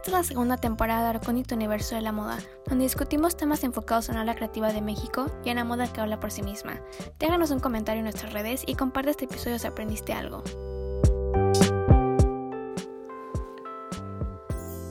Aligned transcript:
Esta 0.00 0.12
es 0.12 0.16
la 0.16 0.24
segunda 0.24 0.56
temporada 0.56 1.02
de 1.02 1.18
Arcónito 1.18 1.54
Universo 1.54 1.94
de 1.94 2.00
la 2.00 2.10
Moda, 2.10 2.38
donde 2.66 2.84
discutimos 2.84 3.36
temas 3.36 3.62
enfocados 3.64 4.08
en 4.08 4.24
la 4.24 4.34
creativa 4.34 4.72
de 4.72 4.80
México 4.80 5.26
y 5.44 5.50
en 5.50 5.56
la 5.56 5.64
moda 5.64 5.92
que 5.92 6.00
habla 6.00 6.18
por 6.18 6.30
sí 6.30 6.40
misma. 6.40 6.80
Déjanos 7.18 7.50
un 7.50 7.60
comentario 7.60 7.98
en 7.98 8.04
nuestras 8.04 8.32
redes 8.32 8.62
y 8.66 8.76
comparte 8.76 9.10
este 9.10 9.26
episodio 9.26 9.58
si 9.58 9.66
aprendiste 9.66 10.14
algo. 10.14 10.42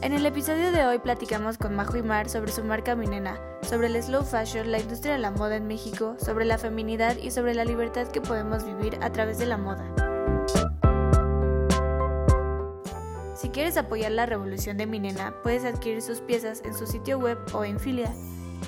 En 0.04 0.14
el 0.14 0.24
episodio 0.28 0.72
de 0.72 0.86
hoy 0.86 1.00
platicamos 1.00 1.58
con 1.58 1.76
Majo 1.76 1.98
y 1.98 2.04
Mar 2.04 2.30
sobre 2.30 2.52
su 2.52 2.64
marca 2.64 2.96
Minena, 2.96 3.42
sobre 3.64 3.88
el 3.88 4.04
slow 4.04 4.24
fashion, 4.24 4.72
la 4.72 4.78
industria 4.78 5.14
de 5.14 5.20
la 5.20 5.32
moda 5.32 5.56
en 5.56 5.66
México, 5.66 6.18
sobre 6.20 6.46
la 6.46 6.60
feminidad 6.60 7.18
y 7.18 7.32
sobre 7.32 7.56
la 7.56 7.66
libertad 7.66 8.10
que 8.10 8.22
podemos 8.22 8.64
vivir 8.64 9.00
a 9.02 9.12
través 9.12 9.40
de 9.40 9.48
la 9.48 9.58
moda. 9.58 10.09
Quieres 13.60 13.76
apoyar 13.76 14.14
la 14.14 14.26
revolución 14.26 14.78
de 14.78 14.88
Minena, 14.88 15.34
puedes 15.44 15.66
adquirir 15.66 16.02
sus 16.02 16.22
piezas 16.22 16.62
en 16.64 16.74
su 16.74 16.88
sitio 16.88 17.20
web 17.20 17.38
o 17.52 17.66
en 17.66 17.78
Filia. 17.78 18.10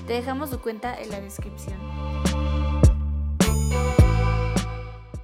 Te 0.06 0.12
dejamos 0.12 0.50
su 0.50 0.60
cuenta 0.60 1.02
en 1.02 1.10
la 1.10 1.22
descripción. 1.22 1.78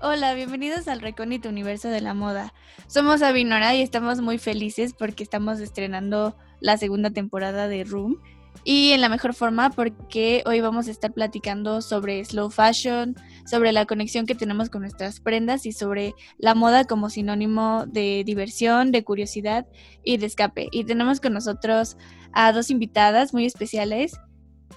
Hola, 0.02 0.34
bienvenidos 0.36 0.88
al 0.88 1.02
recónito 1.02 1.50
universo 1.50 1.90
de 1.90 2.00
la 2.00 2.14
moda. 2.14 2.54
Somos 2.88 3.22
Avinora 3.22 3.76
y 3.76 3.82
estamos 3.82 4.22
muy 4.22 4.38
felices 4.38 4.94
porque 4.94 5.22
estamos 5.22 5.60
estrenando 5.60 6.38
la 6.62 6.78
segunda 6.78 7.10
temporada 7.10 7.68
de 7.68 7.84
Room 7.84 8.22
y 8.64 8.92
en 8.92 9.02
la 9.02 9.10
mejor 9.10 9.34
forma 9.34 9.70
porque 9.70 10.44
hoy 10.46 10.62
vamos 10.62 10.88
a 10.88 10.92
estar 10.92 11.12
platicando 11.12 11.82
sobre 11.82 12.24
slow 12.24 12.50
fashion, 12.50 13.16
sobre 13.48 13.72
la 13.72 13.86
conexión 13.86 14.26
que 14.26 14.36
tenemos 14.36 14.70
con 14.70 14.82
nuestras 14.82 15.20
prendas 15.22 15.66
y 15.66 15.72
sobre 15.72 16.14
la 16.38 16.54
moda 16.54 16.84
como 16.84 17.10
sinónimo 17.10 17.86
de 17.88 18.24
diversión, 18.26 18.92
de 18.92 19.04
curiosidad 19.04 19.66
y 20.04 20.18
de 20.18 20.26
escape. 20.26 20.68
Y 20.72 20.84
tenemos 20.84 21.22
con 21.22 21.34
nosotros 21.34 21.98
a 22.34 22.52
dos 22.52 22.70
invitadas 22.70 23.34
muy 23.34 23.46
especiales, 23.46 24.20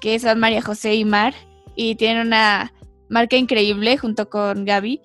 que 0.00 0.18
son 0.18 0.38
María 0.38 0.62
José 0.62 0.94
y 0.94 1.04
Mar, 1.04 1.34
y 1.74 1.96
tienen 1.96 2.28
una 2.28 2.72
marca 3.08 3.36
increíble 3.36 3.98
junto 3.98 4.30
con 4.30 4.64
Gaby, 4.64 5.00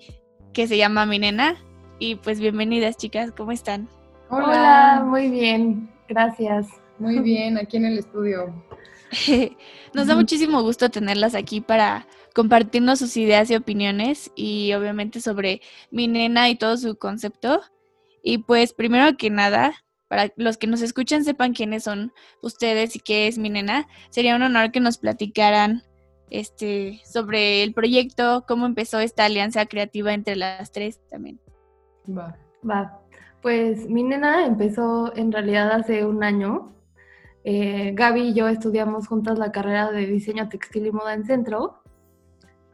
que 0.52 0.68
se 0.68 0.76
llama 0.76 1.04
Mi 1.04 1.18
Nena. 1.18 1.56
Y 1.98 2.14
pues 2.14 2.38
bienvenidas 2.38 2.96
chicas, 2.96 3.32
¿cómo 3.36 3.50
están? 3.50 3.88
Hola, 4.30 5.02
muy 5.04 5.28
bien, 5.28 5.90
gracias. 6.08 6.68
Muy 6.98 7.18
bien, 7.18 7.58
aquí 7.58 7.78
en 7.78 7.86
el 7.86 7.98
estudio. 7.98 8.54
Nos 9.94 10.06
da 10.06 10.14
muchísimo 10.14 10.62
gusto 10.62 10.88
tenerlas 10.88 11.34
aquí 11.34 11.60
para 11.60 12.06
compartirnos 12.36 12.98
sus 12.98 13.16
ideas 13.16 13.50
y 13.50 13.56
opiniones 13.56 14.30
y 14.36 14.74
obviamente 14.74 15.22
sobre 15.22 15.62
mi 15.90 16.06
nena 16.06 16.50
y 16.50 16.56
todo 16.56 16.76
su 16.76 16.98
concepto. 16.98 17.62
Y 18.22 18.38
pues 18.38 18.74
primero 18.74 19.16
que 19.16 19.30
nada, 19.30 19.72
para 20.06 20.30
los 20.36 20.58
que 20.58 20.66
nos 20.66 20.82
escuchan 20.82 21.24
sepan 21.24 21.54
quiénes 21.54 21.84
son 21.84 22.12
ustedes 22.42 22.94
y 22.94 23.00
qué 23.00 23.26
es 23.26 23.38
mi 23.38 23.48
nena, 23.48 23.88
sería 24.10 24.36
un 24.36 24.42
honor 24.42 24.70
que 24.70 24.80
nos 24.80 24.98
platicaran 24.98 25.82
este 26.28 27.00
sobre 27.06 27.62
el 27.62 27.72
proyecto, 27.72 28.44
cómo 28.46 28.66
empezó 28.66 29.00
esta 29.00 29.24
alianza 29.24 29.64
creativa 29.64 30.12
entre 30.12 30.36
las 30.36 30.70
tres 30.72 31.00
también. 31.08 31.40
Va. 32.06 32.36
Va. 32.68 33.00
Pues 33.40 33.88
mi 33.88 34.02
nena 34.02 34.44
empezó 34.44 35.10
en 35.16 35.32
realidad 35.32 35.72
hace 35.72 36.04
un 36.04 36.22
año 36.22 36.66
eh, 37.44 37.92
Gaby 37.94 38.20
y 38.20 38.34
yo 38.34 38.46
estudiamos 38.48 39.08
juntas 39.08 39.38
la 39.38 39.52
carrera 39.52 39.90
de 39.90 40.04
diseño 40.04 40.50
textil 40.50 40.86
y 40.86 40.92
moda 40.92 41.14
en 41.14 41.24
centro 41.24 41.80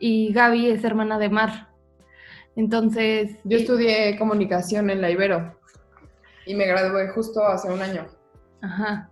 y 0.02 0.32
Gaby 0.32 0.66
es 0.66 0.82
hermana 0.82 1.16
de 1.16 1.30
Mar. 1.30 1.68
Entonces... 2.56 3.38
Yo 3.44 3.56
estudié 3.56 4.18
comunicación 4.18 4.90
en 4.90 5.00
la 5.00 5.12
Ibero 5.12 5.56
y 6.44 6.56
me 6.56 6.66
gradué 6.66 7.08
justo 7.10 7.46
hace 7.46 7.70
un 7.70 7.80
año. 7.80 8.08
Ajá. 8.62 9.08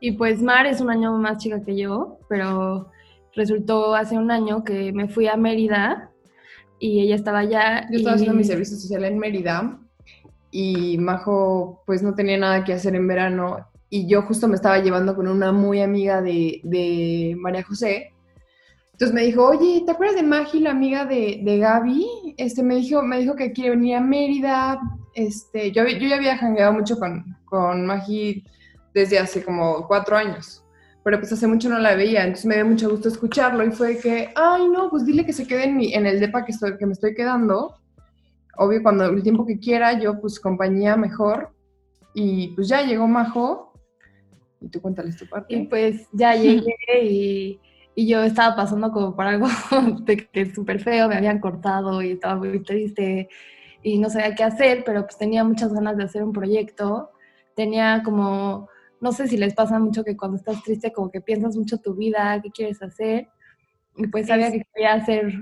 Y 0.00 0.12
pues 0.12 0.42
Mar 0.42 0.66
es 0.66 0.80
un 0.80 0.90
año 0.90 1.16
más 1.16 1.38
chica 1.38 1.62
que 1.62 1.76
yo, 1.76 2.18
pero 2.28 2.90
resultó 3.36 3.94
hace 3.94 4.18
un 4.18 4.32
año 4.32 4.64
que 4.64 4.92
me 4.92 5.08
fui 5.08 5.28
a 5.28 5.36
Mérida 5.36 6.10
y 6.80 7.02
ella 7.02 7.14
estaba 7.14 7.38
allá. 7.38 7.86
Yo 7.92 7.98
estaba 7.98 8.16
haciendo 8.16 8.36
mi 8.36 8.42
servicio 8.42 8.76
social 8.76 9.04
en 9.04 9.18
Mérida 9.18 9.78
y 10.50 10.98
Majo 10.98 11.84
pues 11.86 12.02
no 12.02 12.16
tenía 12.16 12.36
nada 12.36 12.64
que 12.64 12.72
hacer 12.72 12.96
en 12.96 13.06
verano 13.06 13.64
y 13.88 14.08
yo 14.08 14.22
justo 14.22 14.48
me 14.48 14.56
estaba 14.56 14.80
llevando 14.80 15.14
con 15.14 15.28
una 15.28 15.52
muy 15.52 15.82
amiga 15.82 16.20
de, 16.20 17.36
María 17.38 17.62
José. 17.62 18.11
Entonces 18.92 19.14
me 19.14 19.22
dijo, 19.22 19.46
oye, 19.46 19.82
¿te 19.84 19.92
acuerdas 19.92 20.16
de 20.16 20.22
Magi, 20.22 20.60
la 20.60 20.70
amiga 20.70 21.04
de, 21.04 21.40
de, 21.42 21.58
Gaby? 21.58 22.34
Este, 22.36 22.62
me, 22.62 22.76
dijo, 22.76 23.02
me 23.02 23.18
dijo 23.18 23.34
que 23.34 23.52
quiere 23.52 23.70
venir 23.70 23.96
a 23.96 24.00
Mérida. 24.00 24.80
Este, 25.14 25.72
yo, 25.72 25.86
yo 25.86 26.08
ya 26.08 26.16
había 26.16 26.38
jangueado 26.38 26.72
mucho 26.72 26.98
con, 26.98 27.36
con 27.44 27.86
Magi 27.86 28.44
desde 28.94 29.18
hace 29.18 29.44
como 29.44 29.86
cuatro 29.86 30.16
años, 30.16 30.64
pero 31.02 31.18
pues 31.18 31.32
hace 31.32 31.46
mucho 31.46 31.68
no 31.68 31.78
la 31.78 31.94
veía, 31.94 32.22
entonces 32.22 32.46
me 32.46 32.56
dio 32.56 32.66
mucho 32.66 32.90
gusto 32.90 33.08
escucharlo 33.08 33.64
y 33.64 33.70
fue 33.70 33.98
que, 33.98 34.30
ay, 34.34 34.68
no, 34.68 34.90
pues 34.90 35.04
dile 35.04 35.24
que 35.24 35.32
se 35.32 35.46
quede 35.46 35.64
en, 35.64 35.76
mi, 35.76 35.94
en 35.94 36.06
el 36.06 36.20
depa 36.20 36.44
que, 36.44 36.52
estoy, 36.52 36.76
que 36.76 36.86
me 36.86 36.92
estoy 36.92 37.14
quedando. 37.14 37.76
Obvio, 38.58 38.82
cuando 38.82 39.06
el 39.06 39.22
tiempo 39.22 39.46
que 39.46 39.58
quiera, 39.58 39.98
yo 39.98 40.20
pues 40.20 40.38
compañía 40.38 40.96
mejor. 40.96 41.50
Y 42.14 42.48
pues 42.48 42.68
ya 42.68 42.82
llegó 42.82 43.08
Majo 43.08 43.72
y 44.60 44.68
tú 44.68 44.80
cuéntales 44.80 45.16
tu 45.16 45.26
parte. 45.26 45.54
Y 45.54 45.66
pues 45.66 46.06
ya 46.12 46.34
llegué 46.34 46.76
y, 47.02 47.60
y, 47.94 48.08
yo 48.08 48.22
estaba 48.22 48.56
pasando 48.56 48.90
como 48.92 49.14
por 49.14 49.26
algo 49.26 49.46
de 50.04 50.16
que 50.28 50.52
súper 50.54 50.80
feo, 50.80 51.08
me 51.08 51.16
habían 51.16 51.40
cortado 51.40 52.02
y 52.02 52.12
estaba 52.12 52.36
muy 52.36 52.62
triste 52.62 53.28
y 53.82 53.98
no 53.98 54.08
sabía 54.08 54.34
qué 54.34 54.44
hacer, 54.44 54.84
pero 54.84 55.02
pues 55.02 55.18
tenía 55.18 55.44
muchas 55.44 55.72
ganas 55.72 55.96
de 55.96 56.04
hacer 56.04 56.22
un 56.22 56.32
proyecto. 56.32 57.10
Tenía 57.56 58.02
como, 58.04 58.68
no 59.00 59.12
sé 59.12 59.26
si 59.26 59.36
les 59.36 59.54
pasa 59.54 59.78
mucho 59.78 60.04
que 60.04 60.16
cuando 60.16 60.36
estás 60.36 60.62
triste 60.62 60.92
como 60.92 61.10
que 61.10 61.20
piensas 61.20 61.56
mucho 61.56 61.78
tu 61.78 61.94
vida, 61.94 62.40
qué 62.42 62.50
quieres 62.50 62.82
hacer. 62.82 63.28
Y 63.96 64.06
pues 64.06 64.28
sabía 64.28 64.52
que 64.52 64.62
quería 64.72 64.94
hacer 64.94 65.32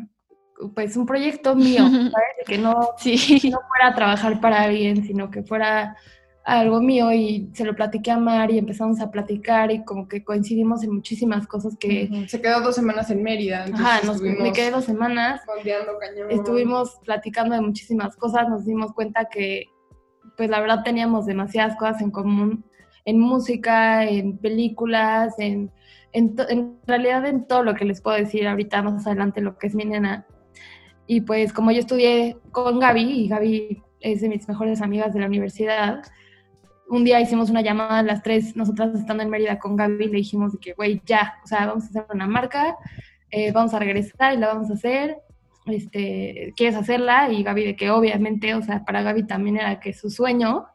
pues 0.74 0.96
un 0.96 1.06
proyecto 1.06 1.54
mío, 1.54 1.82
¿sabes? 1.88 2.46
Que 2.46 2.58
no, 2.58 2.90
sí. 2.96 3.14
no 3.50 3.58
fuera 3.68 3.88
a 3.88 3.94
trabajar 3.94 4.40
para 4.40 4.62
alguien, 4.62 5.04
sino 5.04 5.30
que 5.30 5.42
fuera 5.42 5.96
algo 6.44 6.80
mío 6.80 7.12
y 7.12 7.50
se 7.52 7.64
lo 7.64 7.74
platiqué 7.74 8.10
a 8.10 8.18
Mar 8.18 8.50
y 8.50 8.58
empezamos 8.58 9.00
a 9.00 9.10
platicar 9.10 9.70
y 9.70 9.84
como 9.84 10.08
que 10.08 10.24
coincidimos 10.24 10.82
en 10.82 10.94
muchísimas 10.94 11.46
cosas 11.46 11.76
que... 11.78 12.26
Se 12.28 12.40
quedó 12.40 12.60
dos 12.60 12.74
semanas 12.74 13.10
en 13.10 13.22
Mérida. 13.22 13.66
Ajá, 13.72 14.00
me 14.22 14.52
quedé 14.52 14.70
dos 14.70 14.84
semanas. 14.84 15.42
Estuvimos 16.30 16.98
platicando 17.04 17.54
de 17.54 17.60
muchísimas 17.60 18.16
cosas, 18.16 18.48
nos 18.48 18.64
dimos 18.64 18.92
cuenta 18.92 19.26
que 19.26 19.66
pues 20.36 20.48
la 20.48 20.60
verdad 20.60 20.82
teníamos 20.82 21.26
demasiadas 21.26 21.76
cosas 21.76 22.00
en 22.00 22.10
común, 22.10 22.64
en 23.04 23.20
música, 23.20 24.04
en 24.06 24.38
películas, 24.38 25.34
en, 25.38 25.70
en, 26.12 26.34
en 26.48 26.78
realidad 26.86 27.26
en 27.26 27.46
todo 27.46 27.62
lo 27.62 27.74
que 27.74 27.84
les 27.84 28.00
puedo 28.00 28.16
decir 28.16 28.48
ahorita 28.48 28.82
más 28.82 29.06
adelante 29.06 29.42
lo 29.42 29.58
que 29.58 29.66
es 29.66 29.74
mi 29.74 29.84
nena. 29.84 30.26
Y 31.06 31.22
pues 31.22 31.52
como 31.52 31.72
yo 31.72 31.80
estudié 31.80 32.38
con 32.52 32.78
Gaby 32.78 33.02
y 33.02 33.28
Gaby 33.28 33.82
es 34.00 34.22
de 34.22 34.28
mis 34.30 34.48
mejores 34.48 34.80
amigas 34.80 35.12
de 35.12 35.20
la 35.20 35.26
universidad, 35.26 36.02
un 36.90 37.04
día 37.04 37.20
hicimos 37.20 37.50
una 37.50 37.62
llamada 37.62 38.00
a 38.00 38.02
las 38.02 38.22
tres, 38.22 38.56
nosotras 38.56 38.98
estando 38.98 39.22
en 39.22 39.30
Mérida 39.30 39.58
con 39.58 39.76
Gaby, 39.76 40.06
le 40.06 40.16
dijimos 40.18 40.58
que, 40.60 40.72
güey, 40.74 41.00
ya, 41.06 41.34
o 41.44 41.46
sea, 41.46 41.66
vamos 41.66 41.84
a 41.84 41.86
hacer 41.86 42.06
una 42.12 42.26
marca, 42.26 42.76
eh, 43.30 43.52
vamos 43.52 43.72
a 43.74 43.78
regresar 43.78 44.34
y 44.34 44.38
la 44.38 44.48
vamos 44.48 44.70
a 44.70 44.74
hacer, 44.74 45.18
este, 45.66 46.52
¿quieres 46.56 46.76
hacerla? 46.76 47.30
Y 47.32 47.44
Gaby 47.44 47.64
de 47.64 47.76
que 47.76 47.90
obviamente, 47.90 48.54
o 48.54 48.62
sea, 48.62 48.84
para 48.84 49.02
Gaby 49.02 49.26
también 49.26 49.56
era 49.58 49.78
que 49.78 49.92
su 49.92 50.10
sueño, 50.10 50.66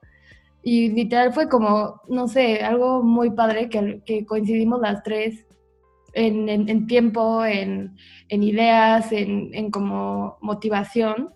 y 0.63 0.89
literal 0.89 1.33
fue 1.33 1.49
como, 1.49 2.01
no 2.07 2.27
sé, 2.29 2.63
algo 2.63 3.03
muy 3.03 3.31
padre 3.31 3.69
que, 3.69 4.25
coincidimos 4.25 4.79
las 4.79 5.03
tres 5.03 5.45
en, 6.13 6.87
tiempo, 6.87 7.43
en, 7.43 7.93
ideas, 8.29 9.11
en 9.11 9.69
como 9.69 10.37
motivación 10.41 11.34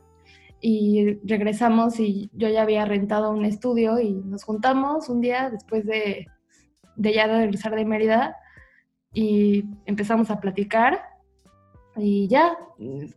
y 0.61 1.19
regresamos 1.25 1.99
y 1.99 2.29
yo 2.33 2.49
ya 2.49 2.63
había 2.63 2.85
rentado 2.85 3.31
un 3.31 3.45
estudio 3.45 3.99
y 3.99 4.13
nos 4.13 4.43
juntamos 4.43 5.09
un 5.09 5.21
día 5.21 5.49
después 5.49 5.85
de, 5.85 6.27
de 6.95 7.13
ya 7.13 7.27
de 7.27 7.37
regresar 7.39 7.75
de 7.75 7.85
Mérida 7.85 8.35
y 9.13 9.65
empezamos 9.85 10.29
a 10.29 10.39
platicar 10.39 11.01
y 11.95 12.27
ya, 12.27 12.57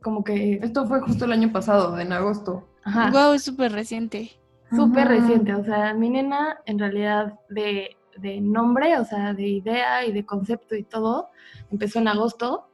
como 0.02 0.24
que... 0.24 0.54
Esto 0.62 0.86
fue 0.86 1.00
justo 1.00 1.24
el 1.24 1.32
año 1.32 1.52
pasado, 1.52 1.98
en 1.98 2.12
agosto. 2.12 2.68
Ajá. 2.84 3.10
Wow, 3.10 3.34
es 3.34 3.44
súper 3.44 3.72
reciente. 3.72 4.32
Súper 4.70 5.06
reciente, 5.06 5.54
o 5.54 5.62
sea, 5.62 5.92
mi 5.92 6.08
nena 6.08 6.58
en 6.64 6.78
realidad 6.78 7.38
de, 7.50 7.94
de 8.16 8.40
nombre, 8.40 8.98
o 8.98 9.04
sea, 9.04 9.34
de 9.34 9.46
idea 9.46 10.06
y 10.06 10.12
de 10.12 10.24
concepto 10.24 10.74
y 10.74 10.82
todo, 10.82 11.28
empezó 11.70 11.98
en 11.98 12.08
agosto 12.08 12.71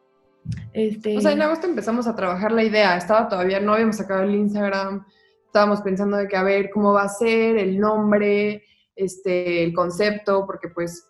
este... 0.73 1.17
O 1.17 1.21
sea, 1.21 1.33
en 1.33 1.43
agosto 1.43 1.67
empezamos 1.67 2.07
a 2.07 2.15
trabajar 2.15 2.53
la 2.53 2.65
idea, 2.65 2.97
estaba 2.97 3.29
todavía, 3.29 3.61
no 3.61 3.75
habíamos 3.75 3.97
sacado 3.97 4.23
el 4.23 4.35
Instagram, 4.35 5.05
estábamos 5.47 5.81
pensando 5.83 6.17
de 6.17 6.29
que 6.29 6.37
a 6.37 6.43
ver 6.43 6.71
cómo 6.71 6.93
va 6.93 7.03
a 7.03 7.09
ser, 7.09 7.57
el 7.57 7.79
nombre, 7.79 8.65
este, 8.95 9.65
el 9.65 9.73
concepto, 9.73 10.45
porque 10.47 10.69
pues 10.69 11.09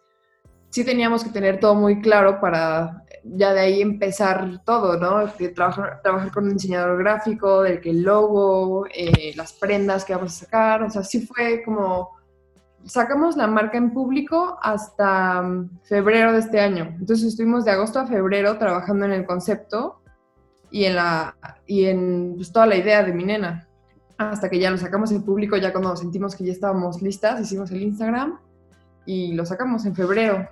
sí 0.71 0.85
teníamos 0.85 1.25
que 1.25 1.31
tener 1.31 1.61
todo 1.61 1.75
muy 1.75 2.01
claro 2.01 2.41
para 2.41 3.05
ya 3.25 3.53
de 3.53 3.61
ahí 3.61 3.83
empezar 3.83 4.63
todo, 4.65 4.97
¿no? 4.97 5.31
Trabajar, 5.55 6.01
trabajar 6.03 6.33
con 6.33 6.45
un 6.45 6.55
diseñador 6.55 6.99
gráfico, 6.99 7.63
del 7.63 7.81
que 7.81 7.91
el 7.91 8.03
logo, 8.03 8.87
eh, 8.95 9.33
las 9.37 9.53
prendas 9.53 10.05
que 10.05 10.15
vamos 10.15 10.37
a 10.37 10.45
sacar, 10.45 10.83
o 10.83 10.91
sea, 10.91 11.03
sí 11.03 11.27
fue 11.27 11.63
como 11.65 12.18
sacamos 12.85 13.37
la 13.37 13.47
marca 13.47 13.79
en 13.79 13.93
público 13.93 14.59
hasta 14.63 15.43
mm, 15.43 15.81
febrero 15.85 16.33
de 16.33 16.41
este 16.41 16.61
año. 16.61 16.95
Entonces 16.99 17.29
estuvimos 17.29 17.65
de 17.65 17.73
agosto 17.73 18.01
a 18.01 18.07
febrero 18.07 18.59
trabajando 18.59 19.05
en 19.07 19.13
el 19.13 19.27
concepto 19.27 20.03
y 20.71 20.85
en, 20.85 20.97
la, 20.97 21.37
y 21.67 21.85
en 21.87 22.35
pues, 22.37 22.53
toda 22.53 22.67
la 22.67 22.77
idea 22.77 23.03
de 23.03 23.13
mi 23.13 23.25
nena. 23.25 23.69
Hasta 24.17 24.51
que 24.51 24.59
ya 24.59 24.71
lo 24.71 24.79
sacamos 24.79 25.13
en 25.13 25.23
público, 25.23 25.57
ya 25.57 25.73
cuando 25.73 25.95
sentimos 25.95 26.35
que 26.35 26.45
ya 26.45 26.53
estábamos 26.53 27.01
listas, 27.03 27.41
hicimos 27.41 27.71
el 27.71 27.83
Instagram 27.83 28.39
y 29.07 29.35
lo 29.35 29.47
sacamos 29.47 29.87
en 29.87 29.95
febrero. 29.95 30.49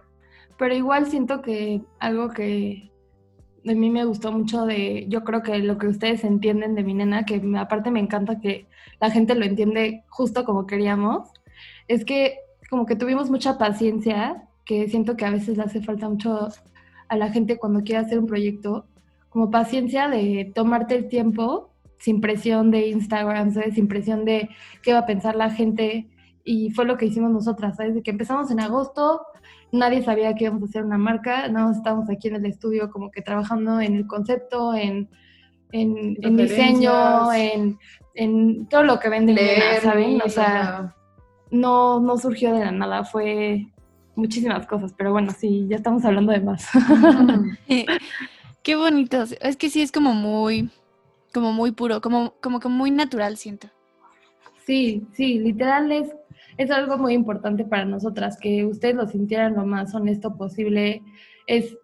Pero 0.57 0.75
igual 0.75 1.07
siento 1.07 1.43
que 1.43 1.83
algo 1.99 2.31
que 2.31 2.93
a 3.69 3.75
mí 3.75 3.91
me 3.91 4.05
gustó 4.05 4.31
mucho 4.31 4.65
de, 4.65 5.07
yo 5.09 5.25
creo 5.25 5.43
que 5.43 5.59
lo 5.59 5.79
que 5.79 5.89
ustedes 5.89 6.23
entienden 6.23 6.77
de 6.77 6.85
mi 6.85 6.95
nena, 6.95 7.25
que 7.25 7.43
aparte 7.59 7.91
me 7.91 8.01
encanta 8.01 8.39
que 8.39 8.69
la 9.01 9.11
gente 9.11 9.35
lo 9.35 9.45
entiende 9.45 10.05
justo 10.09 10.45
como 10.45 10.67
queríamos, 10.67 11.29
es 11.89 12.05
que 12.05 12.39
como 12.71 12.87
que 12.87 12.97
tuvimos 12.97 13.31
mucha 13.31 13.59
paciencia, 13.59 14.49
que 14.65 14.89
siento 14.89 15.17
que 15.17 15.25
a 15.25 15.31
veces 15.31 15.57
le 15.57 15.63
hace 15.63 15.81
falta 15.81 16.09
mucho 16.09 16.49
a 17.09 17.17
la 17.17 17.31
gente 17.31 17.59
cuando 17.59 17.83
quiere 17.83 18.05
hacer 18.05 18.19
un 18.19 18.27
proyecto, 18.27 18.87
como 19.29 19.51
paciencia 19.51 20.09
de 20.09 20.51
tomarte 20.55 20.97
el 20.97 21.09
tiempo 21.09 21.71
sin 21.99 22.21
presión 22.21 22.71
de 22.71 22.89
Instagram, 22.89 23.53
sin 23.73 23.89
presión 23.89 24.25
de 24.25 24.49
qué 24.83 24.93
va 24.93 25.01
a 25.01 25.07
pensar 25.07 25.37
la 25.37 25.51
gente. 25.51 26.09
Y 26.45 26.71
fue 26.71 26.85
lo 26.85 26.97
que 26.97 27.07
hicimos 27.07 27.31
nosotras, 27.31 27.77
¿sabes? 27.77 27.95
De 27.95 28.03
que 28.03 28.11
empezamos 28.11 28.51
en 28.51 28.61
agosto, 28.61 29.23
nadie 29.73 30.03
sabía 30.03 30.35
que 30.35 30.45
íbamos 30.45 30.63
a 30.63 30.67
hacer 30.67 30.85
una 30.85 30.99
marca, 30.99 31.49
no 31.49 31.71
estábamos 31.71 32.09
aquí 32.09 32.29
en 32.29 32.37
el 32.37 32.47
estudio 32.47 32.91
como 32.91 33.11
que 33.11 33.23
trabajando 33.23 33.81
en 33.81 33.95
el 33.95 34.07
concepto, 34.07 34.75
en, 34.75 35.09
en, 35.73 36.17
en 36.23 36.37
diseño, 36.37 37.33
en, 37.33 37.79
en, 38.15 38.67
todo 38.69 38.85
lo 38.85 38.99
que 39.01 39.09
vende 39.09 39.37
¿saben? 39.83 40.21
O 40.25 40.29
sea, 40.29 40.95
no, 41.51 42.01
no 42.01 42.19
surgió 42.19 42.53
de 42.53 42.61
la 42.61 42.73
nada, 42.73 43.05
fue 43.05 43.67
muchísimas 44.15 44.67
cosas, 44.67 44.95
pero 44.97 45.13
bueno, 45.13 45.33
sí, 45.37 45.67
ya 45.69 45.77
estamos 45.77 46.05
hablando 46.05 46.33
de 46.33 46.41
más. 46.41 46.69
Qué 48.63 48.77
bonito, 48.77 49.23
es 49.41 49.57
que 49.57 49.71
sí 49.71 49.83
es 49.83 49.93
como 49.93 50.13
muy, 50.13 50.71
como 51.33 51.53
muy 51.53 51.71
puro, 51.73 52.01
como, 52.01 52.35
como 52.43 52.59
que 52.59 52.69
muy 52.69 52.91
natural, 52.91 53.37
siento. 53.37 53.69
Sí, 54.65 55.07
sí, 55.13 55.39
literal 55.39 55.93
es, 55.93 56.13
es 56.57 56.71
algo 56.73 56.99
muy 56.99 57.15
importante 57.15 57.65
para 57.65 57.85
nosotras, 57.85 58.37
que 58.41 58.65
ustedes 58.65 58.97
lo 58.97 59.07
sintieran 59.07 59.55
lo 59.55 59.65
más 59.65 59.95
honesto 59.95 60.37
posible. 60.37 61.03
Es, 61.47 61.77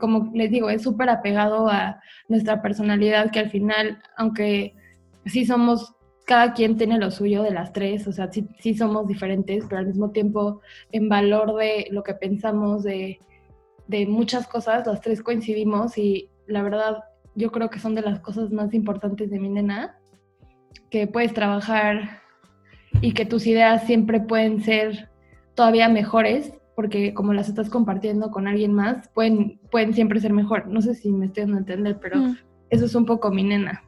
como 0.00 0.30
les 0.34 0.50
digo, 0.50 0.70
es 0.70 0.82
súper 0.82 1.10
apegado 1.10 1.68
a 1.68 2.00
nuestra 2.28 2.62
personalidad, 2.62 3.30
que 3.30 3.40
al 3.40 3.50
final, 3.50 4.02
aunque 4.16 4.74
sí 5.26 5.44
somos 5.44 5.94
cada 6.24 6.54
quien 6.54 6.76
tiene 6.76 6.98
lo 6.98 7.10
suyo 7.10 7.42
de 7.42 7.50
las 7.50 7.72
tres, 7.72 8.06
o 8.06 8.12
sea, 8.12 8.30
sí, 8.30 8.74
somos 8.74 9.06
diferentes, 9.06 9.64
pero 9.68 9.80
al 9.80 9.86
mismo 9.86 10.10
tiempo 10.10 10.60
en 10.92 11.08
valor 11.08 11.56
de 11.56 11.88
lo 11.90 12.02
que 12.02 12.14
pensamos, 12.14 12.82
de, 12.82 13.18
muchas 14.08 14.46
cosas, 14.46 14.86
las 14.86 15.02
tres 15.02 15.22
coincidimos 15.22 15.98
y 15.98 16.30
la 16.46 16.62
verdad 16.62 17.04
yo 17.34 17.52
creo 17.52 17.68
que 17.68 17.78
son 17.78 17.94
de 17.94 18.00
las 18.00 18.20
cosas 18.20 18.50
más 18.50 18.72
importantes 18.72 19.30
de 19.30 19.38
mi 19.38 19.50
nena, 19.50 19.98
que 20.88 21.06
puedes 21.06 21.34
trabajar 21.34 22.22
y 23.00 23.12
que 23.12 23.26
tus 23.26 23.46
ideas 23.46 23.84
siempre 23.84 24.20
pueden 24.20 24.62
ser 24.62 25.10
todavía 25.54 25.88
mejores, 25.88 26.54
porque 26.74 27.12
como 27.12 27.34
las 27.34 27.48
estás 27.48 27.68
compartiendo 27.68 28.30
con 28.30 28.46
alguien 28.46 28.72
más, 28.72 29.08
pueden, 29.08 29.60
pueden 29.70 29.92
siempre 29.92 30.20
ser 30.20 30.32
mejor. 30.32 30.68
No 30.68 30.80
sé 30.80 30.94
si 30.94 31.12
me 31.12 31.26
estoy 31.26 31.42
dando 31.42 31.56
a 31.56 31.60
entender, 31.60 31.98
pero 32.00 32.18
mm. 32.18 32.38
eso 32.70 32.86
es 32.86 32.94
un 32.94 33.04
poco 33.04 33.30
mi 33.30 33.42
nena. 33.42 33.82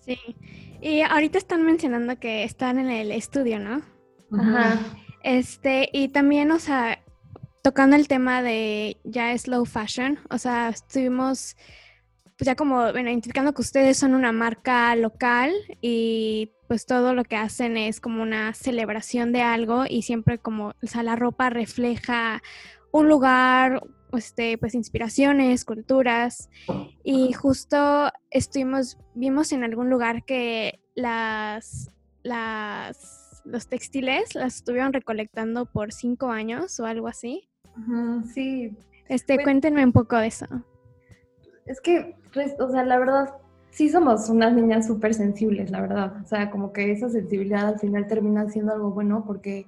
Sí. 0.00 0.18
Y 0.86 1.02
ahorita 1.02 1.36
están 1.36 1.64
mencionando 1.64 2.16
que 2.20 2.44
están 2.44 2.78
en 2.78 2.90
el 2.90 3.10
estudio, 3.10 3.58
¿no? 3.58 3.82
Ajá. 4.38 4.78
Este, 5.24 5.88
y 5.92 6.10
también, 6.10 6.52
o 6.52 6.60
sea, 6.60 7.00
tocando 7.60 7.96
el 7.96 8.06
tema 8.06 8.40
de 8.40 8.96
ya 9.02 9.36
slow 9.36 9.64
fashion, 9.64 10.20
o 10.30 10.38
sea, 10.38 10.68
estuvimos 10.68 11.56
pues 12.38 12.46
ya 12.46 12.54
como 12.54 12.92
bueno, 12.92 13.10
identificando 13.10 13.52
que 13.52 13.62
ustedes 13.62 13.96
son 13.96 14.14
una 14.14 14.30
marca 14.30 14.94
local 14.94 15.52
y 15.80 16.52
pues 16.68 16.86
todo 16.86 17.14
lo 17.14 17.24
que 17.24 17.34
hacen 17.34 17.76
es 17.76 17.98
como 17.98 18.22
una 18.22 18.54
celebración 18.54 19.32
de 19.32 19.42
algo 19.42 19.86
y 19.88 20.02
siempre 20.02 20.38
como, 20.38 20.68
o 20.68 20.86
sea, 20.86 21.02
la 21.02 21.16
ropa 21.16 21.50
refleja 21.50 22.42
un 22.92 23.08
lugar, 23.08 23.82
este, 24.16 24.58
pues 24.58 24.74
inspiraciones, 24.74 25.64
culturas. 25.64 26.48
Y 27.02 27.32
justo 27.32 28.10
estuvimos, 28.30 28.98
vimos 29.14 29.52
en 29.52 29.64
algún 29.64 29.90
lugar 29.90 30.24
que 30.24 30.80
las, 30.94 31.90
las, 32.22 33.42
los 33.44 33.68
textiles 33.68 34.34
las 34.34 34.56
estuvieron 34.56 34.92
recolectando 34.92 35.66
por 35.66 35.92
cinco 35.92 36.30
años 36.30 36.78
o 36.80 36.86
algo 36.86 37.08
así. 37.08 37.48
sí. 38.32 38.76
Este, 39.08 39.36
pues 39.36 39.44
cuéntenme 39.44 39.84
un 39.84 39.92
poco 39.92 40.16
de 40.16 40.26
eso. 40.26 40.46
Es 41.64 41.80
que, 41.80 42.16
pues, 42.32 42.54
o 42.58 42.70
sea, 42.70 42.84
la 42.84 42.98
verdad, 42.98 43.34
sí 43.70 43.88
somos 43.88 44.28
unas 44.28 44.52
niñas 44.52 44.86
súper 44.86 45.14
sensibles, 45.14 45.70
la 45.70 45.80
verdad. 45.80 46.16
O 46.22 46.26
sea, 46.26 46.50
como 46.50 46.72
que 46.72 46.90
esa 46.90 47.08
sensibilidad 47.08 47.68
al 47.68 47.78
final 47.78 48.06
termina 48.06 48.48
siendo 48.48 48.72
algo 48.72 48.90
bueno 48.90 49.24
porque 49.26 49.66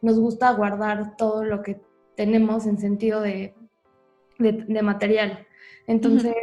nos 0.00 0.18
gusta 0.18 0.52
guardar 0.52 1.16
todo 1.16 1.44
lo 1.44 1.62
que 1.62 1.80
tenemos 2.16 2.66
en 2.66 2.78
sentido 2.78 3.20
de 3.20 3.54
de, 4.42 4.82
material. 4.82 5.46
Entonces, 5.86 6.34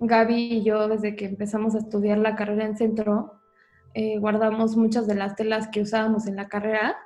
Gaby 0.00 0.34
y 0.34 0.64
yo, 0.64 0.88
desde 0.88 1.16
que 1.16 1.26
empezamos 1.26 1.74
a 1.74 1.78
estudiar 1.78 2.18
la 2.18 2.36
carrera 2.36 2.64
en 2.64 2.76
centro, 2.76 3.34
eh, 3.94 4.18
guardamos 4.18 4.76
muchas 4.76 5.06
de 5.06 5.14
las 5.14 5.36
telas 5.36 5.68
que 5.68 5.80
usábamos 5.80 6.26
en 6.26 6.36
la 6.36 6.48
carrera. 6.48 6.96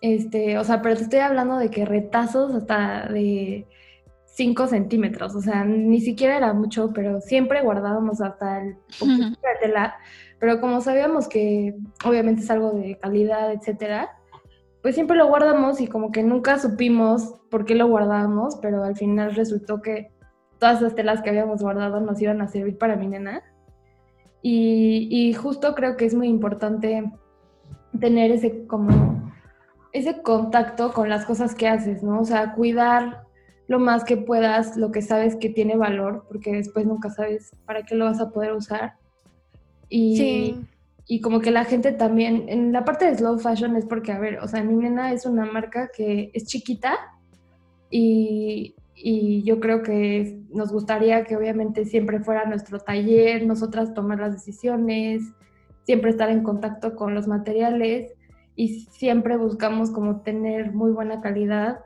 Este, 0.00 0.58
o 0.58 0.64
sea, 0.64 0.82
pero 0.82 0.96
te 0.96 1.02
estoy 1.02 1.20
hablando 1.20 1.56
de 1.56 1.70
que 1.70 1.84
retazos 1.84 2.54
hasta 2.54 3.06
de 3.08 3.66
5 4.26 4.66
centímetros, 4.68 5.34
o 5.34 5.40
sea, 5.42 5.64
ni 5.64 6.00
siquiera 6.00 6.36
era 6.36 6.52
mucho, 6.54 6.92
pero 6.94 7.20
siempre 7.20 7.62
guardábamos 7.62 8.20
hasta 8.20 8.62
el 8.62 8.76
poquito 8.98 9.38
de 9.42 9.66
tela. 9.66 9.96
Pero 10.38 10.60
como 10.60 10.80
sabíamos 10.80 11.28
que 11.28 11.74
obviamente 12.04 12.42
es 12.42 12.50
algo 12.50 12.72
de 12.72 12.98
calidad, 12.98 13.52
etcétera, 13.52 14.19
pues 14.82 14.94
siempre 14.94 15.16
lo 15.16 15.28
guardamos 15.28 15.80
y 15.80 15.86
como 15.86 16.10
que 16.10 16.22
nunca 16.22 16.58
supimos 16.58 17.34
por 17.50 17.64
qué 17.64 17.74
lo 17.74 17.88
guardábamos, 17.88 18.56
pero 18.62 18.82
al 18.82 18.96
final 18.96 19.34
resultó 19.34 19.82
que 19.82 20.10
todas 20.58 20.80
las 20.80 20.94
telas 20.94 21.20
que 21.20 21.30
habíamos 21.30 21.62
guardado 21.62 22.00
nos 22.00 22.20
iban 22.20 22.40
a 22.40 22.48
servir 22.48 22.78
para 22.78 22.96
mi 22.96 23.06
nena. 23.06 23.42
Y, 24.42 25.34
justo 25.34 25.74
creo 25.74 25.98
que 25.98 26.06
es 26.06 26.14
muy 26.14 26.28
importante 26.28 27.12
tener 27.98 28.30
ese 28.30 28.66
como 28.66 29.30
ese 29.92 30.22
contacto 30.22 30.92
con 30.92 31.10
las 31.10 31.26
cosas 31.26 31.54
que 31.54 31.68
haces, 31.68 32.02
¿no? 32.02 32.20
O 32.20 32.24
sea, 32.24 32.54
cuidar 32.54 33.24
lo 33.68 33.78
más 33.78 34.04
que 34.04 34.16
puedas 34.16 34.76
lo 34.78 34.92
que 34.92 35.02
sabes 35.02 35.36
que 35.36 35.50
tiene 35.50 35.76
valor, 35.76 36.24
porque 36.26 36.52
después 36.52 36.86
nunca 36.86 37.10
sabes 37.10 37.52
para 37.66 37.82
qué 37.82 37.96
lo 37.96 38.06
vas 38.06 38.20
a 38.20 38.30
poder 38.30 38.52
usar. 38.52 38.94
Y, 39.90 40.16
sí 40.16 40.66
y 41.12 41.20
como 41.20 41.40
que 41.40 41.50
la 41.50 41.64
gente 41.64 41.90
también, 41.90 42.44
en 42.48 42.72
la 42.72 42.84
parte 42.84 43.04
de 43.04 43.16
slow 43.16 43.40
fashion 43.40 43.74
es 43.74 43.84
porque, 43.84 44.12
a 44.12 44.20
ver, 44.20 44.38
o 44.38 44.46
sea, 44.46 44.62
mi 44.62 44.76
nena 44.76 45.12
es 45.12 45.26
una 45.26 45.44
marca 45.44 45.90
que 45.92 46.30
es 46.34 46.46
chiquita 46.46 46.96
y, 47.90 48.76
y 48.94 49.42
yo 49.42 49.58
creo 49.58 49.82
que 49.82 50.38
nos 50.50 50.70
gustaría 50.70 51.24
que 51.24 51.36
obviamente 51.36 51.84
siempre 51.84 52.20
fuera 52.20 52.44
nuestro 52.44 52.78
taller, 52.78 53.44
nosotras 53.44 53.92
tomar 53.92 54.20
las 54.20 54.34
decisiones, 54.34 55.24
siempre 55.82 56.12
estar 56.12 56.30
en 56.30 56.44
contacto 56.44 56.94
con 56.94 57.12
los 57.12 57.26
materiales 57.26 58.12
y 58.54 58.86
siempre 58.92 59.36
buscamos 59.36 59.90
como 59.90 60.20
tener 60.20 60.70
muy 60.70 60.92
buena 60.92 61.20
calidad 61.20 61.80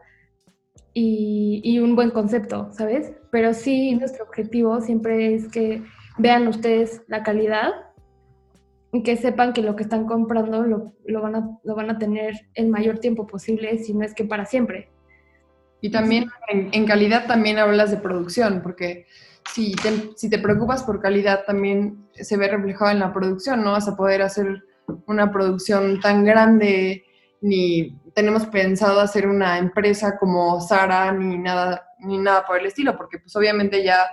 y, 0.92 1.62
y, 1.64 1.78
un 1.78 1.96
buen 1.96 2.10
concepto, 2.10 2.68
¿sabes? 2.72 3.14
Pero 3.30 3.54
sí, 3.54 3.94
nuestro 3.94 4.24
objetivo 4.26 4.82
siempre 4.82 5.34
es 5.34 5.48
que 5.48 5.82
vean 6.18 6.46
ustedes 6.46 7.00
la 7.08 7.22
calidad 7.22 7.72
que 9.02 9.16
sepan 9.16 9.52
que 9.52 9.62
lo 9.62 9.74
que 9.76 9.82
están 9.82 10.06
comprando 10.06 10.62
lo, 10.62 10.92
lo, 11.04 11.22
van 11.22 11.34
a, 11.34 11.58
lo 11.64 11.74
van 11.74 11.90
a 11.90 11.98
tener 11.98 12.48
el 12.54 12.68
mayor 12.68 12.98
tiempo 12.98 13.26
posible, 13.26 13.78
si 13.78 13.92
no 13.94 14.04
es 14.04 14.14
que 14.14 14.24
para 14.24 14.46
siempre. 14.46 14.90
Y 15.80 15.90
también 15.90 16.30
en, 16.48 16.86
calidad 16.86 17.26
también 17.26 17.58
hablas 17.58 17.90
de 17.90 17.98
producción, 17.98 18.62
porque 18.62 19.06
si 19.52 19.74
te, 19.74 20.10
si 20.16 20.30
te 20.30 20.38
preocupas 20.38 20.82
por 20.82 21.00
calidad 21.00 21.44
también 21.44 22.08
se 22.14 22.36
ve 22.36 22.48
reflejado 22.48 22.90
en 22.90 23.00
la 23.00 23.12
producción, 23.12 23.62
no 23.62 23.72
vas 23.72 23.88
a 23.88 23.96
poder 23.96 24.22
hacer 24.22 24.64
una 25.06 25.30
producción 25.30 26.00
tan 26.00 26.24
grande, 26.24 27.04
ni 27.40 27.98
tenemos 28.14 28.46
pensado 28.46 29.00
hacer 29.00 29.26
una 29.26 29.58
empresa 29.58 30.16
como 30.18 30.60
Sara, 30.60 31.12
ni 31.12 31.36
nada, 31.36 31.86
ni 31.98 32.16
nada 32.16 32.46
por 32.46 32.58
el 32.58 32.66
estilo, 32.66 32.96
porque 32.96 33.18
pues 33.18 33.34
obviamente 33.36 33.82
ya 33.84 34.06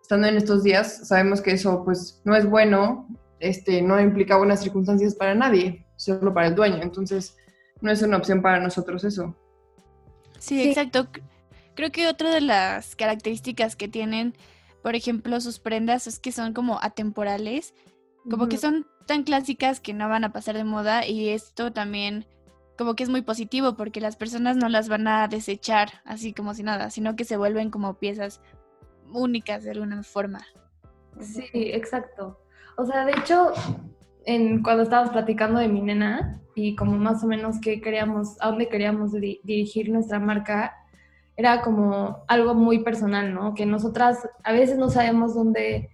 estando 0.00 0.28
en 0.28 0.36
estos 0.36 0.62
días 0.62 1.08
sabemos 1.08 1.40
que 1.40 1.52
eso 1.52 1.82
pues 1.84 2.20
no 2.24 2.36
es 2.36 2.48
bueno 2.48 3.08
este, 3.40 3.82
no 3.82 4.00
implica 4.00 4.36
buenas 4.36 4.62
circunstancias 4.62 5.14
para 5.14 5.34
nadie, 5.34 5.86
solo 5.96 6.32
para 6.32 6.48
el 6.48 6.54
dueño. 6.54 6.82
Entonces, 6.82 7.36
no 7.80 7.90
es 7.90 8.02
una 8.02 8.16
opción 8.16 8.42
para 8.42 8.60
nosotros 8.60 9.04
eso. 9.04 9.36
Sí, 10.38 10.62
exacto. 10.62 11.08
Creo 11.74 11.90
que 11.90 12.08
otra 12.08 12.30
de 12.30 12.40
las 12.40 12.96
características 12.96 13.76
que 13.76 13.88
tienen, 13.88 14.34
por 14.82 14.94
ejemplo, 14.94 15.40
sus 15.40 15.58
prendas 15.58 16.06
es 16.06 16.18
que 16.18 16.32
son 16.32 16.54
como 16.54 16.78
atemporales, 16.82 17.74
como 18.28 18.48
que 18.48 18.56
son 18.56 18.86
tan 19.06 19.22
clásicas 19.22 19.78
que 19.78 19.94
no 19.94 20.08
van 20.08 20.24
a 20.24 20.32
pasar 20.32 20.56
de 20.56 20.64
moda 20.64 21.06
y 21.06 21.28
esto 21.28 21.72
también 21.72 22.26
como 22.76 22.94
que 22.94 23.04
es 23.04 23.08
muy 23.08 23.22
positivo 23.22 23.76
porque 23.76 24.00
las 24.00 24.16
personas 24.16 24.56
no 24.56 24.68
las 24.68 24.88
van 24.88 25.06
a 25.08 25.28
desechar 25.28 26.02
así 26.04 26.32
como 26.32 26.52
si 26.54 26.62
nada, 26.62 26.90
sino 26.90 27.16
que 27.16 27.24
se 27.24 27.36
vuelven 27.36 27.70
como 27.70 27.98
piezas 27.98 28.40
únicas 29.12 29.64
de 29.64 29.70
alguna 29.70 30.02
forma. 30.02 30.44
Sí, 31.20 31.48
exacto. 31.52 32.38
O 32.76 32.84
sea, 32.84 33.04
de 33.04 33.12
hecho, 33.12 33.52
en, 34.24 34.62
cuando 34.62 34.82
estábamos 34.82 35.12
platicando 35.12 35.60
de 35.60 35.68
mi 35.68 35.80
nena 35.80 36.40
y 36.54 36.76
como 36.76 36.96
más 36.98 37.24
o 37.24 37.26
menos 37.26 37.60
qué 37.60 37.80
queríamos, 37.80 38.36
a 38.40 38.48
dónde 38.48 38.68
queríamos 38.68 39.12
dirigir 39.12 39.90
nuestra 39.90 40.18
marca, 40.18 40.74
era 41.36 41.62
como 41.62 42.24
algo 42.28 42.54
muy 42.54 42.82
personal, 42.82 43.34
¿no? 43.34 43.54
Que 43.54 43.66
nosotras 43.66 44.28
a 44.42 44.52
veces 44.52 44.78
no 44.78 44.88
sabemos 44.88 45.34
dónde 45.34 45.90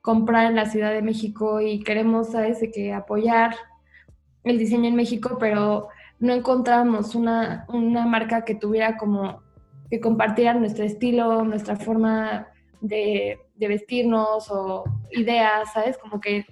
comprar 0.00 0.46
en 0.46 0.56
la 0.56 0.66
Ciudad 0.66 0.92
de 0.92 1.02
México 1.02 1.60
y 1.60 1.80
queremos, 1.80 2.28
¿sabes?, 2.30 2.60
que 2.72 2.92
apoyar 2.92 3.54
el 4.44 4.58
diseño 4.58 4.88
en 4.88 4.96
México, 4.96 5.36
pero 5.38 5.88
no 6.18 6.32
encontramos 6.32 7.14
una, 7.14 7.66
una 7.68 8.06
marca 8.06 8.44
que 8.44 8.54
tuviera 8.54 8.96
como 8.96 9.42
que 9.90 10.00
compartiera 10.00 10.54
nuestro 10.54 10.84
estilo, 10.84 11.44
nuestra 11.44 11.76
forma 11.76 12.46
de, 12.80 13.38
vestirnos 13.68 14.50
o 14.50 14.84
ideas, 15.12 15.72
¿sabes? 15.72 15.98
Como 15.98 16.20
que 16.20 16.46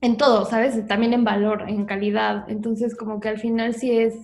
en 0.00 0.16
todo, 0.16 0.44
¿sabes? 0.44 0.86
También 0.86 1.14
en 1.14 1.24
valor, 1.24 1.64
en 1.68 1.86
calidad. 1.86 2.48
Entonces, 2.48 2.94
como 2.94 3.20
que 3.20 3.30
al 3.30 3.38
final 3.38 3.74
sí 3.74 3.90
es 3.98 4.14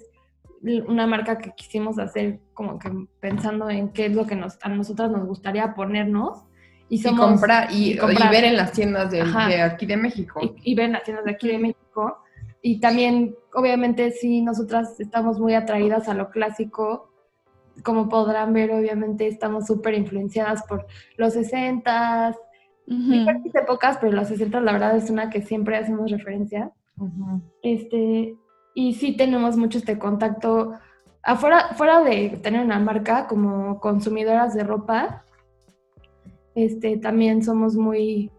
una 0.87 1.07
marca 1.07 1.39
que 1.39 1.53
quisimos 1.53 1.99
hacer 1.99 2.41
como 2.53 2.79
que 2.79 2.91
pensando 3.19 3.71
en 3.71 3.89
qué 3.89 4.07
es 4.07 4.15
lo 4.15 4.27
que 4.27 4.37
nos, 4.37 4.59
a 4.61 4.69
nosotras 4.69 5.11
nos 5.11 5.27
gustaría 5.27 5.75
ponernos. 5.75 6.45
Y, 6.93 7.03
comprar, 7.15 7.73
y, 7.73 7.97
ver 8.31 8.45
en 8.45 8.57
las 8.57 8.73
tiendas 8.73 9.13
de, 9.13 9.23
aquí 9.63 9.87
de 9.87 9.97
México. 9.97 10.41
Y, 10.43 10.73
y, 10.73 10.75
ver 10.75 10.87
en 10.87 10.93
las 10.93 11.05
tiendas 11.05 11.25
de 11.25 11.31
aquí 11.31 11.49
de 11.49 11.59
México. 11.59 12.19
Y 12.63 12.81
también, 12.81 13.37
obviamente, 13.55 14.11
sí, 14.11 14.43
nosotras 14.43 14.99
estamos 14.99 15.39
muy 15.39 15.55
atraídas 15.55 16.09
a 16.09 16.15
lo 16.15 16.31
clásico 16.31 17.10
como 17.83 18.09
podrán 18.09 18.53
ver, 18.53 18.73
obviamente 18.73 19.27
estamos 19.27 19.67
súper 19.67 19.95
influenciadas 19.95 20.63
por 20.65 20.87
los 21.17 21.35
60s, 21.37 22.37
diferentes 22.87 23.55
épocas, 23.55 23.99
pero 24.01 24.13
los 24.13 24.29
60 24.29 24.61
la 24.61 24.73
verdad 24.73 24.97
es 24.97 25.11
una 25.11 25.31
que 25.31 25.43
siempre 25.43 25.77
hacemos 25.77 26.11
referencia. 26.11 26.73
este, 27.63 28.37
y 28.75 28.95
sí 28.95 29.17
tenemos 29.17 29.57
mucho 29.57 29.79
este 29.79 29.99
contacto, 29.99 30.75
afuera, 31.23 31.71
fuera 31.75 32.03
de 32.03 32.41
tener 32.43 32.65
una 32.65 32.79
marca 32.79 33.27
como 33.27 33.81
consumidoras 33.81 34.55
de 34.55 34.65
ropa, 34.65 35.25
este, 36.55 36.97
también 36.99 37.43
somos 37.43 37.77
muy 37.77 38.31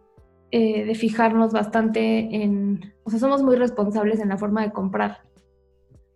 eh, 0.51 0.85
de 0.85 0.95
fijarnos 0.95 1.53
bastante 1.53 2.43
en, 2.43 2.93
o 3.03 3.09
sea, 3.09 3.19
somos 3.19 3.41
muy 3.41 3.55
responsables 3.55 4.19
en 4.19 4.29
la 4.29 4.38
forma 4.38 4.61
de 4.61 4.71
comprar. 4.71 5.19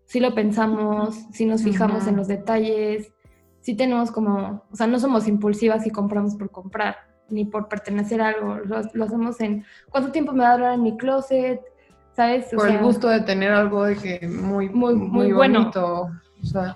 Si 0.06 0.20
lo 0.20 0.34
pensamos, 0.36 1.16
si 1.32 1.46
nos 1.46 1.64
fijamos 1.64 2.08
en 2.08 2.16
los 2.16 2.28
detalles, 2.28 3.12
sí 3.62 3.76
tenemos 3.76 4.12
como, 4.12 4.64
o 4.72 4.76
sea, 4.76 4.86
no 4.86 5.00
somos 5.00 5.28
impulsivas 5.28 5.88
y 5.88 5.90
compramos 5.90 6.36
por 6.36 6.52
comprar, 6.52 6.98
ni 7.30 7.46
por 7.46 7.68
pertenecer 7.68 8.22
a 8.22 8.30
algo, 8.30 8.58
lo, 8.58 8.78
hacemos 8.78 9.42
en 9.42 9.66
cuánto 9.90 10.12
tiempo 10.12 10.34
me 10.34 10.44
va 10.44 10.52
a 10.52 10.58
durar 10.58 10.74
en 10.76 10.84
mi 10.84 10.96
closet, 10.98 11.62
¿sabes? 12.16 12.46
por 12.54 12.70
el 12.70 12.78
gusto 12.78 13.10
de 13.10 13.22
tener 13.22 13.52
algo 13.52 13.86
de 13.86 13.96
que 13.96 14.28
muy, 14.28 14.70
muy, 14.70 14.94
muy, 14.94 15.32
bonito. 15.32 16.10
O 16.44 16.46
sea, 16.46 16.76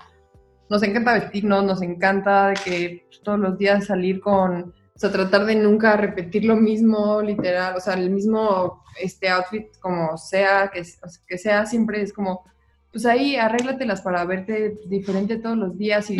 nos 0.68 0.82
encanta 0.82 1.14
vestirnos, 1.14 1.64
nos 1.64 1.80
encanta 1.80 2.48
de 2.48 2.54
que 2.54 3.08
todos 3.22 3.38
los 3.38 3.56
días 3.56 3.86
salir 3.86 4.20
con, 4.20 4.74
o 4.94 4.98
sea, 4.98 5.12
tratar 5.12 5.44
de 5.44 5.54
nunca 5.54 5.96
repetir 5.96 6.44
lo 6.44 6.56
mismo, 6.56 7.22
literal, 7.22 7.76
o 7.76 7.80
sea, 7.80 7.94
el 7.94 8.10
mismo 8.10 8.82
este 9.00 9.28
outfit 9.28 9.78
como 9.78 10.18
sea, 10.18 10.70
que, 10.72 10.82
que 11.28 11.38
sea, 11.38 11.66
siempre 11.66 12.02
es 12.02 12.12
como, 12.12 12.44
pues 12.92 13.06
ahí 13.06 13.36
arréglatelas 13.36 14.02
para 14.02 14.24
verte 14.24 14.78
diferente 14.86 15.36
todos 15.36 15.56
los 15.56 15.78
días 15.78 16.10
y 16.10 16.18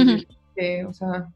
o 0.87 0.93
sea... 0.93 1.29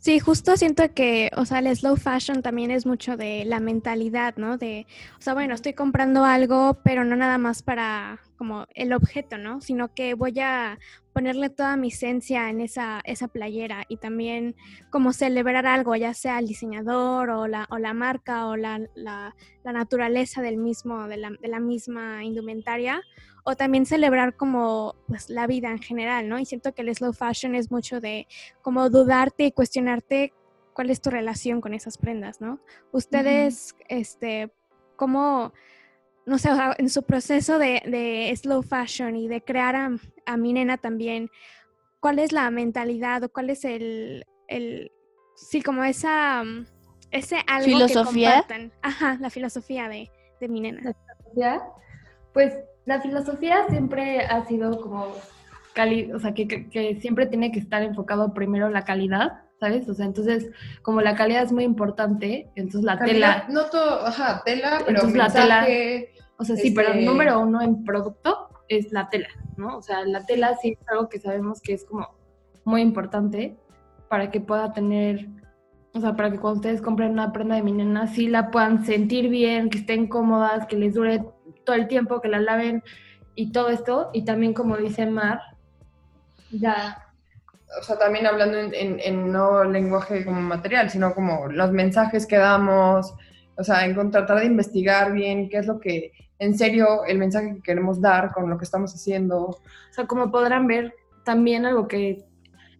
Sí, 0.00 0.20
justo 0.20 0.56
siento 0.56 0.94
que, 0.94 1.28
o 1.36 1.44
sea, 1.44 1.58
el 1.58 1.76
slow 1.76 1.96
fashion 1.96 2.40
también 2.40 2.70
es 2.70 2.86
mucho 2.86 3.16
de 3.16 3.44
la 3.44 3.58
mentalidad, 3.58 4.36
¿no? 4.36 4.56
De, 4.56 4.86
o 5.18 5.20
sea, 5.20 5.34
bueno, 5.34 5.54
estoy 5.54 5.72
comprando 5.72 6.24
algo, 6.24 6.78
pero 6.84 7.04
no 7.04 7.16
nada 7.16 7.36
más 7.36 7.64
para 7.64 8.20
como 8.36 8.66
el 8.76 8.92
objeto, 8.92 9.38
¿no? 9.38 9.60
Sino 9.60 9.92
que 9.92 10.14
voy 10.14 10.38
a 10.38 10.78
ponerle 11.12 11.50
toda 11.50 11.76
mi 11.76 11.88
esencia 11.88 12.48
en 12.48 12.60
esa, 12.60 13.00
esa 13.04 13.26
playera 13.26 13.86
y 13.88 13.96
también 13.96 14.54
como 14.90 15.12
celebrar 15.12 15.66
algo, 15.66 15.96
ya 15.96 16.14
sea 16.14 16.38
el 16.38 16.46
diseñador 16.46 17.30
o 17.30 17.48
la, 17.48 17.66
o 17.68 17.78
la 17.78 17.92
marca 17.92 18.46
o 18.46 18.54
la, 18.54 18.80
la, 18.94 19.34
la 19.64 19.72
naturaleza 19.72 20.42
del 20.42 20.58
mismo, 20.58 21.08
de 21.08 21.16
la, 21.16 21.30
de 21.30 21.48
la 21.48 21.58
misma 21.58 22.22
indumentaria 22.22 23.02
o 23.48 23.56
también 23.56 23.86
celebrar 23.86 24.36
como 24.36 24.94
pues 25.06 25.30
la 25.30 25.46
vida 25.46 25.70
en 25.70 25.78
general, 25.78 26.28
¿no? 26.28 26.38
Y 26.38 26.44
siento 26.44 26.74
que 26.74 26.82
el 26.82 26.94
slow 26.94 27.14
fashion 27.14 27.54
es 27.54 27.70
mucho 27.70 27.98
de 27.98 28.28
como 28.60 28.90
dudarte 28.90 29.46
y 29.46 29.52
cuestionarte 29.52 30.34
cuál 30.74 30.90
es 30.90 31.00
tu 31.00 31.08
relación 31.08 31.62
con 31.62 31.72
esas 31.72 31.96
prendas, 31.96 32.42
¿no? 32.42 32.60
Ustedes, 32.92 33.74
este, 33.88 34.52
como, 34.96 35.54
no 36.26 36.36
sé, 36.36 36.50
en 36.76 36.90
su 36.90 37.04
proceso 37.04 37.58
de, 37.58 38.30
slow 38.36 38.62
fashion 38.62 39.16
y 39.16 39.28
de 39.28 39.40
crear 39.40 39.76
a, 39.76 40.36
mi 40.36 40.52
nena 40.52 40.76
también, 40.76 41.30
¿cuál 42.00 42.18
es 42.18 42.32
la 42.32 42.50
mentalidad 42.50 43.24
o 43.24 43.30
cuál 43.30 43.48
es 43.48 43.64
el, 43.64 44.26
el 44.46 44.92
sí, 45.36 45.62
como 45.62 45.84
esa, 45.84 46.42
ese 47.12 47.38
algo 47.46 47.64
¿Filosofía? 47.64 48.44
que 48.46 48.70
Ajá, 48.82 49.16
la 49.18 49.30
filosofía 49.30 49.88
de, 49.88 50.10
de 50.38 50.48
mi 50.48 50.60
nena. 50.60 50.82
¿La 50.82 50.92
filosofía? 50.92 51.62
Pues 52.34 52.52
la 52.88 53.02
filosofía 53.02 53.66
siempre 53.68 54.22
ha 54.22 54.46
sido 54.46 54.80
como, 54.80 55.08
cali 55.74 56.10
o 56.10 56.18
sea, 56.18 56.32
que, 56.32 56.96
siempre 57.02 57.26
tiene 57.26 57.52
que 57.52 57.58
estar 57.58 57.82
enfocado 57.82 58.32
primero 58.32 58.70
la 58.70 58.84
calidad, 58.86 59.42
¿sabes? 59.60 59.86
O 59.90 59.94
sea, 59.94 60.06
entonces, 60.06 60.50
como 60.80 61.02
la 61.02 61.14
calidad 61.14 61.42
es 61.42 61.52
muy 61.52 61.64
importante, 61.64 62.48
entonces 62.54 62.84
la 62.84 62.98
tela... 62.98 63.44
No 63.50 63.66
todo, 63.66 64.06
ajá, 64.06 64.40
tela, 64.42 64.78
pero 64.86 65.00
entonces 65.00 65.18
la 65.18 65.30
tela... 65.30 65.66
O 66.38 66.44
sea, 66.44 66.56
sí, 66.56 66.70
pero 66.70 66.92
el 66.92 67.00
este 67.00 67.10
número 67.10 67.40
uno 67.40 67.60
en 67.60 67.84
producto 67.84 68.48
es 68.68 68.90
la 68.90 69.10
tela, 69.10 69.28
¿no? 69.58 69.76
O 69.76 69.82
sea, 69.82 70.06
la 70.06 70.24
tela 70.24 70.56
sí 70.62 70.78
es 70.80 70.88
algo 70.88 71.10
que 71.10 71.18
sabemos 71.18 71.60
que 71.60 71.74
es 71.74 71.84
como 71.84 72.08
muy 72.64 72.80
importante 72.80 73.54
para 74.08 74.30
que 74.30 74.40
pueda 74.40 74.72
tener, 74.72 75.28
o 75.92 76.00
sea, 76.00 76.16
para 76.16 76.30
que 76.30 76.38
cuando 76.38 76.60
ustedes 76.60 76.80
compren 76.80 77.10
una 77.10 77.34
prenda 77.34 77.56
de 77.56 77.62
mi 77.62 77.72
nena, 77.72 78.06
sí 78.06 78.28
la 78.28 78.50
puedan 78.50 78.86
sentir 78.86 79.28
bien, 79.28 79.68
que 79.68 79.78
estén 79.78 80.06
cómodas, 80.06 80.66
que 80.66 80.76
les 80.76 80.94
dure 80.94 81.22
todo 81.68 81.76
el 81.76 81.86
tiempo, 81.86 82.22
que 82.22 82.28
la 82.28 82.40
laven 82.40 82.82
y 83.34 83.52
todo 83.52 83.68
esto. 83.68 84.08
Y 84.14 84.24
también, 84.24 84.54
como 84.54 84.78
dice 84.78 85.04
Mar, 85.04 85.38
ya... 86.50 87.04
O 87.78 87.82
sea, 87.82 87.98
también 87.98 88.26
hablando 88.26 88.56
en, 88.56 89.30
no 89.30 89.64
lenguaje 89.64 90.24
como 90.24 90.40
material, 90.40 90.88
sino 90.88 91.14
como 91.14 91.48
los 91.48 91.70
mensajes 91.70 92.26
que 92.26 92.38
damos, 92.38 93.14
o 93.58 93.62
sea, 93.62 93.84
en 93.84 94.10
tratar 94.10 94.40
de 94.40 94.46
investigar 94.46 95.12
bien 95.12 95.50
qué 95.50 95.58
es 95.58 95.66
lo 95.66 95.78
que, 95.78 96.12
en 96.38 96.56
serio, 96.56 97.04
el 97.04 97.18
mensaje 97.18 97.56
que 97.56 97.60
queremos 97.60 98.00
dar 98.00 98.32
con 98.32 98.48
lo 98.48 98.56
que 98.56 98.64
estamos 98.64 98.94
haciendo. 98.94 99.42
O 99.48 99.58
sea, 99.90 100.06
como 100.06 100.30
podrán 100.30 100.66
ver, 100.66 100.94
también 101.22 101.66
algo 101.66 101.86
que 101.86 102.24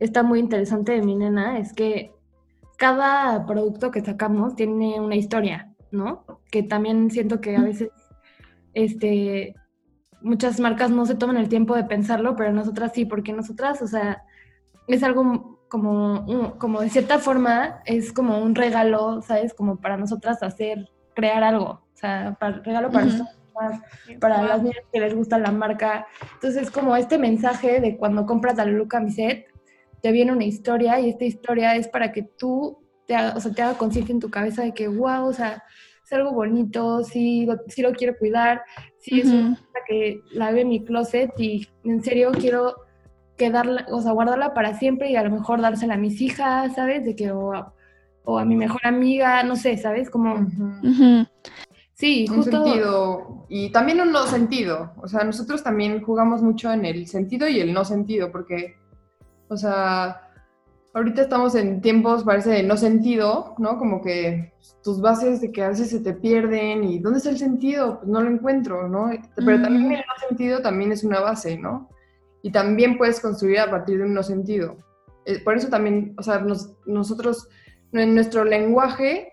está 0.01 0.23
muy 0.23 0.39
interesante 0.39 0.93
de 0.93 1.03
mi 1.03 1.15
nena 1.15 1.59
es 1.59 1.75
que 1.75 2.13
cada 2.79 3.45
producto 3.45 3.91
que 3.91 4.01
sacamos 4.01 4.57
tiene 4.57 4.99
una 4.99 5.17
historia, 5.17 5.75
¿no? 5.91 6.25
Que 6.51 6.63
también 6.63 7.11
siento 7.11 7.43
que 7.43 7.55
a 7.55 7.61
veces 7.61 7.91
este, 8.75 9.55
muchas 10.21 10.61
marcas 10.61 10.91
no 10.91 11.07
se 11.07 11.15
toman 11.15 11.37
el 11.37 11.49
tiempo 11.49 11.75
de 11.75 11.85
pensarlo, 11.85 12.37
pero 12.37 12.53
nosotras 12.53 12.93
sí, 12.95 13.05
porque 13.05 13.33
nosotras, 13.33 13.83
o 13.83 13.87
sea, 13.87 14.23
es 14.87 15.03
algo 15.03 15.61
como, 15.69 16.57
como 16.59 16.81
de 16.81 16.91
cierta 16.91 17.19
forma, 17.19 17.81
es 17.85 18.13
como 18.13 18.39
un 18.39 18.55
regalo, 18.55 19.23
¿sabes? 19.23 19.55
Como 19.55 19.77
para 19.77 19.97
nosotras 19.97 20.43
hacer, 20.43 20.89
crear 21.15 21.43
algo, 21.43 21.67
o 21.67 21.97
sea, 21.97 22.37
para, 22.41 22.59
regalo 22.61 22.91
para 22.91 23.07
para 24.21 24.43
las 24.43 24.63
niñas 24.63 24.85
que 24.93 25.01
les 25.01 25.15
gusta 25.15 25.39
la 25.39 25.51
marca. 25.51 26.07
Entonces, 26.35 26.71
como 26.71 26.97
este 26.97 27.19
mensaje 27.19 27.81
de 27.81 27.97
cuando 27.97 28.27
compras 28.27 28.57
la 28.57 28.65
Lulu 28.65 28.89
Camisette, 28.89 29.47
te 30.01 30.13
viene 30.13 30.33
una 30.33 30.45
historia 30.45 31.01
y 31.01 31.11
esta 31.11 31.25
historia 31.25 31.75
es 31.75 31.89
para 31.89 32.13
que 32.13 32.23
tú 32.23 32.79
te 33.07 33.17
haga, 33.17 33.37
o 33.37 33.41
sea, 33.41 33.53
te 33.53 33.63
haga 33.63 33.79
consciente 33.79 34.13
en 34.13 34.21
tu 34.21 34.31
cabeza 34.31 34.63
de 34.63 34.73
que, 34.73 34.89
wow, 34.89 35.27
o 35.27 35.33
sea, 35.33 35.63
es 36.09 36.13
algo 36.15 36.33
bonito, 36.33 37.05
sí 37.05 37.45
lo, 37.45 37.55
lo 37.55 37.93
quiero 37.93 38.17
cuidar, 38.17 38.63
sí 38.99 39.21
es 39.21 39.27
una 39.27 39.57
cosa 39.57 39.79
que 39.87 40.23
la 40.33 40.51
veo 40.51 40.63
en 40.63 40.69
mi 40.69 40.83
closet 40.83 41.31
y 41.39 41.69
en 41.85 42.03
serio 42.03 42.33
quiero 42.33 42.77
quedarla, 43.37 43.87
o 43.91 44.01
sea, 44.01 44.13
guardarla 44.13 44.55
para 44.55 44.79
siempre 44.79 45.11
y 45.11 45.17
a 45.17 45.23
lo 45.23 45.31
mejor 45.31 45.61
dársela 45.61 45.95
a 45.95 45.99
mis 45.99 46.21
hijas, 46.23 46.75
¿sabes? 46.75 47.05
De 47.05 47.15
que, 47.15 47.31
o 47.31 47.53
a, 48.39 48.45
mi 48.47 48.57
mejor 48.57 48.81
amiga, 48.85 49.43
no 49.43 49.55
sé, 49.55 49.77
¿sabes? 49.77 50.09
Como... 50.09 50.47
Sí, 51.93 52.27
justo... 52.27 52.63
Un 52.63 52.65
sentido 52.65 53.47
y 53.51 53.71
también 53.71 54.01
un 54.01 54.11
no 54.11 54.27
sentido. 54.27 54.93
O 55.03 55.09
sea, 55.09 55.25
nosotros 55.25 55.63
también 55.63 56.01
jugamos 56.03 56.43
mucho 56.43 56.73
en 56.73 56.87
el 56.87 57.07
sentido 57.07 57.49
y 57.49 57.61
el 57.61 57.75
no 57.75 57.85
sentido, 57.85 58.33
porque, 58.33 58.77
o 59.49 59.57
sea, 59.59 60.28
ahorita 60.95 61.23
estamos 61.23 61.55
en 61.55 61.81
tiempos, 61.81 62.25
parece, 62.25 62.51
de 62.51 62.63
no 62.63 62.77
sentido, 62.77 63.55
¿no? 63.59 63.79
Como 63.79 64.01
que 64.01 64.53
tus 64.83 65.01
bases 65.01 65.41
de 65.41 65.53
que 65.53 65.63
a 65.63 65.69
veces 65.69 65.91
se 65.91 66.01
te 66.01 66.13
pierden 66.13 66.85
y 66.85 66.99
¿dónde 66.99 67.19
está 67.19 67.31
el 67.31 67.39
sentido? 67.39 67.99
Pues 67.99 68.09
no 68.09 68.23
lo 68.23 68.31
encuentro, 68.31 68.89
¿no? 68.89 69.11
Pero 69.37 69.63
también 69.63 69.93
el 69.93 69.99
no 69.99 70.29
sentido 70.29 70.61
también 70.61 70.93
es 70.93 71.05
una 71.05 71.21
base, 71.21 71.59
¿no? 71.59 71.89
Y 72.43 72.51
también 72.51 72.97
puedes 72.97 73.21
construir 73.21 73.61
a 73.61 73.71
partir 73.71 73.99
de 73.99 74.05
un 74.05 74.15
no 74.15 74.23
sentido. 74.23 74.77
Eh, 75.25 75.41
por 75.43 75.57
eso 75.57 75.69
también, 75.69 76.15
o 76.17 76.23
sea, 76.23 76.45
nosotros, 76.87 77.49
en 77.93 78.15
nuestro 78.15 78.45
lenguaje, 78.45 79.33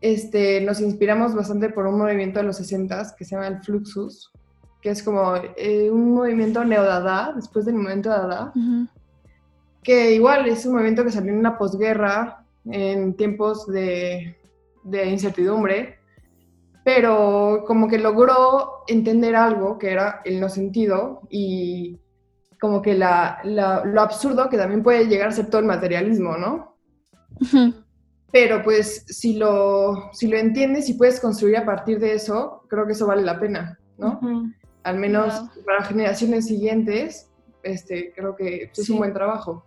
este, 0.00 0.60
nos 0.60 0.80
inspiramos 0.80 1.34
bastante 1.34 1.70
por 1.70 1.86
un 1.86 1.98
movimiento 1.98 2.40
de 2.40 2.46
los 2.46 2.56
60 2.56 3.14
que 3.16 3.24
se 3.24 3.36
llama 3.36 3.48
el 3.48 3.62
Fluxus, 3.62 4.32
que 4.82 4.90
es 4.90 5.02
como 5.02 5.36
eh, 5.56 5.90
un 5.90 6.12
movimiento 6.12 6.64
neodada, 6.64 7.32
después 7.34 7.64
del 7.64 7.76
movimiento 7.76 8.10
Dada, 8.10 8.52
que 9.82 10.12
igual 10.12 10.46
es 10.46 10.64
un 10.66 10.72
movimiento 10.72 11.04
que 11.04 11.10
salió 11.10 11.32
en 11.32 11.42
la 11.42 11.58
posguerra, 11.58 12.44
en 12.64 13.14
tiempos 13.16 13.66
de, 13.66 14.36
de 14.84 15.06
incertidumbre, 15.06 15.98
pero 16.84 17.64
como 17.66 17.88
que 17.88 17.98
logró 17.98 18.84
entender 18.86 19.36
algo 19.36 19.78
que 19.78 19.90
era 19.90 20.20
el 20.24 20.40
no 20.40 20.48
sentido 20.48 21.22
y 21.30 22.00
como 22.60 22.82
que 22.82 22.94
la, 22.94 23.40
lo 23.44 24.00
absurdo 24.00 24.48
que 24.48 24.56
también 24.56 24.82
puede 24.82 25.06
llegar 25.06 25.28
a 25.28 25.32
ser 25.32 25.46
todo 25.46 25.60
el 25.60 25.66
materialismo, 25.66 26.36
¿no? 26.36 26.76
Pero 28.30 28.62
pues 28.62 29.04
si 29.08 29.34
lo, 29.34 30.10
si 30.12 30.28
lo 30.28 30.36
entiendes 30.36 30.88
y 30.88 30.94
puedes 30.94 31.20
construir 31.20 31.56
a 31.56 31.66
partir 31.66 31.98
de 31.98 32.14
eso, 32.14 32.64
creo 32.68 32.86
que 32.86 32.92
eso 32.92 33.06
vale 33.06 33.22
la 33.22 33.38
pena, 33.38 33.78
¿no? 33.98 34.20
Al 34.84 34.98
menos 34.98 35.44
para 35.66 35.82
generaciones 35.82 36.46
siguientes, 36.46 37.30
este, 37.62 38.12
creo 38.14 38.34
que 38.34 38.70
es 38.74 38.90
un 38.90 38.98
buen 38.98 39.12
trabajo. 39.12 39.64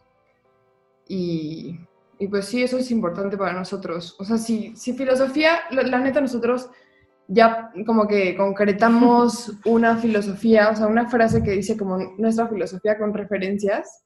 Y, 1.07 1.79
y, 2.19 2.27
pues 2.27 2.45
sí, 2.45 2.63
eso 2.63 2.77
es 2.77 2.91
importante 2.91 3.37
para 3.37 3.53
nosotros. 3.53 4.15
O 4.19 4.25
sea, 4.25 4.37
si, 4.37 4.75
si 4.75 4.93
filosofía, 4.93 5.59
la, 5.71 5.99
neta, 5.99 6.21
nosotros 6.21 6.69
ya 7.27 7.71
como 7.85 8.07
que 8.07 8.35
concretamos 8.35 9.53
una 9.65 9.97
filosofía, 9.97 10.69
o 10.69 10.75
sea, 10.75 10.87
una 10.87 11.09
frase 11.09 11.43
que 11.43 11.51
dice 11.51 11.77
como 11.77 11.97
nuestra 12.17 12.47
filosofía 12.47 12.97
con 12.97 13.13
referencias. 13.13 14.03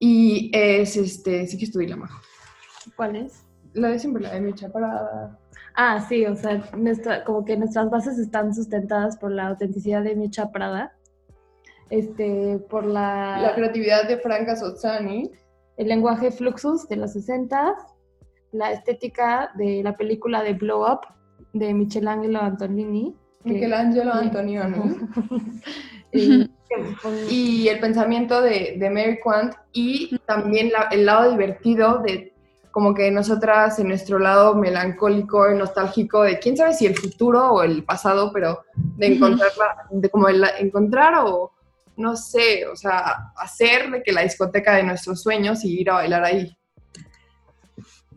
Y 0.00 0.50
es 0.54 0.96
este, 0.96 1.46
sí 1.46 1.58
que 1.58 1.64
estudié 1.64 1.88
la 1.88 1.96
majo. 1.96 2.20
¿Cuál 2.96 3.16
es? 3.16 3.44
La 3.74 3.88
de 3.88 3.98
siempre, 3.98 4.22
la 4.22 4.34
de 4.34 4.40
Micha 4.40 4.70
para... 4.70 5.38
Ah, 5.74 6.04
sí, 6.08 6.24
o 6.26 6.34
sea, 6.34 6.70
nuestra, 6.76 7.24
como 7.24 7.44
que 7.44 7.56
nuestras 7.56 7.90
bases 7.90 8.18
están 8.18 8.54
sustentadas 8.54 9.16
por 9.16 9.30
la 9.30 9.48
autenticidad 9.48 10.02
de 10.02 10.16
Micha 10.16 10.50
Prada, 10.50 10.96
este, 11.90 12.58
por 12.70 12.84
la... 12.84 13.40
La 13.40 13.54
creatividad 13.54 14.08
de 14.08 14.18
Franca 14.18 14.56
Sozzani 14.56 15.30
el 15.78 15.88
lenguaje 15.88 16.30
Fluxus 16.30 16.88
de 16.88 16.96
los 16.96 17.12
60, 17.12 17.76
la 18.52 18.72
estética 18.72 19.50
de 19.56 19.82
la 19.82 19.96
película 19.96 20.42
de 20.42 20.52
Blow 20.52 20.82
Up 20.82 21.00
de 21.52 21.72
Michelangelo 21.72 22.40
Antonioni. 22.40 23.16
Michelangelo 23.44 24.12
Antonioni. 24.14 24.96
y, 27.30 27.68
el 27.68 27.80
pensamiento 27.80 28.42
de, 28.42 28.76
de 28.78 28.90
Mary 28.90 29.20
Quant 29.22 29.54
y 29.72 30.18
también 30.26 30.70
el 30.90 31.06
lado 31.06 31.30
divertido 31.30 32.00
de 32.00 32.34
como 32.72 32.92
que 32.92 33.10
nosotras 33.10 33.78
en 33.78 33.88
nuestro 33.88 34.18
lado 34.18 34.54
melancólico 34.54 35.50
y 35.50 35.56
nostálgico 35.56 36.22
de 36.22 36.38
quién 36.38 36.56
sabe 36.56 36.74
si 36.74 36.86
el 36.86 36.96
futuro 36.96 37.52
o 37.52 37.62
el 37.62 37.84
pasado, 37.84 38.30
pero 38.32 38.60
de 38.74 39.06
encontrarla, 39.14 39.86
de 39.90 40.10
como 40.10 40.28
el, 40.28 40.44
encontrar 40.58 41.14
o 41.24 41.52
no 41.98 42.16
sé, 42.16 42.66
o 42.66 42.76
sea, 42.76 43.32
hacer 43.36 43.90
de 43.90 44.02
que 44.02 44.12
la 44.12 44.22
discoteca 44.22 44.76
de 44.76 44.84
nuestros 44.84 45.20
sueños 45.20 45.64
y 45.64 45.80
ir 45.80 45.90
a 45.90 45.94
bailar 45.94 46.24
ahí. 46.24 46.56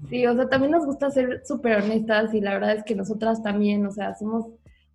Sí, 0.07 0.25
o 0.27 0.35
sea, 0.35 0.47
también 0.47 0.71
nos 0.71 0.85
gusta 0.85 1.09
ser 1.09 1.41
súper 1.45 1.81
honestas 1.81 2.33
y 2.33 2.41
la 2.41 2.53
verdad 2.53 2.75
es 2.75 2.83
que 2.83 2.95
nosotras 2.95 3.41
también, 3.41 3.85
o 3.85 3.91
sea, 3.91 4.13
somos 4.15 4.45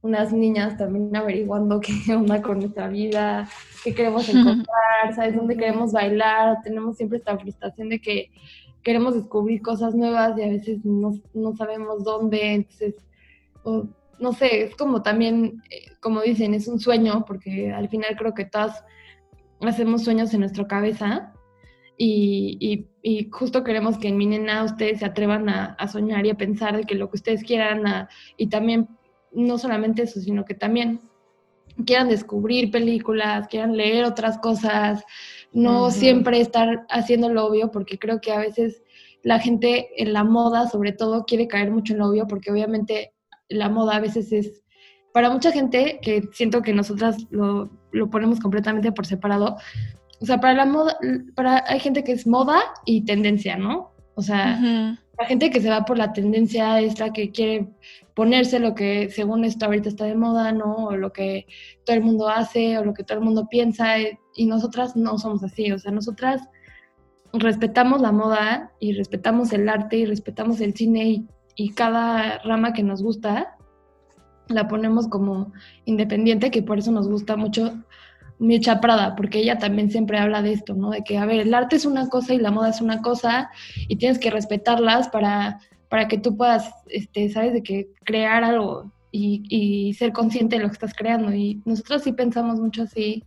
unas 0.02 0.32
niñas 0.32 0.76
también 0.76 1.14
averiguando 1.16 1.80
qué 2.06 2.14
onda 2.14 2.40
con 2.40 2.60
nuestra 2.60 2.88
vida, 2.88 3.48
qué 3.82 3.92
queremos 3.92 4.28
encontrar, 4.28 5.14
¿sabes? 5.14 5.34
Dónde 5.34 5.56
queremos 5.56 5.92
bailar, 5.92 6.58
tenemos 6.62 6.96
siempre 6.96 7.18
esta 7.18 7.36
frustración 7.36 7.88
de 7.88 8.00
que 8.00 8.30
queremos 8.84 9.14
descubrir 9.14 9.62
cosas 9.62 9.96
nuevas 9.96 10.38
y 10.38 10.42
a 10.42 10.48
veces 10.48 10.84
no, 10.84 11.12
no 11.34 11.56
sabemos 11.56 12.04
dónde, 12.04 12.54
entonces, 12.54 12.94
no 14.18 14.32
sé, 14.32 14.62
es 14.64 14.76
como 14.76 15.02
también, 15.02 15.62
eh, 15.70 15.92
como 16.00 16.22
dicen, 16.22 16.54
es 16.54 16.68
un 16.68 16.80
sueño, 16.80 17.24
porque 17.26 17.72
al 17.72 17.88
final 17.88 18.16
creo 18.16 18.34
que 18.34 18.44
todas 18.44 18.84
hacemos 19.60 20.04
sueños 20.04 20.32
en 20.34 20.40
nuestra 20.40 20.66
cabeza 20.66 21.32
y, 21.98 22.86
justo 23.32 23.64
queremos 23.64 23.98
que 23.98 24.08
en 24.08 24.18
mi 24.18 24.26
nena 24.26 24.64
ustedes 24.64 24.98
se 24.98 25.06
atrevan 25.06 25.48
a, 25.48 25.88
soñar 25.88 26.26
y 26.26 26.30
a 26.30 26.36
pensar 26.36 26.76
de 26.76 26.84
que 26.84 26.94
lo 26.94 27.08
que 27.08 27.16
ustedes 27.16 27.42
quieran 27.42 28.08
y 28.36 28.48
también, 28.48 28.88
no 29.32 29.58
solamente 29.58 30.02
eso, 30.02 30.20
sino 30.20 30.44
que 30.44 30.54
también 30.54 31.00
quieran 31.84 32.08
descubrir 32.08 32.70
películas, 32.70 33.48
quieran 33.48 33.76
leer 33.76 34.04
otras 34.04 34.38
cosas, 34.38 35.04
no 35.52 35.90
siempre 35.90 36.40
estar 36.40 36.86
haciendo 36.90 37.28
lo 37.28 37.46
obvio, 37.46 37.70
porque 37.70 37.98
creo 37.98 38.20
que 38.20 38.32
a 38.32 38.38
veces 38.38 38.82
la 39.22 39.38
gente 39.38 39.88
en 39.96 40.12
la 40.12 40.24
moda, 40.24 40.68
sobre 40.68 40.92
todo, 40.92 41.24
quiere 41.24 41.48
caer 41.48 41.70
mucho 41.70 41.92
en 41.92 42.00
lo 42.00 42.08
obvio, 42.08 42.26
porque 42.26 42.50
obviamente 42.50 43.12
la 43.48 43.68
moda 43.68 43.96
a 43.96 44.00
veces 44.00 44.32
es, 44.32 44.62
para 45.12 45.30
mucha 45.30 45.52
gente, 45.52 45.98
que 46.02 46.28
siento 46.32 46.62
que 46.62 46.72
nosotras 46.72 47.26
lo, 47.30 47.70
lo 47.92 48.10
ponemos 48.10 48.40
completamente 48.40 48.92
por 48.92 49.06
separado, 49.06 49.56
o 50.20 50.26
sea, 50.26 50.38
para 50.40 50.54
la 50.54 50.66
moda, 50.66 50.98
para, 51.34 51.64
hay 51.66 51.80
gente 51.80 52.02
que 52.02 52.12
es 52.12 52.26
moda 52.26 52.60
y 52.84 53.04
tendencia, 53.04 53.56
¿no? 53.56 53.92
O 54.14 54.22
sea, 54.22 54.58
la 55.18 55.26
gente 55.26 55.50
que 55.50 55.60
se 55.60 55.68
va 55.68 55.84
por 55.84 55.98
la 55.98 56.14
tendencia 56.14 56.80
es 56.80 56.98
la 56.98 57.12
que 57.12 57.30
quiere 57.32 57.68
ponerse 58.14 58.58
lo 58.58 58.74
que 58.74 59.10
según 59.10 59.44
esto 59.44 59.66
ahorita 59.66 59.90
está 59.90 60.06
de 60.06 60.14
moda, 60.14 60.52
¿no? 60.52 60.74
O 60.74 60.96
lo 60.96 61.12
que 61.12 61.46
todo 61.84 61.96
el 61.96 62.02
mundo 62.02 62.28
hace 62.28 62.78
o 62.78 62.84
lo 62.84 62.94
que 62.94 63.04
todo 63.04 63.18
el 63.18 63.24
mundo 63.24 63.46
piensa. 63.50 63.96
Y 64.34 64.46
nosotras 64.46 64.96
no 64.96 65.18
somos 65.18 65.44
así, 65.44 65.70
o 65.70 65.78
sea, 65.78 65.92
nosotras 65.92 66.48
respetamos 67.34 68.00
la 68.00 68.12
moda 68.12 68.72
y 68.80 68.94
respetamos 68.94 69.52
el 69.52 69.68
arte 69.68 69.98
y 69.98 70.06
respetamos 70.06 70.62
el 70.62 70.74
cine 70.74 71.04
y 71.04 71.26
y 71.56 71.70
cada 71.70 72.38
rama 72.40 72.72
que 72.72 72.82
nos 72.82 73.02
gusta 73.02 73.56
la 74.48 74.68
ponemos 74.68 75.08
como 75.08 75.52
independiente, 75.86 76.50
que 76.50 76.62
por 76.62 76.78
eso 76.78 76.92
nos 76.92 77.08
gusta 77.08 77.36
mucho 77.36 77.72
Micha 78.38 78.80
Prada, 78.80 79.16
porque 79.16 79.38
ella 79.38 79.58
también 79.58 79.90
siempre 79.90 80.18
habla 80.18 80.42
de 80.42 80.52
esto, 80.52 80.74
¿no? 80.74 80.90
De 80.90 81.02
que, 81.02 81.18
a 81.18 81.24
ver, 81.24 81.40
el 81.40 81.54
arte 81.54 81.76
es 81.76 81.86
una 81.86 82.08
cosa 82.08 82.34
y 82.34 82.38
la 82.38 82.50
moda 82.50 82.68
es 82.68 82.80
una 82.80 83.00
cosa 83.00 83.50
y 83.88 83.96
tienes 83.96 84.18
que 84.18 84.30
respetarlas 84.30 85.08
para, 85.08 85.58
para 85.88 86.06
que 86.06 86.18
tú 86.18 86.36
puedas, 86.36 86.70
este, 86.88 87.28
¿sabes? 87.30 87.54
De 87.54 87.62
que 87.62 87.88
crear 88.04 88.44
algo 88.44 88.92
y, 89.10 89.42
y 89.48 89.94
ser 89.94 90.12
consciente 90.12 90.56
de 90.56 90.62
lo 90.62 90.68
que 90.68 90.74
estás 90.74 90.94
creando. 90.94 91.32
Y 91.32 91.62
nosotros 91.64 92.02
sí 92.02 92.12
pensamos 92.12 92.60
mucho 92.60 92.82
así 92.82 93.24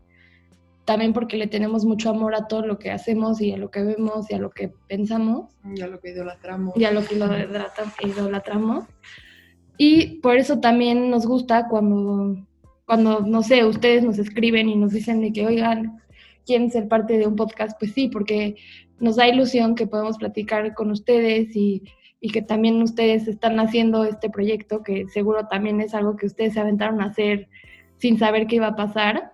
también 0.90 1.14
porque 1.14 1.38
le 1.38 1.46
tenemos 1.46 1.86
mucho 1.86 2.10
amor 2.10 2.34
a 2.34 2.48
todo 2.48 2.66
lo 2.66 2.80
que 2.80 2.90
hacemos 2.90 3.42
y 3.42 3.52
a 3.52 3.58
lo 3.58 3.70
que 3.70 3.84
vemos 3.84 4.32
y 4.32 4.34
a 4.34 4.40
lo 4.40 4.50
que 4.50 4.70
pensamos. 4.88 5.56
Y 5.76 5.82
a 5.82 5.88
lo 5.88 6.00
que 6.00 6.10
idolatramos. 6.10 6.76
Y 6.76 6.84
a 6.84 6.92
lo 6.92 7.06
que 7.06 7.14
idolatramos. 8.08 8.86
Y 9.78 10.20
por 10.22 10.38
eso 10.38 10.60
también 10.60 11.12
nos 11.12 11.28
gusta 11.28 11.68
cuando, 11.68 12.44
cuando, 12.88 13.20
no 13.20 13.44
sé, 13.44 13.66
ustedes 13.66 14.04
nos 14.04 14.18
escriben 14.18 14.68
y 14.68 14.78
nos 14.78 14.92
dicen 14.92 15.22
de 15.22 15.32
que, 15.32 15.46
oigan, 15.46 16.02
quieren 16.44 16.72
ser 16.72 16.88
parte 16.88 17.20
de 17.20 17.28
un 17.28 17.36
podcast, 17.36 17.78
pues 17.78 17.94
sí, 17.94 18.08
porque 18.08 18.56
nos 19.00 19.18
da 19.18 19.28
ilusión 19.28 19.76
que 19.76 19.86
podemos 19.86 20.18
platicar 20.18 20.74
con 20.74 20.90
ustedes 20.90 21.56
y, 21.56 21.84
y 22.20 22.32
que 22.32 22.42
también 22.42 22.82
ustedes 22.82 23.28
están 23.28 23.60
haciendo 23.60 24.06
este 24.06 24.32
proyecto, 24.32 24.82
que 24.82 25.08
seguro 25.10 25.46
también 25.46 25.82
es 25.82 25.94
algo 25.94 26.16
que 26.16 26.26
ustedes 26.26 26.56
se 26.56 26.62
aventaron 26.62 27.00
a 27.00 27.10
hacer 27.12 27.48
sin 28.00 28.18
saber 28.18 28.48
qué 28.48 28.56
iba 28.56 28.70
a 28.70 28.76
pasar 28.76 29.34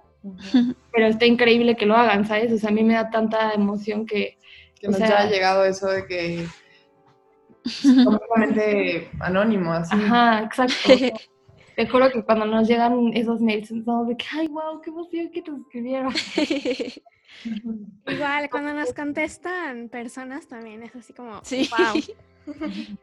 pero 0.91 1.07
está 1.07 1.25
increíble 1.25 1.75
que 1.75 1.85
lo 1.85 1.95
hagan, 1.95 2.25
¿sabes? 2.25 2.51
O 2.51 2.57
sea, 2.57 2.69
a 2.69 2.73
mí 2.73 2.83
me 2.83 2.93
da 2.93 3.09
tanta 3.09 3.53
emoción 3.53 4.05
que... 4.05 4.37
Que 4.79 4.87
nos 4.87 5.01
haya 5.01 5.29
llegado 5.29 5.65
eso 5.65 5.87
de 5.87 6.05
que... 6.05 6.47
completamente 8.03 9.09
anónimo, 9.19 9.73
así. 9.73 9.95
Ajá, 9.95 10.43
exacto. 10.43 10.93
Te 11.75 11.87
juro 11.87 12.09
que 12.09 12.23
cuando 12.23 12.45
nos 12.45 12.67
llegan 12.67 13.11
esos 13.13 13.41
mails, 13.41 13.69
estamos 13.69 14.07
de 14.07 14.15
que, 14.15 14.25
ay, 14.31 14.47
wow, 14.47 14.81
qué 14.81 14.89
emoción 14.89 15.29
que 15.29 15.41
te 15.41 15.51
escribieron. 15.51 16.13
Igual, 18.07 18.49
cuando 18.49 18.73
nos 18.73 18.93
contestan 18.93 19.89
personas 19.89 20.47
también 20.47 20.83
es 20.83 20.95
así 20.95 21.13
como, 21.13 21.41
sí. 21.43 21.69
wow. 21.77 22.55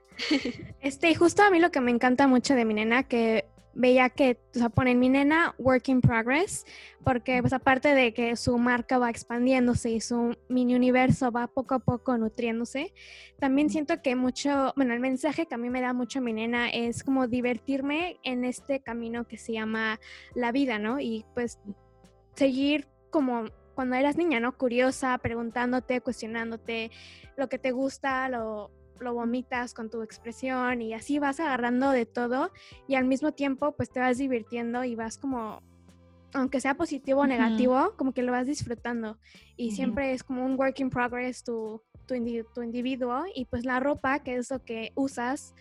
Este, 0.80 1.14
justo 1.14 1.42
a 1.42 1.50
mí 1.50 1.58
lo 1.58 1.70
que 1.70 1.80
me 1.80 1.90
encanta 1.90 2.26
mucho 2.26 2.54
de 2.54 2.64
mi 2.64 2.74
nena, 2.74 3.02
que 3.02 3.46
veía 3.74 4.10
que, 4.10 4.38
o 4.54 4.58
sea, 4.58 4.68
ponen 4.68 4.98
mi 4.98 5.08
nena 5.08 5.54
work 5.58 5.88
in 5.88 6.00
progress, 6.00 6.64
porque 7.04 7.40
pues 7.40 7.52
aparte 7.52 7.94
de 7.94 8.12
que 8.12 8.36
su 8.36 8.58
marca 8.58 8.98
va 8.98 9.10
expandiéndose 9.10 9.90
y 9.90 10.00
su 10.00 10.36
mini 10.48 10.74
universo 10.74 11.30
va 11.32 11.46
poco 11.46 11.74
a 11.74 11.78
poco 11.78 12.16
nutriéndose, 12.18 12.92
también 13.38 13.70
siento 13.70 14.02
que 14.02 14.16
mucho, 14.16 14.72
bueno, 14.76 14.94
el 14.94 15.00
mensaje 15.00 15.46
que 15.46 15.54
a 15.54 15.58
mí 15.58 15.70
me 15.70 15.80
da 15.80 15.92
mucho 15.92 16.20
mi 16.20 16.32
nena 16.32 16.70
es 16.70 17.02
como 17.02 17.26
divertirme 17.26 18.18
en 18.22 18.44
este 18.44 18.80
camino 18.80 19.26
que 19.26 19.38
se 19.38 19.52
llama 19.52 20.00
la 20.34 20.52
vida, 20.52 20.78
¿no? 20.78 21.00
Y 21.00 21.24
pues 21.34 21.58
seguir 22.34 22.88
como 23.10 23.44
cuando 23.74 23.96
eras 23.96 24.16
niña, 24.16 24.38
¿no? 24.38 24.56
Curiosa, 24.56 25.16
preguntándote, 25.18 26.00
cuestionándote 26.00 26.90
lo 27.36 27.48
que 27.48 27.58
te 27.58 27.70
gusta, 27.72 28.28
lo, 28.28 28.70
lo 29.02 29.14
vomitas 29.14 29.74
con 29.74 29.90
tu 29.90 30.02
expresión 30.02 30.82
y 30.82 30.94
así 30.94 31.18
vas 31.18 31.40
agarrando 31.40 31.90
de 31.90 32.06
todo 32.06 32.50
y 32.88 32.94
al 32.94 33.04
mismo 33.04 33.32
tiempo 33.32 33.72
pues 33.72 33.90
te 33.90 34.00
vas 34.00 34.18
divirtiendo 34.18 34.84
y 34.84 34.94
vas 34.94 35.18
como 35.18 35.60
aunque 36.34 36.60
sea 36.60 36.76
positivo 36.76 37.20
o 37.20 37.26
negativo, 37.26 37.94
como 37.96 38.12
que 38.12 38.22
lo 38.22 38.32
vas 38.32 38.46
disfrutando. 38.46 39.18
Y 39.56 39.72
siempre 39.72 40.12
es 40.12 40.24
como 40.24 40.44
un 40.44 40.58
work 40.58 40.80
in 40.80 40.90
progress 40.90 41.44
tu, 41.44 41.82
tu, 42.06 42.14
tu, 42.54 42.62
individuo. 42.62 43.24
Y 43.34 43.44
pues 43.44 43.64
la 43.64 43.80
ropa, 43.80 44.20
que 44.20 44.36
es 44.36 44.50
lo 44.50 44.64
que 44.64 44.92
usas 44.94 45.54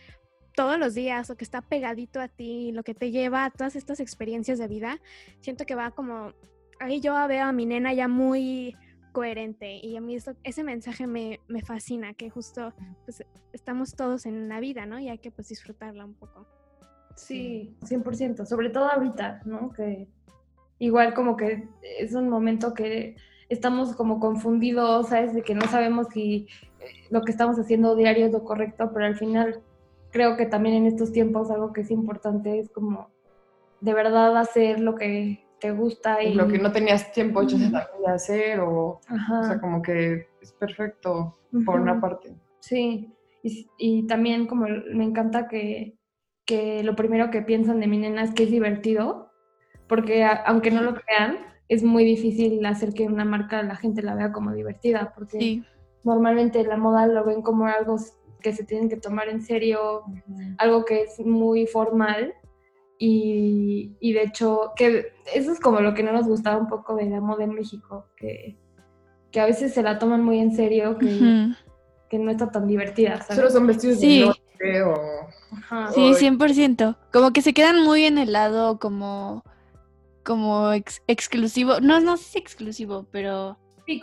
todos 0.56 0.80
los 0.80 0.94
días 0.94 1.30
o 1.30 1.36
que 1.36 1.44
está 1.44 1.62
pegadito 1.62 2.20
a 2.20 2.28
ti, 2.28 2.72
lo 2.72 2.84
que 2.84 2.94
te 2.94 3.12
lleva 3.12 3.46
a 3.46 3.52
todas 3.52 3.76
estas 3.76 4.00
experiencias 4.00 4.60
de 4.60 4.68
vida, 4.68 5.00
siento 5.42 5.66
que 5.66 5.76
va 5.76 5.92
como, 5.92 6.34
ahí 6.80 7.00
yo 7.00 7.16
veo 7.28 7.46
a 7.46 7.52
mi 7.52 7.66
nena 7.66 7.94
ya 7.94 8.08
muy 8.08 8.76
coherente 9.12 9.74
y 9.76 9.98
a 9.98 10.02
mí 10.02 10.16
eso, 10.16 10.34
ese 10.44 10.64
mensaje 10.64 11.08
me, 11.08 11.40
me, 11.48 11.62
fascina, 11.62 12.14
que 12.14 12.30
justo 12.30 12.74
pues 13.06 13.24
estamos 13.54 13.96
todos 13.96 14.26
en 14.26 14.48
la 14.50 14.60
vida, 14.60 14.86
¿no? 14.86 15.00
Y 15.00 15.10
hay 15.10 15.18
que 15.18 15.32
pues 15.32 15.50
disfrutarla 15.50 16.06
un 16.06 16.14
poco. 16.14 16.48
Sí, 17.16 17.76
100%, 17.82 18.46
sobre 18.46 18.70
todo 18.70 18.90
ahorita, 18.90 19.42
¿no? 19.46 19.72
Que 19.72 20.08
igual 20.80 21.14
como 21.14 21.38
que 21.38 21.68
es 22.00 22.14
un 22.14 22.30
momento 22.30 22.74
que 22.74 23.16
estamos 23.50 23.96
como 23.96 24.20
confundidos, 24.20 25.10
¿sabes? 25.10 25.34
De 25.34 25.42
que 25.44 25.54
no 25.54 25.68
sabemos 25.68 26.08
si 26.14 26.48
eh, 26.80 26.86
lo 27.10 27.22
que 27.22 27.32
estamos 27.32 27.60
haciendo 27.60 27.96
diario 27.96 28.26
es 28.26 28.32
lo 28.32 28.44
correcto, 28.44 28.92
pero 28.94 29.06
al 29.06 29.18
final 29.18 29.62
creo 30.12 30.38
que 30.38 30.46
también 30.46 30.76
en 30.76 30.86
estos 30.86 31.12
tiempos 31.12 31.52
algo 31.52 31.74
que 31.74 31.82
es 31.82 31.92
importante 31.92 32.60
es 32.60 32.70
como 32.70 33.10
de 33.82 33.94
verdad 33.94 34.38
hacer 34.38 34.80
lo 34.80 34.96
que 34.96 35.46
te 35.62 35.72
gusta 35.72 36.22
y 36.22 36.34
lo 36.34 36.48
que 36.48 36.58
no 36.58 36.72
tenías 36.72 37.14
tiempo 37.14 37.44
de 37.46 37.72
hacer 38.08 38.60
o, 38.60 39.00
o 39.00 39.44
sea, 39.44 39.62
como 39.62 39.82
que 39.82 40.28
es 40.42 40.52
perfecto 40.54 41.38
por 41.66 41.80
una 41.80 42.02
parte. 42.02 42.36
Sí, 42.60 43.14
y, 43.44 43.70
y, 43.78 44.08
también 44.08 44.48
como 44.48 44.68
me 44.68 45.04
encanta 45.04 45.48
que, 45.48 45.98
que 46.46 46.84
lo 46.84 46.96
primero 46.96 47.32
que 47.32 47.42
piensan 47.42 47.80
de 47.80 47.88
mi 47.88 47.98
nena 47.98 48.24
es 48.24 48.34
que 48.34 48.44
es 48.44 48.52
divertido 48.52 49.32
porque 49.92 50.24
aunque 50.24 50.72
no 50.72 50.82
lo 50.84 50.94
crean, 50.94 51.40
es 51.68 51.84
muy 51.84 52.06
difícil 52.06 52.66
hacer 52.66 52.94
que 52.94 53.08
una 53.08 53.26
marca 53.26 53.62
la 53.62 53.76
gente 53.76 54.02
la 54.02 54.16
vea 54.16 54.32
como 54.32 54.54
divertida, 54.54 55.12
porque 55.14 55.64
normalmente 56.06 56.64
la 56.64 56.78
moda 56.78 57.08
lo 57.08 57.26
ven 57.26 57.42
como 57.42 57.66
algo 57.66 57.98
que 58.40 58.54
se 58.54 58.64
tienen 58.64 58.88
que 58.88 58.96
tomar 58.96 59.28
en 59.28 59.42
serio, 59.42 60.04
algo 60.60 60.86
que 60.86 61.02
es 61.02 61.20
muy 61.20 61.68
formal. 61.68 62.34
Y, 63.04 63.96
y, 64.00 64.14
de 64.14 64.22
hecho, 64.22 64.74
que 64.76 65.14
eso 65.34 65.52
es 65.52 65.60
como 65.60 65.80
lo 65.80 65.96
que 65.96 66.04
no 66.04 66.14
nos 66.14 66.28
gustaba 66.28 66.58
un 66.58 66.68
poco 66.68 66.96
de 66.96 67.10
la 67.10 67.20
moda 67.20 67.46
en 67.46 67.56
México, 67.56 68.06
que, 68.16 68.60
que 69.32 69.40
a 69.40 69.48
veces 69.48 69.74
se 69.74 69.82
la 69.82 69.98
toman 69.98 70.24
muy 70.24 70.38
en 70.38 70.56
serio, 70.56 71.00
que, 71.00 71.48
que 72.10 72.20
no 72.20 72.30
está 72.30 72.52
tan 72.52 72.68
divertida. 72.68 73.20
¿sabes? 73.22 73.38
Solo 73.38 73.50
son 73.50 73.66
vestidos 73.66 74.00
de 74.02 74.20
noche 74.28 74.84
o... 74.84 74.96
Sí, 75.96 76.12
100%. 76.14 76.96
Como 77.12 77.34
que 77.34 77.42
se 77.42 77.56
quedan 77.56 77.84
muy 77.84 78.06
en 78.06 78.20
el 78.20 78.34
lado 78.34 78.78
como 78.78 79.44
como 80.24 80.72
exclusivo, 81.08 81.80
no, 81.80 82.00
no 82.00 82.18
sé 82.18 82.24
si 82.24 82.38
exclusivo, 82.38 83.08
pero 83.12 83.58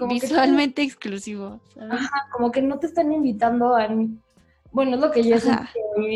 visualmente 0.08 0.82
exclusivo. 0.82 1.60
Ajá, 1.90 2.28
como 2.32 2.50
que 2.50 2.62
no 2.62 2.80
te 2.80 2.88
están 2.88 3.12
invitando 3.12 3.76
a... 3.76 3.88
Bueno, 4.72 4.96
es 4.96 5.00
lo 5.00 5.10
que 5.10 5.22
yo 5.22 5.36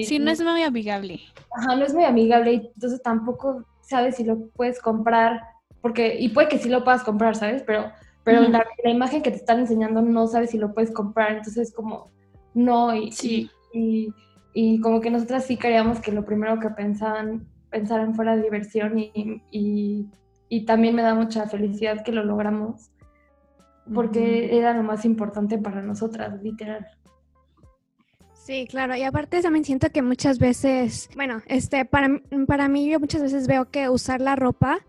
Sí, 0.04 0.18
no 0.18 0.30
es 0.30 0.42
muy 0.42 0.62
amigable. 0.62 1.20
Ajá, 1.56 1.76
no 1.76 1.84
es 1.84 1.94
muy 1.94 2.04
amigable 2.04 2.52
y 2.52 2.70
entonces 2.74 3.02
tampoco 3.02 3.64
sabes 3.80 4.16
si 4.16 4.24
lo 4.24 4.48
puedes 4.50 4.80
comprar, 4.80 5.40
porque, 5.80 6.18
y 6.18 6.28
puede 6.28 6.48
que 6.48 6.58
sí 6.58 6.68
lo 6.68 6.84
puedas 6.84 7.02
comprar, 7.02 7.34
¿sabes? 7.36 7.62
Pero, 7.66 7.90
pero 8.24 8.42
la, 8.48 8.64
imagen 8.84 9.22
que 9.22 9.30
te 9.30 9.36
están 9.36 9.58
enseñando 9.58 10.00
no 10.02 10.26
sabes 10.26 10.50
si 10.50 10.58
lo 10.58 10.72
puedes 10.72 10.92
comprar, 10.92 11.32
entonces 11.32 11.72
como, 11.74 12.10
no, 12.54 12.94
y, 12.94 13.10
sí. 13.12 13.50
y, 13.72 14.12
y 14.54 14.80
como 14.80 15.00
que 15.00 15.10
nosotras 15.10 15.44
sí 15.44 15.56
queríamos 15.56 16.00
que 16.00 16.12
lo 16.12 16.24
primero 16.24 16.60
que 16.60 16.70
pensaban 16.70 17.46
pensar 17.72 18.00
en 18.00 18.14
fuera 18.14 18.36
de 18.36 18.42
diversión 18.42 18.98
y, 18.98 19.42
y, 19.50 20.64
también 20.66 20.94
me 20.94 21.02
da 21.02 21.14
mucha 21.14 21.48
felicidad 21.48 22.04
que 22.04 22.12
lo 22.12 22.22
logramos 22.22 22.92
porque 23.92 24.56
era 24.56 24.74
lo 24.74 24.82
más 24.84 25.04
importante 25.04 25.58
para 25.58 25.82
nosotras, 25.82 26.40
literal. 26.42 26.86
Sí, 28.44 28.66
claro, 28.68 28.96
y 28.96 29.04
aparte 29.04 29.40
también 29.40 29.64
siento 29.64 29.90
que 29.90 30.02
muchas 30.02 30.40
veces, 30.40 31.08
bueno, 31.14 31.42
este, 31.46 31.84
para, 31.84 32.20
para 32.48 32.66
mí 32.66 32.90
yo 32.90 32.98
muchas 32.98 33.22
veces 33.22 33.46
veo 33.46 33.70
que 33.70 33.88
usar 33.88 34.20
la 34.20 34.34
ropa 34.34 34.80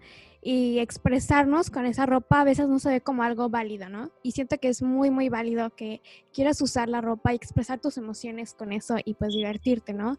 y 0.41 0.79
expresarnos 0.79 1.69
con 1.69 1.85
esa 1.85 2.07
ropa 2.07 2.41
a 2.41 2.43
veces 2.45 2.67
no 2.67 2.79
se 2.79 2.89
ve 2.89 3.01
como 3.01 3.21
algo 3.21 3.49
válido, 3.49 3.89
¿no? 3.89 4.11
Y 4.23 4.31
siento 4.31 4.57
que 4.57 4.69
es 4.69 4.81
muy, 4.81 5.11
muy 5.11 5.29
válido 5.29 5.69
que 5.75 6.01
quieras 6.33 6.61
usar 6.61 6.89
la 6.89 6.99
ropa 6.99 7.31
y 7.31 7.35
expresar 7.35 7.79
tus 7.79 7.97
emociones 7.97 8.55
con 8.55 8.73
eso 8.73 8.95
y 9.05 9.13
pues 9.13 9.35
divertirte, 9.35 9.93
¿no? 9.93 10.17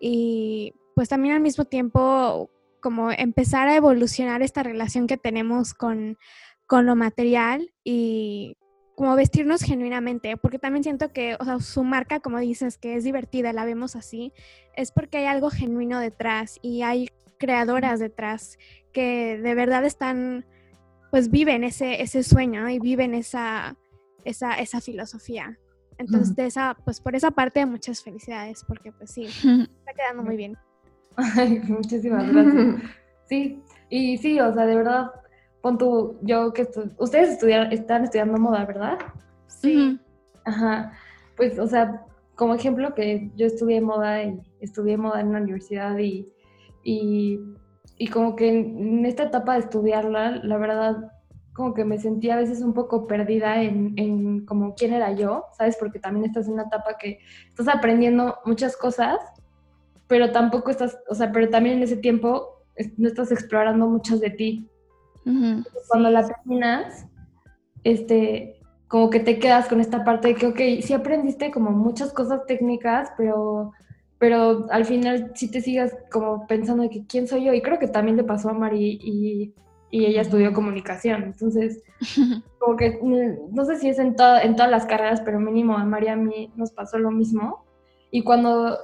Y 0.00 0.74
pues 0.96 1.08
también 1.08 1.36
al 1.36 1.40
mismo 1.40 1.64
tiempo 1.64 2.50
como 2.80 3.12
empezar 3.12 3.68
a 3.68 3.76
evolucionar 3.76 4.42
esta 4.42 4.64
relación 4.64 5.06
que 5.06 5.16
tenemos 5.16 5.72
con, 5.72 6.18
con 6.66 6.84
lo 6.84 6.96
material 6.96 7.72
y 7.84 8.56
como 8.94 9.16
vestirnos 9.16 9.62
genuinamente, 9.62 10.36
porque 10.36 10.58
también 10.58 10.82
siento 10.82 11.12
que, 11.12 11.36
o 11.40 11.44
sea, 11.44 11.60
su 11.60 11.82
marca, 11.82 12.20
como 12.20 12.38
dices, 12.38 12.78
que 12.78 12.96
es 12.96 13.04
divertida, 13.04 13.52
la 13.52 13.64
vemos 13.64 13.96
así, 13.96 14.32
es 14.76 14.92
porque 14.92 15.18
hay 15.18 15.26
algo 15.26 15.50
genuino 15.50 15.98
detrás 15.98 16.58
y 16.62 16.82
hay 16.82 17.08
creadoras 17.38 18.00
detrás 18.00 18.58
que 18.92 19.38
de 19.38 19.54
verdad 19.54 19.84
están, 19.84 20.44
pues 21.10 21.30
viven 21.30 21.64
ese, 21.64 22.02
ese 22.02 22.22
sueño 22.22 22.68
y 22.68 22.78
viven 22.78 23.14
esa, 23.14 23.76
esa, 24.24 24.54
esa 24.58 24.80
filosofía. 24.80 25.58
Entonces, 25.98 26.34
de 26.34 26.46
esa, 26.46 26.76
pues 26.84 27.00
por 27.00 27.14
esa 27.14 27.30
parte, 27.30 27.64
muchas 27.66 28.02
felicidades, 28.02 28.64
porque 28.66 28.92
pues 28.92 29.10
sí, 29.10 29.24
está 29.26 29.92
quedando 29.94 30.22
muy 30.22 30.36
bien. 30.36 30.56
muchísimas 31.68 32.30
gracias. 32.32 32.76
Sí, 33.24 33.62
y 33.88 34.18
sí, 34.18 34.38
o 34.40 34.52
sea, 34.52 34.66
de 34.66 34.76
verdad, 34.76 35.10
pon 35.62 35.78
tu, 35.78 36.18
yo 36.22 36.52
que 36.52 36.68
ustedes 36.98 37.30
estudian, 37.30 37.72
están 37.72 38.04
estudiando 38.04 38.38
moda, 38.38 38.64
¿verdad? 38.64 38.98
Sí. 39.46 39.98
Ajá, 40.44 40.92
pues, 41.36 41.58
o 41.58 41.66
sea, 41.66 42.04
como 42.34 42.54
ejemplo 42.54 42.94
que 42.94 43.30
yo 43.36 43.46
estudié 43.46 43.80
moda 43.80 44.22
y 44.22 44.40
estudié 44.60 44.96
moda 44.96 45.20
en 45.20 45.28
una 45.28 45.40
universidad 45.40 45.96
y, 45.98 46.28
y, 46.82 47.38
y 47.96 48.08
como 48.08 48.34
que 48.36 48.48
en, 48.48 49.06
esta 49.06 49.24
etapa 49.24 49.54
de 49.54 49.60
estudiarla, 49.60 50.40
la 50.42 50.58
verdad, 50.58 51.12
como 51.54 51.74
que 51.74 51.84
me 51.84 51.98
sentía 51.98 52.34
a 52.34 52.38
veces 52.38 52.60
un 52.62 52.74
poco 52.74 53.06
perdida 53.06 53.62
en, 53.62 53.94
en 53.96 54.44
como 54.44 54.74
quién 54.74 54.92
era 54.92 55.12
yo, 55.12 55.44
¿sabes? 55.56 55.76
Porque 55.78 55.98
también 56.00 56.24
estás 56.26 56.48
en 56.48 56.54
una 56.54 56.64
etapa 56.64 56.96
que 56.98 57.20
estás 57.48 57.68
aprendiendo 57.68 58.38
muchas 58.44 58.76
cosas 58.76 59.18
pero 60.12 60.30
tampoco 60.30 60.70
estás, 60.70 60.98
o 61.08 61.14
sea, 61.14 61.32
pero 61.32 61.48
también 61.48 61.78
en 61.78 61.84
ese 61.84 61.96
tiempo 61.96 62.66
no 62.98 63.08
estás 63.08 63.32
explorando 63.32 63.88
muchas 63.88 64.20
de 64.20 64.28
ti. 64.28 64.68
Cuando 65.24 66.10
la 66.10 66.26
terminas, 66.26 67.06
este, 67.84 68.60
como 68.88 69.10
que 69.10 69.20
te 69.20 69.38
quedas 69.38 69.68
con 69.68 69.80
esta 69.80 70.04
parte 70.04 70.28
de 70.28 70.34
que, 70.34 70.46
ok, 70.46 70.84
sí 70.84 70.92
aprendiste 70.92 71.50
como 71.50 71.70
muchas 71.70 72.12
cosas 72.12 72.46
técnicas, 72.46 73.10
pero, 73.16 73.72
pero 74.18 74.66
al 74.70 74.84
final 74.84 75.32
sí 75.34 75.50
te 75.50 75.60
sigas 75.60 75.94
como 76.10 76.46
pensando 76.46 76.82
de 76.82 76.90
que 76.90 77.06
quién 77.06 77.26
soy 77.26 77.44
yo. 77.44 77.52
Y 77.52 77.62
creo 77.62 77.78
que 77.78 77.88
también 77.88 78.16
le 78.16 78.24
pasó 78.24 78.50
a 78.50 78.54
Mari 78.54 78.98
y, 79.02 79.54
y 79.90 80.06
ella 80.06 80.22
estudió 80.22 80.52
comunicación. 80.52 81.22
Entonces, 81.22 81.82
como 82.58 82.76
que 82.76 82.98
mm, 83.02 83.54
no 83.54 83.64
sé 83.64 83.78
si 83.78 83.88
es 83.88 83.98
en, 83.98 84.16
en 84.42 84.56
todas 84.56 84.70
las 84.70 84.86
carreras, 84.86 85.20
pero 85.20 85.40
mínimo 85.40 85.76
a 85.76 85.84
Mari 85.84 86.06
y 86.06 86.10
a 86.10 86.16
mí 86.16 86.52
nos 86.56 86.72
pasó 86.72 86.98
lo 86.98 87.10
mismo. 87.10 87.64
Y 88.10 88.22
cuando 88.22 88.76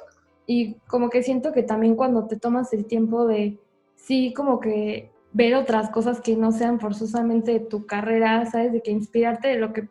y 0.50 0.76
como 0.86 1.10
que 1.10 1.22
siento 1.22 1.52
que 1.52 1.62
también 1.62 1.94
cuando 1.94 2.26
te 2.26 2.38
tomas 2.38 2.72
el 2.72 2.86
tiempo 2.86 3.26
de, 3.26 3.58
sí, 3.96 4.32
como 4.32 4.60
que 4.60 5.12
ver 5.32 5.54
otras 5.54 5.90
cosas 5.90 6.20
que 6.20 6.36
no 6.36 6.52
sean 6.52 6.80
forzosamente 6.80 7.60
tu 7.60 7.86
carrera, 7.86 8.46
¿sabes? 8.46 8.72
De 8.72 8.82
que 8.82 8.90
inspirarte 8.90 9.48
de 9.48 9.58
lo 9.58 9.72
que, 9.72 9.88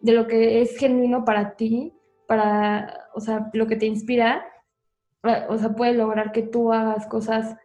de 0.00 0.12
lo 0.12 0.26
que 0.26 0.62
es 0.62 0.76
genuino 0.76 1.24
para 1.24 1.56
ti, 1.56 1.92
para, 2.26 3.08
o 3.14 3.20
sea, 3.20 3.50
lo 3.52 3.66
que 3.66 3.76
te 3.76 3.86
inspira, 3.86 4.44
o 5.48 5.56
sea, 5.56 5.74
puede 5.74 5.94
lograr 5.94 6.32
que 6.32 6.42
tú 6.42 6.72
hagas 6.72 7.06
cosas 7.06 7.56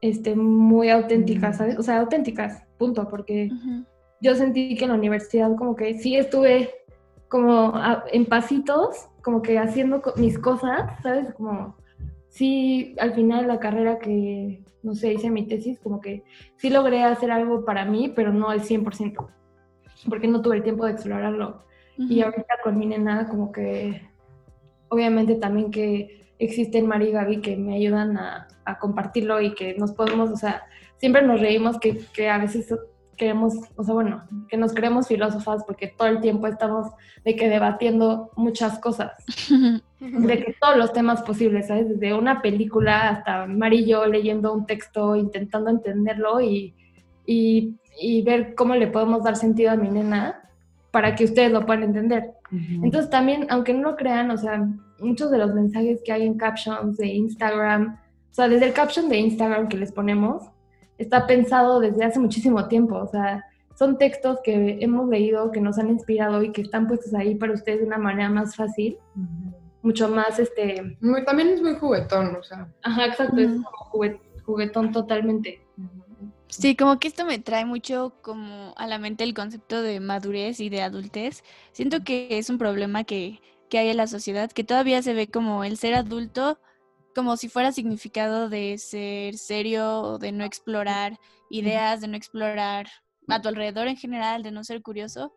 este, 0.00 0.34
muy 0.34 0.90
auténticas, 0.90 1.58
¿sabes? 1.58 1.78
O 1.78 1.82
sea, 1.82 1.98
auténticas, 1.98 2.64
punto, 2.78 3.08
porque 3.08 3.50
yo 4.20 4.34
sentí 4.34 4.74
que 4.76 4.84
en 4.84 4.90
la 4.90 4.96
universidad 4.96 5.54
como 5.56 5.76
que 5.76 5.98
sí 5.98 6.16
estuve 6.16 6.70
como 7.28 7.74
en 8.10 8.24
pasitos, 8.24 9.08
como 9.22 9.42
que 9.42 9.58
haciendo 9.58 10.02
mis 10.16 10.38
cosas, 10.38 10.90
¿sabes? 11.02 11.34
Como, 11.34 11.76
sí, 12.28 12.96
al 12.98 13.12
final 13.12 13.42
de 13.42 13.48
la 13.48 13.60
carrera 13.60 13.98
que, 13.98 14.62
no 14.82 14.94
sé, 14.94 15.12
hice 15.12 15.30
mi 15.30 15.46
tesis, 15.46 15.78
como 15.80 16.00
que 16.00 16.24
sí 16.56 16.70
logré 16.70 17.02
hacer 17.02 17.30
algo 17.30 17.64
para 17.64 17.84
mí, 17.84 18.12
pero 18.14 18.32
no 18.32 18.48
al 18.48 18.62
100%, 18.62 19.28
porque 20.08 20.28
no 20.28 20.42
tuve 20.42 20.56
el 20.56 20.62
tiempo 20.62 20.84
de 20.86 20.92
explorarlo. 20.92 21.64
Y 21.96 22.22
ahorita 22.22 22.58
con 22.62 22.78
mi 22.78 22.86
nena, 22.86 23.28
como 23.28 23.50
que, 23.50 24.02
obviamente 24.88 25.34
también 25.34 25.72
que 25.72 26.32
existen 26.38 26.86
Mari 26.86 27.08
y 27.08 27.10
Gaby 27.10 27.40
que 27.40 27.56
me 27.56 27.74
ayudan 27.74 28.16
a, 28.16 28.46
a, 28.64 28.78
compartirlo 28.78 29.40
y 29.40 29.52
que 29.54 29.74
nos 29.74 29.90
podemos, 29.90 30.30
o 30.30 30.36
sea, 30.36 30.62
siempre 30.96 31.22
nos 31.22 31.40
reímos 31.40 31.80
que, 31.80 31.98
que 32.14 32.28
a 32.28 32.38
veces 32.38 32.72
queremos, 33.18 33.54
o 33.76 33.84
sea, 33.84 33.92
bueno, 33.92 34.22
que 34.48 34.56
nos 34.56 34.72
creemos 34.72 35.08
filósofas 35.08 35.64
porque 35.64 35.88
todo 35.88 36.08
el 36.08 36.20
tiempo 36.20 36.46
estamos 36.46 36.86
de 37.24 37.36
que 37.36 37.48
debatiendo 37.48 38.30
muchas 38.36 38.78
cosas, 38.78 39.12
de 40.00 40.44
que 40.44 40.56
todos 40.58 40.76
los 40.76 40.92
temas 40.94 41.22
posibles, 41.22 41.66
¿sabes? 41.66 41.88
Desde 41.88 42.14
una 42.14 42.40
película 42.40 43.10
hasta 43.10 43.46
Mari 43.46 43.80
y 43.80 43.86
yo 43.86 44.06
leyendo 44.06 44.54
un 44.54 44.64
texto, 44.64 45.16
intentando 45.16 45.68
entenderlo 45.68 46.40
y, 46.40 46.74
y, 47.26 47.74
y, 48.00 48.22
ver 48.22 48.54
cómo 48.54 48.74
le 48.74 48.86
podemos 48.86 49.22
dar 49.24 49.36
sentido 49.36 49.72
a 49.72 49.76
mi 49.76 49.90
nena 49.90 50.40
para 50.90 51.14
que 51.14 51.24
ustedes 51.24 51.52
lo 51.52 51.66
puedan 51.66 51.82
entender. 51.82 52.30
Entonces 52.50 53.10
también, 53.10 53.46
aunque 53.50 53.74
no 53.74 53.90
lo 53.90 53.96
crean, 53.96 54.30
o 54.30 54.38
sea, 54.38 54.66
muchos 55.00 55.30
de 55.30 55.36
los 55.36 55.52
mensajes 55.54 56.00
que 56.02 56.12
hay 56.12 56.24
en 56.24 56.38
captions 56.38 56.96
de 56.96 57.08
Instagram, 57.08 57.98
o 58.30 58.34
sea, 58.34 58.48
desde 58.48 58.66
el 58.66 58.72
caption 58.72 59.08
de 59.08 59.18
Instagram 59.18 59.68
que 59.68 59.76
les 59.76 59.92
ponemos, 59.92 60.44
está 60.98 61.26
pensado 61.26 61.80
desde 61.80 62.04
hace 62.04 62.18
muchísimo 62.18 62.68
tiempo, 62.68 62.96
o 62.96 63.06
sea, 63.06 63.44
son 63.78 63.96
textos 63.96 64.40
que 64.42 64.78
hemos 64.80 65.08
leído, 65.08 65.52
que 65.52 65.60
nos 65.60 65.78
han 65.78 65.88
inspirado 65.88 66.42
y 66.42 66.50
que 66.50 66.62
están 66.62 66.88
puestos 66.88 67.14
ahí 67.14 67.36
para 67.36 67.52
ustedes 67.52 67.80
de 67.80 67.86
una 67.86 67.98
manera 67.98 68.28
más 68.28 68.56
fácil, 68.56 68.98
mucho 69.82 70.08
más, 70.08 70.38
este... 70.38 70.98
también 71.24 71.50
es 71.50 71.62
muy 71.62 71.76
juguetón, 71.76 72.34
o 72.34 72.42
sea. 72.42 72.68
Ajá, 72.82 73.06
exacto, 73.06 73.38
es 73.38 73.52
como 73.52 74.18
juguetón 74.44 74.92
totalmente. 74.92 75.64
Sí, 76.48 76.74
como 76.74 76.98
que 76.98 77.08
esto 77.08 77.24
me 77.24 77.38
trae 77.38 77.66
mucho 77.66 78.14
como 78.22 78.74
a 78.76 78.86
la 78.86 78.98
mente 78.98 79.22
el 79.22 79.34
concepto 79.34 79.82
de 79.82 80.00
madurez 80.00 80.60
y 80.60 80.70
de 80.70 80.82
adultez. 80.82 81.44
Siento 81.72 82.02
que 82.02 82.38
es 82.38 82.48
un 82.48 82.58
problema 82.58 83.04
que, 83.04 83.40
que 83.68 83.78
hay 83.78 83.90
en 83.90 83.98
la 83.98 84.06
sociedad, 84.06 84.50
que 84.50 84.64
todavía 84.64 85.02
se 85.02 85.12
ve 85.12 85.28
como 85.28 85.62
el 85.62 85.76
ser 85.76 85.94
adulto 85.94 86.58
como 87.18 87.36
si 87.36 87.48
fuera 87.48 87.72
significado 87.72 88.48
de 88.48 88.78
ser 88.78 89.38
serio, 89.38 90.18
de 90.18 90.30
no 90.30 90.44
explorar 90.44 91.18
ideas, 91.50 92.00
de 92.00 92.06
no 92.06 92.16
explorar 92.16 92.86
a 93.26 93.42
tu 93.42 93.48
alrededor 93.48 93.88
en 93.88 93.96
general, 93.96 94.44
de 94.44 94.52
no 94.52 94.62
ser 94.62 94.82
curioso. 94.82 95.34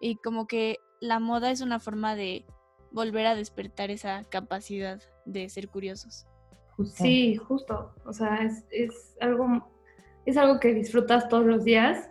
Y 0.00 0.16
como 0.16 0.48
que 0.48 0.78
la 1.00 1.20
moda 1.20 1.52
es 1.52 1.60
una 1.60 1.78
forma 1.78 2.16
de 2.16 2.44
volver 2.90 3.26
a 3.26 3.36
despertar 3.36 3.92
esa 3.92 4.24
capacidad 4.24 5.00
de 5.24 5.48
ser 5.48 5.68
curiosos. 5.68 6.26
Sí, 6.94 7.36
justo. 7.36 7.94
O 8.04 8.12
sea, 8.12 8.40
es, 8.72 9.16
algo 9.20 9.70
es 10.26 10.36
algo 10.36 10.58
que 10.58 10.74
disfrutas 10.74 11.28
todos 11.28 11.46
los 11.46 11.62
días 11.62 12.10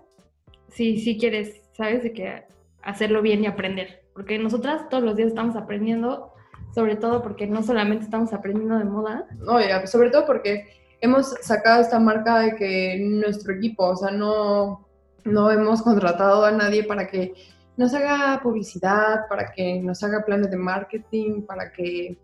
si, 0.70 0.98
si 0.98 1.18
quieres, 1.18 1.62
¿sabes? 1.74 2.04
De 2.04 2.14
que 2.14 2.46
hacerlo 2.84 3.22
bien 3.22 3.44
y 3.44 3.48
aprender. 3.48 4.02
Porque 4.14 4.40
nosotras 4.40 4.88
todos 4.88 5.04
los 5.04 5.18
días 5.18 5.28
estamos 5.28 5.58
aprendiendo 5.58 6.32
sobre 6.74 6.96
todo 6.96 7.22
porque 7.22 7.48
no 7.48 7.64
solamente 7.64 8.06
estamos 8.06 8.34
aprendiendo 8.34 8.78
de 8.78 8.86
moda. 8.86 9.26
No, 9.40 9.58
sobre 9.88 10.10
todo 10.10 10.26
porque 10.26 10.80
hemos 11.02 11.36
sacado 11.42 11.82
esta 11.82 12.00
marca 12.00 12.40
de 12.40 12.56
que 12.56 13.00
nuestro 13.00 13.54
equipo, 13.54 13.88
o 13.88 13.96
sea, 13.96 14.12
no, 14.12 14.88
no 15.26 15.52
hemos 15.52 15.82
contratado 15.82 16.46
a 16.46 16.52
nadie 16.52 16.84
para 16.84 17.08
que 17.08 17.34
nos 17.78 17.94
haga 17.94 18.40
publicidad, 18.44 19.28
para 19.30 19.52
que 19.52 19.82
nos 19.82 20.04
haga 20.04 20.26
planes 20.26 20.52
de 20.52 20.58
marketing, 20.58 21.44
para 21.44 21.72
que, 21.72 22.18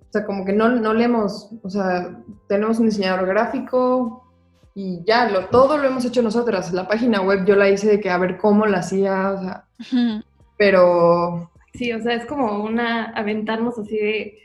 o 0.00 0.12
sea, 0.12 0.24
como 0.24 0.44
que 0.44 0.52
no, 0.52 0.70
no 0.70 0.94
le 0.94 1.04
hemos, 1.04 1.50
o 1.62 1.68
sea, 1.68 2.18
tenemos 2.48 2.78
un 2.78 2.86
diseñador 2.86 3.26
gráfico 3.26 4.26
y 4.74 5.04
ya, 5.04 5.28
lo, 5.28 5.46
todo 5.46 5.76
lo 5.76 5.86
hemos 5.86 6.04
hecho 6.06 6.22
nosotras. 6.22 6.72
La 6.72 6.88
página 6.88 7.20
web 7.20 7.44
yo 7.44 7.56
la 7.56 7.68
hice 7.68 7.88
de 7.88 8.00
que 8.00 8.08
a 8.08 8.16
ver 8.16 8.38
cómo 8.38 8.64
la 8.64 8.78
hacía, 8.78 9.32
o 9.32 9.40
sea, 9.42 9.64
pero 10.56 11.51
Sí, 11.74 11.92
o 11.92 12.00
sea, 12.00 12.14
es 12.14 12.26
como 12.26 12.62
una 12.62 13.06
aventarnos 13.12 13.78
así 13.78 13.96
de 13.96 14.38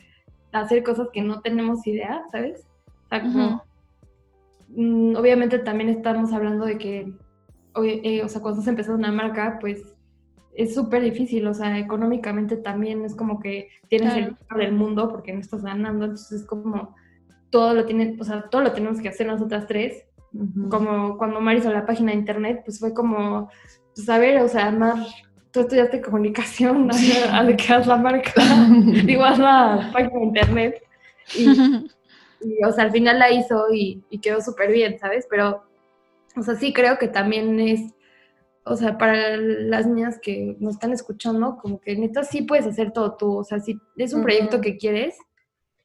hacer 0.52 0.84
cosas 0.84 1.10
que 1.12 1.22
no 1.22 1.42
tenemos 1.42 1.86
idea, 1.86 2.24
¿sabes? 2.32 2.66
O 3.06 3.10
sea, 3.10 3.22
como, 3.22 3.64
mm, 4.70 5.16
obviamente 5.16 5.60
también 5.60 5.90
estamos 5.90 6.32
hablando 6.34 6.66
de 6.66 6.78
que, 6.78 7.14
eh, 7.84 8.24
o 8.24 8.30
sea, 8.30 8.42
cuando 8.42 8.60
estás 8.60 8.72
empezando 8.72 8.98
una 8.98 9.12
marca, 9.12 9.58
pues 9.60 9.94
es 10.56 10.74
súper 10.74 11.04
difícil, 11.04 11.46
o 11.48 11.54
sea, 11.54 11.78
económicamente 11.78 12.58
también 12.58 13.06
es 13.06 13.16
como 13.16 13.40
que 13.40 13.70
tienes 13.90 14.14
el 14.16 14.24
dinero 14.26 14.58
del 14.58 14.72
mundo 14.74 15.10
porque 15.10 15.32
no 15.32 15.40
estás 15.40 15.64
ganando, 15.64 16.06
entonces 16.06 16.42
es 16.42 16.48
como 16.48 16.96
todo 17.52 17.74
lo 17.74 17.86
tiene, 17.86 18.18
o 18.20 18.24
sea, 18.24 18.50
todo 18.50 18.62
lo 18.62 18.72
tenemos 18.72 19.00
que 19.00 19.10
hacer 19.10 19.28
nosotras 19.28 19.68
tres. 19.68 20.04
Como 20.70 21.18
cuando 21.18 21.42
Mari 21.42 21.60
hizo 21.60 21.72
la 21.72 21.86
página 21.86 22.12
de 22.12 22.18
internet, 22.18 22.62
pues 22.64 22.80
fue 22.80 22.94
como, 22.94 23.50
pues 23.96 24.08
a 24.10 24.20
ver, 24.20 24.42
o 24.42 24.48
sea, 24.48 24.70
más 24.72 25.08
tú 25.52 25.62
estudiaste 25.62 26.02
comunicación, 26.02 26.90
a 27.32 27.44
de 27.44 27.56
que 27.56 27.74
haz 27.74 27.88
la 27.88 27.98
marca, 27.98 28.32
digo, 29.06 29.24
haz 29.24 29.40
la 29.40 29.90
página 29.94 30.20
de 30.20 30.26
internet. 30.26 30.84
Y, 31.36 32.64
o 32.64 32.72
sea, 32.72 32.86
al 32.86 32.92
final 32.92 33.20
la 33.20 33.32
hizo 33.32 33.66
y, 33.74 34.04
quedó 34.22 34.42
súper 34.42 34.72
bien, 34.72 34.98
¿sabes? 35.00 35.28
Pero, 35.30 35.64
o 36.36 36.42
sea, 36.42 36.56
sí 36.56 36.74
creo 36.74 36.98
que 36.98 37.08
también 37.08 37.60
es, 37.60 37.94
o 38.64 38.76
sea, 38.76 38.98
para 38.98 39.38
las 39.38 39.88
niñas 39.88 40.20
que 40.22 40.56
nos 40.60 40.76
están 40.76 40.94
escuchando, 40.94 41.58
como 41.58 41.80
que 41.80 41.96
neta 41.96 42.24
sí 42.24 42.44
puedes 42.44 42.68
hacer 42.68 42.92
todo 42.92 43.16
tú, 43.16 43.38
o 43.38 43.44
sea, 43.44 43.60
si 43.60 43.80
es 43.96 44.14
un 44.14 44.24
proyecto 44.24 44.62
que 44.62 44.78
quieres, 44.78 45.16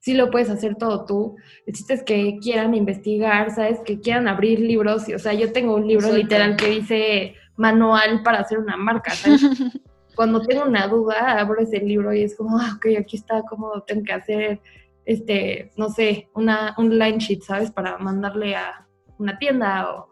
sí 0.01 0.15
lo 0.15 0.31
puedes 0.31 0.51
hacer 0.51 0.75
todo 0.75 1.05
tú. 1.07 1.37
El 1.65 1.75
chiste 1.75 1.95
es 1.95 2.03
que 2.03 2.39
quieran 2.43 2.75
investigar, 2.75 3.55
¿sabes? 3.55 3.79
Que 3.85 4.01
quieran 4.01 4.27
abrir 4.27 4.59
libros. 4.59 5.09
Y, 5.09 5.15
o 5.15 5.19
sea, 5.19 5.33
yo 5.33 5.53
tengo 5.53 5.77
un 5.77 5.87
libro 5.87 6.13
literal 6.13 6.57
que 6.57 6.67
dice 6.67 7.37
manual 7.57 8.23
para 8.23 8.41
hacer 8.41 8.59
una 8.59 8.77
marca, 8.77 9.13
Cuando 10.15 10.43
tengo 10.43 10.65
una 10.65 10.87
duda, 10.89 11.41
abro 11.41 11.59
ese 11.61 11.79
libro 11.79 12.13
y 12.13 12.23
es 12.23 12.37
como, 12.37 12.59
ah, 12.59 12.75
ok, 12.77 12.99
aquí 12.99 13.17
está 13.17 13.43
cómo 13.49 13.81
tengo 13.83 14.05
que 14.05 14.13
hacer, 14.13 14.61
este, 15.07 15.73
no 15.79 15.89
sé, 15.89 16.29
una, 16.35 16.75
un 16.77 16.99
line 16.99 17.19
sheet, 17.19 17.41
¿sabes? 17.41 17.71
Para 17.71 17.97
mandarle 17.97 18.55
a 18.55 18.87
una 19.19 19.39
tienda 19.39 19.91
o, 19.91 20.11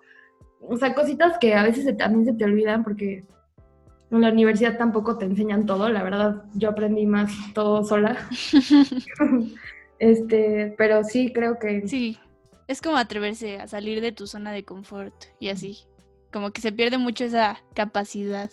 o 0.62 0.76
sea, 0.79 0.94
cositas 0.94 1.37
que 1.38 1.55
a 1.55 1.64
veces 1.64 1.94
también 1.98 2.24
se 2.24 2.33
te 2.33 2.44
olvidan 2.44 2.83
porque 2.83 3.24
en 4.11 4.20
la 4.22 4.31
universidad 4.31 4.79
tampoco 4.79 5.18
te 5.18 5.26
enseñan 5.26 5.66
todo, 5.66 5.90
la 5.90 6.03
verdad, 6.03 6.44
yo 6.55 6.70
aprendí 6.70 7.05
más 7.05 7.31
todo 7.53 7.85
sola. 7.85 8.16
este, 9.98 10.74
pero 10.79 11.05
sí 11.05 11.31
creo 11.33 11.59
que... 11.59 11.87
Sí, 11.87 12.18
es 12.66 12.81
como 12.81 12.96
atreverse 12.96 13.59
a 13.59 13.68
salir 13.68 14.00
de 14.00 14.12
tu 14.12 14.26
zona 14.26 14.50
de 14.53 14.64
confort 14.64 15.14
y 15.38 15.50
así 15.50 15.89
como 16.33 16.53
que 16.53 16.61
se 16.61 16.73
pierde 16.73 16.99
mucho 16.99 17.25
esa 17.25 17.59
capacidad. 17.75 18.51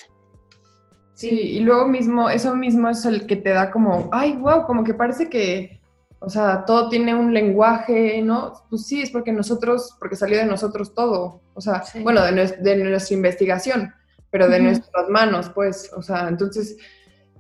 Sí, 1.18 1.30
y 1.30 1.60
luego 1.62 1.88
mismo, 1.88 2.30
eso 2.30 2.56
mismo 2.56 2.90
es 2.90 3.04
el 3.04 3.26
que 3.26 3.38
te 3.38 3.50
da 3.50 3.72
como, 3.72 4.08
ay, 4.12 4.34
wow, 4.34 4.68
como 4.68 4.84
que 4.84 4.94
parece 4.94 5.30
que, 5.30 5.82
o 6.20 6.30
sea, 6.30 6.64
todo 6.64 6.90
tiene 6.90 7.16
un 7.16 7.34
lenguaje, 7.34 8.22
¿no? 8.22 8.54
Pues 8.70 8.86
sí, 8.86 9.02
es 9.02 9.10
porque 9.10 9.32
nosotros, 9.32 9.96
porque 10.00 10.16
salió 10.16 10.38
de 10.38 10.46
nosotros 10.46 10.94
todo, 10.94 11.42
o 11.56 11.60
sea, 11.62 11.84
bueno, 12.04 12.22
de, 12.24 12.32
nuestra 12.84 13.16
investigación, 13.16 13.92
pero 14.30 14.48
de 14.48 14.60
nuestras 14.60 15.10
manos, 15.10 15.50
pues, 15.50 15.92
o 15.96 16.04
sea, 16.04 16.28
entonces, 16.28 16.78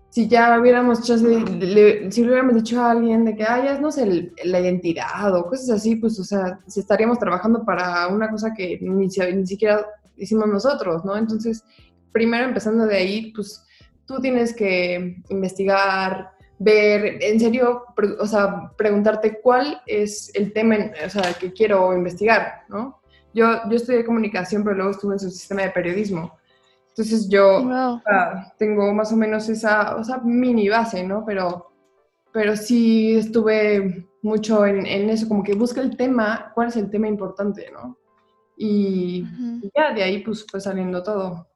si 0.09 0.27
ya 0.27 0.59
hubiéramos 0.59 1.05
si 1.05 1.15
le, 1.15 2.11
si 2.11 2.23
hubiéramos 2.23 2.55
dicho 2.55 2.81
a 2.81 2.89
alguien 2.89 3.25
de 3.25 3.35
que, 3.35 3.43
ay, 3.43 3.65
ya 3.65 3.79
no 3.79 3.91
sé, 3.91 4.31
la 4.43 4.59
identidad 4.59 5.35
o 5.35 5.45
cosas 5.45 5.69
así, 5.69 5.97
pues, 5.97 6.19
o 6.19 6.23
sea, 6.23 6.57
si 6.65 6.79
estaríamos 6.79 7.19
trabajando 7.19 7.63
para 7.63 8.07
una 8.07 8.27
cosa 8.31 8.55
que 8.55 8.79
ni, 8.81 9.05
ni 9.05 9.45
siquiera 9.45 9.85
hicimos 10.17 10.47
nosotros, 10.47 11.05
¿no? 11.05 11.15
Entonces, 11.15 11.63
primero 12.11 12.45
empezando 12.45 12.85
de 12.85 12.97
ahí, 12.97 13.31
pues 13.33 13.63
tú 14.05 14.19
tienes 14.19 14.53
que 14.53 15.21
investigar, 15.29 16.31
ver, 16.59 17.17
en 17.21 17.39
serio, 17.39 17.85
o 18.19 18.25
sea, 18.25 18.71
preguntarte 18.77 19.39
cuál 19.41 19.81
es 19.85 20.31
el 20.33 20.53
tema, 20.53 20.77
o 21.05 21.09
sea, 21.09 21.33
que 21.39 21.53
quiero 21.53 21.93
investigar, 21.95 22.63
¿no? 22.69 23.01
Yo, 23.33 23.47
yo 23.69 23.75
estudié 23.75 24.05
comunicación, 24.05 24.63
pero 24.63 24.75
luego 24.75 24.91
estuve 24.91 25.13
en 25.13 25.19
su 25.19 25.29
sistema 25.29 25.63
de 25.63 25.69
periodismo. 25.69 26.37
Entonces 26.89 27.29
yo 27.29 28.01
tengo 28.57 28.91
más 28.91 29.11
o 29.13 29.15
menos 29.15 29.47
esa, 29.49 29.95
o 29.97 30.03
sea, 30.03 30.17
mini 30.17 30.67
base, 30.67 31.03
¿no? 31.03 31.23
Pero, 31.23 31.71
pero 32.31 32.55
sí 32.55 33.15
estuve 33.17 34.07
mucho 34.23 34.65
en, 34.65 34.87
en 34.87 35.09
eso, 35.11 35.27
como 35.27 35.43
que 35.43 35.53
busca 35.53 35.81
el 35.81 35.95
tema, 35.95 36.51
cuál 36.55 36.69
es 36.69 36.77
el 36.77 36.89
tema 36.89 37.07
importante, 37.07 37.69
¿no? 37.71 37.97
Y 38.57 39.23
ya 39.75 39.93
de 39.93 40.03
ahí 40.03 40.19
pues 40.23 40.45
fue 40.49 40.59
saliendo 40.59 41.03
todo. 41.03 41.47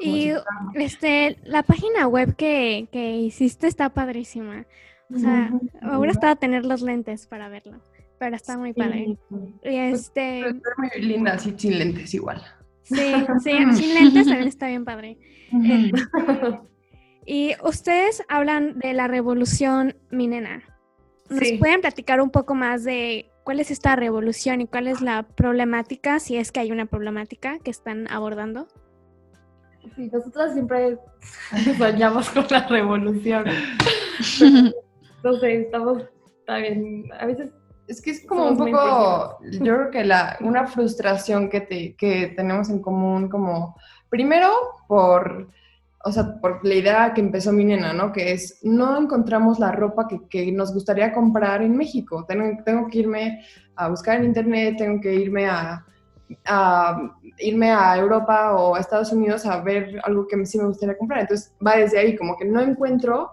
Y 0.00 0.32
este, 0.74 1.36
la 1.44 1.62
página 1.62 2.06
web 2.06 2.34
que, 2.36 2.88
hiciste 2.92 3.66
está 3.66 3.90
padrísima. 3.90 4.66
O 5.12 5.18
sea, 5.18 5.52
ahora 5.82 6.12
está 6.12 6.30
a 6.30 6.36
tener 6.36 6.64
los 6.64 6.82
lentes 6.82 7.26
para 7.26 7.48
verlo, 7.48 7.82
pero 8.18 8.36
está 8.36 8.56
muy 8.56 8.72
padre. 8.72 9.00
Y 9.00 9.18
pues, 9.62 9.92
este... 10.06 10.44
muy 10.78 11.02
linda, 11.02 11.38
sí, 11.38 11.52
sin 11.56 11.78
lentes 11.78 12.14
igual. 12.14 12.40
Sí, 12.82 12.96
sí, 13.42 13.52
sin 13.74 13.94
lentes 13.94 14.26
también 14.26 14.48
está 14.48 14.68
bien 14.68 14.84
padre. 14.84 15.18
y 17.26 17.54
ustedes 17.62 18.24
hablan 18.28 18.78
de 18.78 18.94
la 18.94 19.08
revolución 19.08 19.96
minena. 20.10 20.62
¿Nos 21.28 21.52
pueden 21.58 21.80
platicar 21.80 22.20
un 22.20 22.30
poco 22.30 22.54
más 22.54 22.84
de 22.84 23.30
cuál 23.50 23.58
es 23.58 23.72
esta 23.72 23.96
revolución 23.96 24.60
y 24.60 24.68
cuál 24.68 24.86
es 24.86 25.00
la 25.00 25.24
problemática, 25.24 26.20
si 26.20 26.36
es 26.36 26.52
que 26.52 26.60
hay 26.60 26.70
una 26.70 26.86
problemática 26.86 27.58
que 27.58 27.72
están 27.72 28.06
abordando. 28.08 28.68
Sí, 29.96 30.08
nosotros 30.08 30.52
siempre 30.52 30.96
soñamos 31.76 32.30
con 32.30 32.46
la 32.48 32.68
revolución. 32.68 33.46
no 35.24 35.32
sé, 35.40 35.62
estamos 35.62 36.04
también, 36.46 37.10
a 37.18 37.26
veces 37.26 37.50
Es 37.88 38.00
que 38.00 38.12
es 38.12 38.24
como 38.24 38.50
un 38.50 38.56
poco, 38.56 39.40
yo 39.50 39.74
creo 39.74 39.90
que 39.90 40.04
la, 40.04 40.36
una 40.42 40.68
frustración 40.68 41.50
que, 41.50 41.62
te, 41.62 41.96
que 41.96 42.28
tenemos 42.36 42.70
en 42.70 42.80
común, 42.80 43.28
como, 43.28 43.74
primero 44.10 44.52
por, 44.86 45.50
o 46.02 46.12
sea, 46.12 46.40
por 46.40 46.64
la 46.64 46.74
idea 46.74 47.12
que 47.14 47.20
empezó 47.20 47.52
mi 47.52 47.64
nena, 47.64 47.92
¿no? 47.92 48.12
Que 48.12 48.32
es, 48.32 48.58
no 48.62 48.98
encontramos 48.98 49.58
la 49.58 49.72
ropa 49.72 50.08
que, 50.08 50.20
que 50.28 50.50
nos 50.50 50.72
gustaría 50.72 51.12
comprar 51.12 51.62
en 51.62 51.76
México. 51.76 52.24
Tengo, 52.26 52.62
tengo 52.64 52.88
que 52.88 52.98
irme 53.00 53.44
a 53.76 53.88
buscar 53.88 54.16
en 54.18 54.24
internet, 54.24 54.76
tengo 54.78 55.00
que 55.00 55.14
irme 55.14 55.46
a, 55.46 55.84
a, 56.46 57.16
irme 57.38 57.70
a 57.70 57.96
Europa 57.96 58.54
o 58.54 58.74
a 58.74 58.80
Estados 58.80 59.12
Unidos 59.12 59.46
a 59.46 59.60
ver 59.60 60.00
algo 60.04 60.26
que 60.26 60.44
sí 60.46 60.58
me 60.58 60.66
gustaría 60.66 60.96
comprar. 60.96 61.20
Entonces 61.20 61.54
va 61.64 61.76
desde 61.76 61.98
ahí, 61.98 62.16
como 62.16 62.36
que 62.36 62.44
no 62.44 62.60
encuentro 62.60 63.32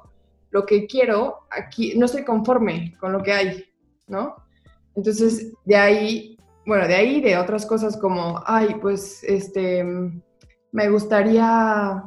lo 0.52 0.66
que 0.66 0.88
quiero 0.88 1.48
aquí, 1.52 1.98
no 1.98 2.06
estoy 2.06 2.24
conforme 2.24 2.96
con 3.00 3.12
lo 3.12 3.22
que 3.22 3.34
hay, 3.34 3.66
¿no? 4.08 4.36
Entonces 4.96 5.54
de 5.66 5.76
ahí, 5.76 6.38
bueno, 6.66 6.88
de 6.88 6.96
ahí 6.96 7.22
de 7.22 7.38
otras 7.38 7.66
cosas 7.66 7.98
como, 7.98 8.42
ay, 8.46 8.76
pues 8.82 9.24
este, 9.24 9.84
me 10.72 10.90
gustaría, 10.90 12.04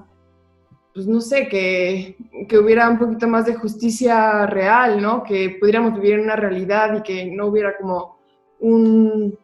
pues 0.93 1.07
no 1.07 1.21
sé, 1.21 1.49
que, 1.49 2.17
que 2.49 2.59
hubiera 2.59 2.89
un 2.89 2.99
poquito 2.99 3.29
más 3.29 3.47
de 3.47 3.55
justicia 3.55 4.47
real, 4.47 5.01
¿no? 5.01 5.23
Que 5.23 5.57
pudiéramos 5.61 5.95
vivir 5.95 6.15
en 6.15 6.21
una 6.21 6.37
realidad 6.37 6.97
y 6.97 7.03
que 7.03 7.27
no 7.27 7.47
hubiera 7.47 7.77
como 7.77 8.19
un 8.59 9.39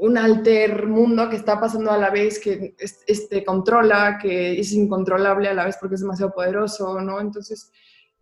un 0.00 0.16
alter 0.16 0.86
mundo 0.86 1.28
que 1.28 1.36
está 1.36 1.60
pasando 1.60 1.90
a 1.90 1.98
la 1.98 2.08
vez, 2.08 2.40
que 2.40 2.74
este, 2.78 3.44
controla, 3.44 4.18
que 4.20 4.58
es 4.58 4.72
incontrolable 4.72 5.48
a 5.48 5.54
la 5.54 5.66
vez 5.66 5.76
porque 5.78 5.96
es 5.96 6.00
demasiado 6.00 6.32
poderoso, 6.32 7.02
¿no? 7.02 7.20
Entonces, 7.20 7.70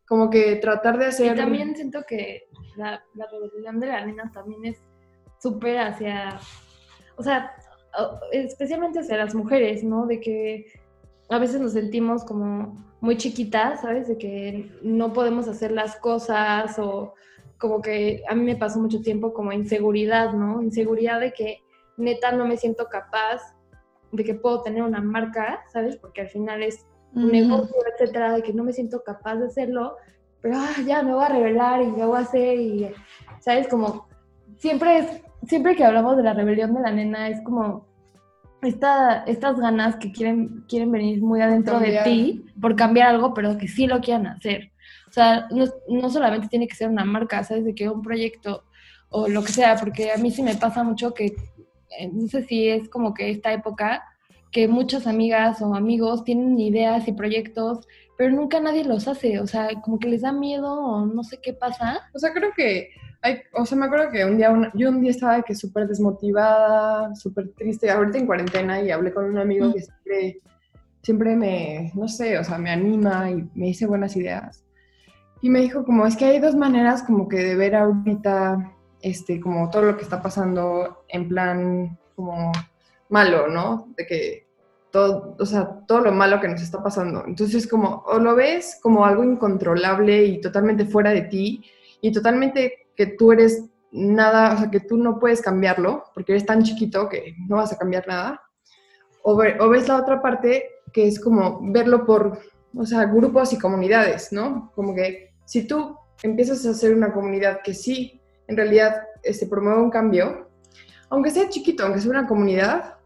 como 0.05 0.29
que 0.29 0.57
tratar 0.57 0.99
de 0.99 1.07
hacer... 1.07 1.35
Y 1.35 1.39
también 1.39 1.77
siento 1.77 2.03
que 2.03 2.49
la, 2.77 3.01
la 3.15 3.27
rebelión 3.31 3.79
de 3.79 3.87
la 3.87 4.05
nena 4.05 4.29
también 4.33 4.65
es 4.65 4.79
súper 5.41 5.79
hacia, 5.79 6.41
o 7.17 7.23
sea, 7.23 7.53
especialmente 8.33 8.99
hacia 8.99 9.17
las 9.17 9.37
mujeres, 9.37 9.85
¿no? 9.85 10.07
De 10.07 10.19
que 10.19 10.67
a 11.31 11.39
veces 11.39 11.61
nos 11.61 11.73
sentimos 11.73 12.25
como 12.25 12.85
muy 13.01 13.17
chiquitas, 13.17 13.83
¿sabes? 13.83 14.09
De 14.09 14.19
que 14.19 14.73
no 14.83 15.13
podemos 15.13 15.49
hacer 15.49 15.73
las 15.73 15.97
cosas 15.97 16.79
o 16.79 17.15
como 17.59 17.83
que 17.83 18.23
a 18.29 18.35
mí 18.35 18.45
me 18.45 18.57
pasó 18.57 18.79
mucho 18.79 19.01
tiempo 19.01 19.33
como 19.33 19.53
inseguridad, 19.53 20.33
¿no? 20.33 20.63
Inseguridad 20.63 21.21
de 21.21 21.33
que 21.33 21.63
neta 21.97 22.33
no 22.33 22.47
me 22.47 22.57
siento 22.57 22.87
capaz 22.87 23.43
de 24.13 24.25
que 24.25 24.35
puedo 24.35 24.63
tener 24.63 24.83
una 24.83 25.01
marca, 25.01 25.61
¿sabes? 25.73 25.97
Porque 25.97 26.23
al 26.23 26.29
final 26.29 26.63
es 26.63 26.87
un 27.15 27.33
negocio, 27.33 27.75
etcétera, 27.93 28.33
de 28.35 28.43
que 28.43 28.53
no 28.53 28.65
me 28.65 28.73
siento 28.73 29.03
capaz 29.03 29.37
de 29.37 29.47
hacerlo, 29.47 29.97
pero 30.41 30.57
ah, 30.59 30.75
ya 30.87 31.03
me 31.03 31.15
voy 31.15 31.25
a 31.25 31.29
revelar 31.29 31.83
y 31.83 31.87
me 31.87 32.07
voy 32.07 32.17
a 32.17 32.21
hacer 32.21 32.59
y, 32.59 32.93
¿sabes? 33.41 33.67
Como 33.67 34.07
siempre 34.57 34.99
es, 34.99 35.23
siempre 35.47 35.75
que 35.75 35.85
hablamos 35.85 36.17
de 36.17 36.23
la 36.23 36.35
rebelión 36.35 36.75
de 36.75 36.81
la 36.81 36.93
nena 36.93 37.29
es 37.29 37.41
como 37.43 37.88
esta, 38.63 39.25
estas 39.25 39.59
ganas 39.59 39.97
que 39.97 40.13
quieren, 40.13 40.65
quieren 40.69 40.91
venir 40.91 41.23
muy 41.23 41.41
adentro 41.41 41.79
de 41.79 42.01
ti 42.05 42.45
por 42.61 42.77
cambiar 42.77 43.09
algo, 43.09 43.35
pero 43.35 43.57
que 43.57 43.69
sí 43.69 43.87
lo 43.87 44.01
quieran 44.01 44.27
hacer. 44.27 44.73
O 45.09 45.13
sea, 45.13 45.49
no, 45.51 45.65
no 45.89 46.11
solamente 46.11 46.49
tiene 46.49 46.69
que 46.69 46.75
ser 46.75 46.89
una 46.89 47.05
marca, 47.05 47.43
¿sabes? 47.45 47.65
De 47.65 47.75
que 47.75 47.89
un 47.89 48.03
proyecto 48.03 48.65
o 49.11 49.29
lo 49.29 49.43
que 49.43 49.53
sea, 49.53 49.77
porque 49.77 50.13
a 50.13 50.19
mí 50.19 50.31
sí 50.31 50.43
me 50.43 50.57
pasa 50.57 50.83
mucho 50.83 51.15
que 51.15 51.27
eh, 51.99 52.11
no 52.13 52.29
sé 52.29 52.43
si 52.43 52.69
es 52.69 52.89
como 52.89 53.15
que 53.15 53.31
esta 53.31 53.53
época 53.53 54.05
que 54.51 54.69
muchas 54.69 55.07
amigas 55.07 55.61
o 55.63 55.75
amigos 55.75 56.25
tienen 56.25 56.59
ideas 56.59 57.07
y 57.07 57.13
proyectos, 57.13 57.87
pero 58.17 58.35
nunca 58.35 58.61
nadie 58.61 58.85
los 58.85 59.07
hace, 59.07 59.41
o 59.41 59.47
sea, 59.47 59.69
como 59.83 59.99
que 59.99 60.09
les 60.09 60.23
da 60.23 60.33
miedo 60.33 60.73
o 60.73 61.07
no 61.07 61.23
sé 61.23 61.39
qué 61.43 61.53
pasa. 61.53 62.09
O 62.15 62.19
sea, 62.19 62.33
creo 62.33 62.53
que 62.57 62.91
hay, 63.23 63.41
o 63.55 63.67
sea, 63.67 63.77
me 63.77 63.87
acuerdo 63.87 64.11
que 64.11 64.25
un 64.25 64.37
día, 64.37 64.53
yo 64.75 64.91
un 64.91 65.01
día 65.01 65.11
estaba 65.11 65.43
que 65.43 65.55
súper 65.55 65.89
desmotivada, 65.89 67.15
súper 67.15 67.53
triste, 67.57 67.91
ahorita 67.91 68.19
en 68.19 68.27
cuarentena 68.27 68.81
y 68.81 68.91
hablé 68.91 69.13
con 69.13 69.25
un 69.25 69.39
amigo 69.39 69.73
que 69.73 69.81
siempre, 69.81 70.41
siempre 71.03 71.37
me, 71.37 71.93
no 71.95 72.09
sé, 72.09 72.39
o 72.39 72.45
sea, 72.45 72.59
me 72.59 72.71
anima 72.71 73.31
y 73.31 73.49
me 73.55 73.67
dice 73.67 73.87
buenas 73.87 74.17
ideas. 74.17 74.65
Y 75.41 75.51
me 75.51 75.61
dijo 75.61 75.85
como, 75.85 76.07
es 76.07 76.17
que 76.17 76.27
hay 76.27 76.39
dos 76.39 76.55
maneras 76.55 77.03
como 77.03 77.29
que 77.29 77.39
de 77.39 77.57
ver 77.57 77.75
ahorita 77.75 78.73
este, 79.03 79.41
como 79.41 79.71
todo 79.71 79.83
lo 79.83 79.97
que 79.97 80.03
está 80.03 80.21
pasando 80.21 81.05
en 81.09 81.29
plan 81.29 81.99
como 82.17 82.53
malo, 83.09 83.49
¿no? 83.49 83.93
De 83.97 84.07
que 84.07 84.49
todo, 84.91 85.37
o 85.39 85.47
sea, 85.47 85.81
todo 85.87 86.01
lo 86.01 86.13
malo 86.13 86.41
que 86.41 86.49
nos 86.49 86.63
está 86.63 86.83
pasando. 86.83 87.25
Entonces, 87.27 87.69
como, 87.69 88.03
o 88.07 88.19
lo 88.19 88.35
ves 88.35 88.79
como 88.83 89.05
algo 89.05 89.23
incontrolable 89.23 90.25
y 90.25 90.41
totalmente 90.41 90.85
fuera 90.85 91.11
de 91.11 91.23
ti, 91.23 91.65
y 92.01 92.13
totalmente 92.13 92.88
que 92.99 93.07
tú 93.07 93.31
eres 93.31 93.65
nada, 93.93 94.55
o 94.55 94.59
sea, 94.59 94.71
que 94.73 94.81
tú 94.81 94.97
no 94.97 95.21
puedes 95.21 95.41
cambiarlo, 95.41 96.03
porque 96.13 96.33
eres 96.33 96.45
tan 96.45 96.65
chiquito 96.65 97.09
que 97.09 97.37
no 97.49 97.57
vas 97.57 97.73
a 97.73 97.79
cambiar 97.79 98.09
nada. 98.09 98.43
O, 99.23 99.37
ves 99.37 99.87
la 99.87 99.99
otra 99.99 100.21
parte, 100.21 100.69
que 100.93 101.07
es 101.07 101.21
como 101.21 101.61
verlo 101.73 102.05
por, 102.05 102.41
o 102.75 102.85
sea, 102.85 103.05
grupos 103.05 103.53
y 103.53 103.59
comunidades, 103.59 104.33
¿no? 104.33 104.73
Como 104.75 104.97
que 104.97 105.31
si 105.45 105.65
tú 105.65 105.97
empiezas 106.25 106.67
a 106.67 106.71
hacer 106.71 106.93
una 106.93 107.13
comunidad 107.13 107.61
que 107.63 107.73
sí 107.73 108.21
en 108.49 108.57
realidad 108.57 108.97
este, 109.23 109.47
promueve 109.47 109.81
un 109.81 109.91
cambio, 109.91 110.49
aunque 111.11 111.31
sea 111.31 111.49
chiquito, 111.49 111.85
aunque 111.85 112.01
sea 112.01 112.11
una 112.11 112.27
comunidad, 112.27 112.97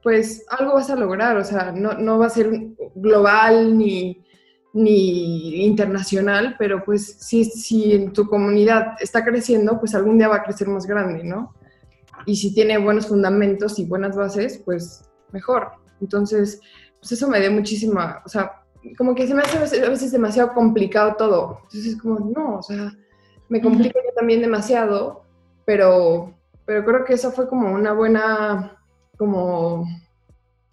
pues 0.00 0.44
algo 0.48 0.74
vas 0.74 0.90
a 0.90 0.96
lograr, 0.96 1.36
o 1.36 1.44
sea, 1.44 1.72
no, 1.72 1.94
no 1.94 2.20
va 2.20 2.26
a 2.26 2.30
ser 2.30 2.50
global 2.94 3.76
ni, 3.76 4.24
ni 4.72 5.64
internacional, 5.64 6.54
pero 6.58 6.84
pues 6.84 7.16
si, 7.20 7.44
si 7.44 7.92
en 7.92 8.12
tu 8.12 8.26
comunidad 8.26 8.94
está 9.00 9.24
creciendo, 9.24 9.78
pues 9.78 9.94
algún 9.94 10.18
día 10.18 10.28
va 10.28 10.36
a 10.36 10.42
crecer 10.42 10.68
más 10.68 10.86
grande, 10.86 11.24
¿no? 11.24 11.54
Y 12.26 12.36
si 12.36 12.54
tiene 12.54 12.78
buenos 12.78 13.08
fundamentos 13.08 13.78
y 13.78 13.84
buenas 13.84 14.16
bases, 14.16 14.62
pues 14.64 15.08
mejor. 15.32 15.72
Entonces, 16.00 16.60
pues 16.98 17.12
eso 17.12 17.28
me 17.28 17.40
dio 17.40 17.50
muchísima, 17.50 18.22
o 18.24 18.28
sea, 18.28 18.62
como 18.96 19.14
que 19.14 19.26
se 19.26 19.34
me 19.34 19.42
hace 19.42 19.84
a 19.84 19.90
veces 19.90 20.12
demasiado 20.12 20.52
complicado 20.54 21.14
todo. 21.16 21.58
Entonces 21.64 21.94
es 21.94 22.00
como, 22.00 22.18
no, 22.20 22.58
o 22.58 22.62
sea, 22.62 22.92
me 23.48 23.60
complica 23.60 23.98
yo 24.02 24.14
también 24.14 24.40
demasiado, 24.40 25.24
pero, 25.64 26.34
pero 26.64 26.84
creo 26.84 27.04
que 27.04 27.14
eso 27.14 27.32
fue 27.32 27.48
como 27.48 27.72
una 27.72 27.92
buena 27.92 28.78
como 29.18 29.86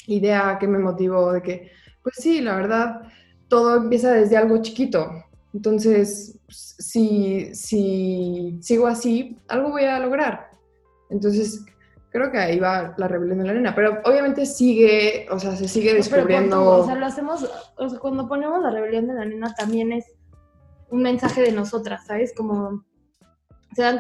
idea 0.06 0.58
que 0.60 0.68
me 0.68 0.80
motivó 0.80 1.34
de 1.34 1.42
que, 1.42 1.72
pues 2.02 2.16
sí, 2.18 2.42
la 2.42 2.56
verdad, 2.56 3.02
todo 3.48 3.78
empieza 3.78 4.12
desde 4.12 4.38
algo 4.38 4.62
chiquito. 4.62 5.10
Entonces, 5.54 6.40
si, 6.50 7.54
si 7.54 8.58
sigo 8.62 8.88
así, 8.88 9.38
algo 9.48 9.72
voy 9.72 9.86
a 9.86 10.00
lograr. 10.00 10.52
Entonces, 11.10 11.66
creo 12.10 12.32
que 12.32 12.38
ahí 12.38 12.60
va 12.60 12.94
la 12.98 13.08
rebelión 13.08 13.40
de 13.40 13.46
la 13.46 13.52
arena, 13.52 13.76
pero 13.76 14.02
obviamente 14.04 14.46
sigue, 14.46 15.28
o 15.32 15.40
sea, 15.40 15.56
se 15.56 15.68
sigue 15.68 15.94
descubriendo. 15.94 16.64
o 16.64 16.86
sea, 16.86 16.96
lo 16.96 17.06
hacemos, 17.06 17.50
o 17.78 17.90
sea, 17.90 18.00
cuando 18.00 18.28
ponemos 18.28 18.62
la 18.62 18.72
rebelión 18.72 19.08
de 19.08 19.14
la 19.14 19.22
arena 19.22 19.54
también 19.56 19.92
es 19.92 20.06
un 20.90 21.02
mensaje 21.02 21.42
de 21.42 21.52
nosotras, 21.52 22.06
¿sabes? 22.06 22.34
Como, 22.36 22.84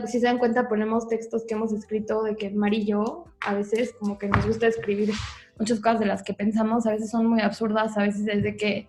si 0.05 0.19
se 0.19 0.25
dan 0.25 0.39
cuenta, 0.39 0.67
ponemos 0.67 1.07
textos 1.07 1.43
que 1.47 1.53
hemos 1.53 1.71
escrito 1.73 2.23
de 2.23 2.35
que 2.35 2.47
amarillo, 2.47 3.25
a 3.41 3.53
veces 3.53 3.93
como 3.99 4.17
que 4.17 4.27
nos 4.27 4.45
gusta 4.45 4.67
escribir 4.67 5.11
muchas 5.59 5.79
cosas 5.79 5.99
de 5.99 6.05
las 6.05 6.23
que 6.23 6.33
pensamos, 6.33 6.87
a 6.87 6.91
veces 6.91 7.11
son 7.11 7.27
muy 7.27 7.41
absurdas, 7.41 7.97
a 7.97 8.03
veces 8.03 8.27
es 8.27 8.43
de 8.43 8.55
que, 8.55 8.87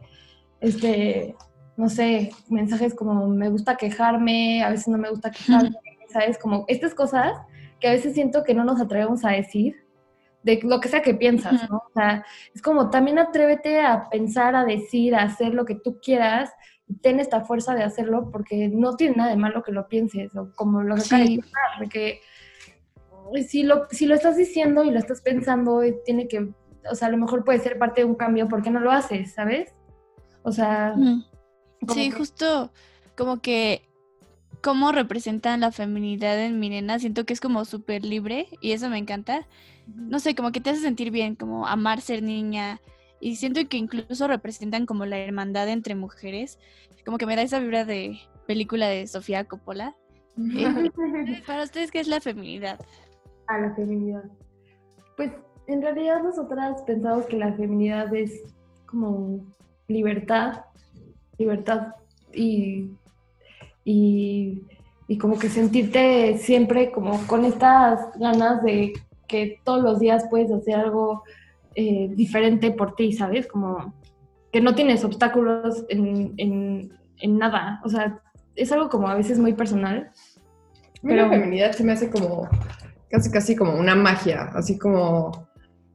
este, 0.61 1.35
no 1.77 1.88
sé, 1.88 2.31
mensajes 2.49 2.94
como 2.94 3.27
me 3.29 3.49
gusta 3.49 3.77
quejarme, 3.77 4.62
a 4.62 4.71
veces 4.71 4.88
no 4.88 4.99
me 4.99 5.11
gusta 5.11 5.31
quejarme, 5.31 5.77
¿sabes? 6.09 6.38
Como 6.38 6.64
estas 6.68 6.94
cosas 6.94 7.38
que 7.81 7.88
a 7.88 7.92
veces 7.92 8.14
siento 8.14 8.42
que 8.44 8.55
no 8.55 8.64
nos 8.64 8.81
atrevemos 8.81 9.25
a 9.25 9.31
decir, 9.31 9.77
de 10.42 10.61
lo 10.62 10.81
que 10.81 10.88
sea 10.88 11.03
que 11.03 11.14
piensas, 11.14 11.68
¿no? 11.68 11.79
O 11.79 11.92
sea, 11.94 12.25
es 12.55 12.62
como 12.62 12.90
también 12.90 13.18
atrévete 13.18 13.81
a 13.81 14.09
pensar, 14.09 14.57
a 14.57 14.64
decir, 14.64 15.14
a 15.14 15.23
hacer 15.23 15.55
lo 15.55 15.64
que 15.64 15.75
tú 15.75 15.99
quieras 16.01 16.51
ten 17.03 17.21
esta 17.21 17.42
fuerza 17.42 17.75
de 17.75 17.83
hacerlo 17.83 18.31
porque 18.31 18.68
no 18.68 18.97
tiene 18.97 19.16
nada 19.16 19.31
de 19.31 19.37
malo 19.37 19.62
que 19.62 19.73
lo 19.73 19.88
pienses, 19.88 20.35
o 20.37 20.51
como 20.55 20.83
lo 20.83 20.94
que 20.94 21.01
sí. 21.03 21.40
de 21.81 21.88
que 21.88 22.21
si 23.47 23.62
lo, 23.62 23.87
si 23.90 24.07
lo 24.07 24.14
estás 24.14 24.37
diciendo 24.37 24.85
y 24.85 24.90
lo 24.90 24.99
estás 24.99 25.21
pensando, 25.21 25.83
tiene 26.05 26.29
que, 26.29 26.49
o 26.90 26.94
sea, 26.94 27.09
a 27.09 27.11
lo 27.11 27.18
mejor 27.18 27.44
puede 27.44 27.59
ser 27.59 27.79
parte 27.79 28.01
de 28.01 28.07
un 28.07 28.14
cambio, 28.14 28.49
¿por 28.49 28.62
qué 28.62 28.71
no 28.71 28.81
lo 28.81 28.90
haces, 28.90 29.35
sabes? 29.35 29.75
O 30.42 30.53
sea... 30.53 30.94
Sí, 31.93 32.11
justo 32.11 32.70
como 33.16 33.41
que 33.41 33.82
cómo 34.62 34.93
representan 34.93 35.61
la 35.61 35.72
feminidad 35.72 36.39
en 36.41 36.59
mi 36.59 36.68
nena, 36.68 36.99
siento 36.99 37.24
que 37.24 37.32
es 37.32 37.41
como 37.41 37.64
súper 37.64 38.05
libre 38.05 38.49
y 38.61 38.72
eso 38.72 38.89
me 38.89 38.99
encanta. 38.99 39.47
No 39.86 40.18
sé, 40.18 40.34
como 40.34 40.53
que 40.53 40.61
te 40.61 40.70
hace 40.70 40.80
sentir 40.80 41.11
bien, 41.11 41.34
como 41.34 41.66
amar 41.66 42.01
ser 42.01 42.22
niña, 42.22 42.80
y 43.20 43.36
siento 43.36 43.61
que 43.68 43.76
incluso 43.76 44.28
representan 44.28 44.86
como 44.86 45.07
la 45.07 45.18
hermandad 45.18 45.68
entre 45.68 45.95
mujeres, 45.95 46.59
como 47.05 47.18
que 47.18 47.26
me 47.26 47.36
da 47.36 47.43
esa 47.43 47.59
vibra 47.59 47.84
de 47.84 48.20
película 48.47 48.89
de 48.89 49.07
Sofía 49.07 49.45
Coppola. 49.45 49.97
Eh, 50.36 50.91
para 51.47 51.64
ustedes, 51.64 51.91
¿qué 51.91 52.01
es 52.01 52.09
la 52.09 52.20
feminidad? 52.20 52.78
A 53.47 53.59
la 53.59 53.74
feminidad. 53.74 54.24
Pues 55.16 55.32
en 55.66 55.82
realidad 55.82 56.22
nosotras 56.22 56.82
pensamos 56.82 57.26
que 57.26 57.36
la 57.36 57.53
feminidad 57.55 58.14
es 58.14 58.43
como 58.86 59.45
libertad, 59.89 60.64
libertad 61.39 61.95
y, 62.32 62.91
y 63.84 64.62
y 65.09 65.16
como 65.16 65.39
que 65.39 65.49
sentirte 65.49 66.36
siempre 66.39 66.93
como 66.93 67.26
con 67.26 67.47
estas 67.47 67.99
ganas 68.18 68.62
de 68.62 68.93
que 69.26 69.59
todos 69.64 69.82
los 69.82 69.99
días 69.99 70.26
puedes 70.30 70.53
hacer 70.53 70.74
algo 70.74 71.24
eh, 71.74 72.11
diferente 72.14 72.70
por 72.70 72.95
ti, 72.95 73.12
¿sabes? 73.14 73.47
Como 73.47 73.95
que 74.53 74.61
no 74.61 74.74
tienes 74.74 75.05
obstáculos 75.05 75.84
en, 75.89 76.34
en, 76.36 77.39
nada. 77.39 77.80
O 77.84 77.89
sea, 77.89 78.20
es 78.55 78.70
algo 78.70 78.91
como 78.91 79.09
a 79.09 79.14
veces 79.14 79.39
muy 79.39 79.55
personal. 79.55 80.11
Pero 81.03 81.16
la 81.16 81.30
feminidad 81.30 81.72
se 81.72 81.84
me 81.84 81.93
hace 81.93 82.11
como 82.11 82.49
casi 83.11 83.30
casi 83.30 83.57
como 83.57 83.78
una 83.78 83.95
magia, 83.95 84.51
así 84.55 84.78
como 84.78 85.49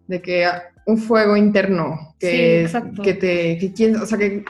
de 0.08 0.22
que 0.22 0.48
un 0.86 0.98
fuego 0.98 1.38
interno 1.38 2.16
que, 2.20 2.68
que 3.04 3.14
te 3.14 3.58
que 3.58 3.74
quieres, 3.74 4.02
o 4.02 4.06
sea 4.06 4.18
que 4.18 4.44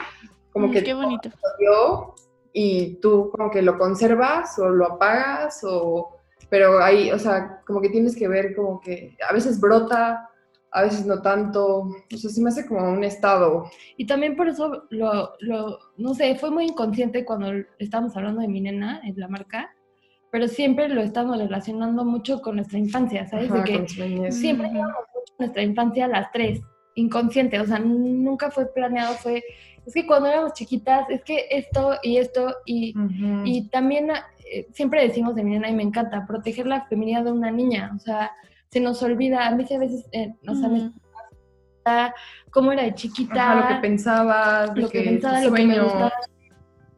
como 0.52 0.68
mm, 0.68 0.72
que 0.72 0.82
qué 0.84 0.94
bonito. 0.94 1.30
y 2.52 2.96
tú 3.00 3.30
como 3.30 3.50
que 3.50 3.62
lo 3.62 3.78
conservas 3.78 4.58
o 4.58 4.68
lo 4.68 4.92
apagas 4.92 5.60
o 5.64 6.14
pero 6.50 6.78
ahí, 6.78 7.10
o 7.10 7.18
sea, 7.18 7.60
como 7.66 7.80
que 7.80 7.88
tienes 7.88 8.14
que 8.14 8.28
ver 8.28 8.54
como 8.54 8.80
que 8.80 9.16
a 9.28 9.32
veces 9.32 9.60
brota, 9.60 10.30
a 10.70 10.82
veces 10.82 11.06
no 11.06 11.20
tanto, 11.22 11.78
o 11.78 12.16
sea, 12.16 12.30
sí 12.30 12.40
me 12.42 12.50
hace 12.50 12.66
como 12.66 12.92
un 12.92 13.02
estado. 13.02 13.70
Y 13.96 14.06
también 14.06 14.36
por 14.36 14.48
eso 14.48 14.84
lo, 14.90 15.32
lo 15.40 15.78
no 15.96 16.14
sé, 16.14 16.36
fue 16.36 16.50
muy 16.50 16.66
inconsciente 16.66 17.24
cuando 17.24 17.48
estábamos 17.78 18.16
hablando 18.16 18.40
de 18.40 18.48
mi 18.48 18.60
nena 18.60 19.00
en 19.04 19.18
la 19.18 19.28
marca, 19.28 19.74
pero 20.30 20.48
siempre 20.48 20.88
lo 20.88 21.00
estamos 21.00 21.38
relacionando 21.38 22.04
mucho 22.04 22.42
con 22.42 22.56
nuestra 22.56 22.78
infancia, 22.78 23.26
¿sabes? 23.26 23.52
de 23.52 23.62
que 23.62 24.32
siempre 24.32 24.68
mucho 24.68 24.92
nuestra 25.38 25.62
infancia 25.62 26.04
a 26.04 26.08
las 26.08 26.32
tres, 26.32 26.60
inconsciente, 26.94 27.60
o 27.60 27.66
sea, 27.66 27.78
nunca 27.78 28.50
fue 28.50 28.72
planeado, 28.72 29.14
fue 29.14 29.42
es 29.86 29.92
que 29.92 30.06
cuando 30.06 30.28
éramos 30.28 30.54
chiquitas, 30.54 31.08
es 31.10 31.22
que 31.24 31.46
esto 31.50 31.96
y 32.02 32.16
esto, 32.16 32.56
y, 32.64 32.94
y 33.44 33.68
también 33.68 34.10
eh, 34.50 34.66
siempre 34.72 35.02
decimos 35.02 35.34
de 35.34 35.44
mi 35.44 35.52
nena 35.52 35.68
y 35.68 35.74
me 35.74 35.82
encanta, 35.82 36.26
proteger 36.26 36.66
la 36.66 36.86
feminidad 36.86 37.24
de 37.24 37.32
una 37.32 37.50
niña, 37.50 37.92
o 37.94 37.98
sea, 37.98 38.30
se 38.70 38.80
nos 38.80 39.02
olvida, 39.02 39.46
a 39.46 39.50
mí 39.50 39.64
a 39.70 39.78
veces, 39.78 40.06
eh, 40.12 40.34
o 40.48 40.54
sea, 40.54 40.68
me 40.68 40.90
cómo 42.50 42.72
era 42.72 42.84
de 42.84 42.94
chiquita, 42.94 43.54
lo 43.54 43.68
que 43.68 43.74
pensabas, 43.82 44.76
lo 44.76 44.88
que, 44.88 45.02
pensaba, 45.02 45.40
lo 45.42 45.52
que 45.52 45.66
me 45.66 45.82
gustaba. 45.82 46.12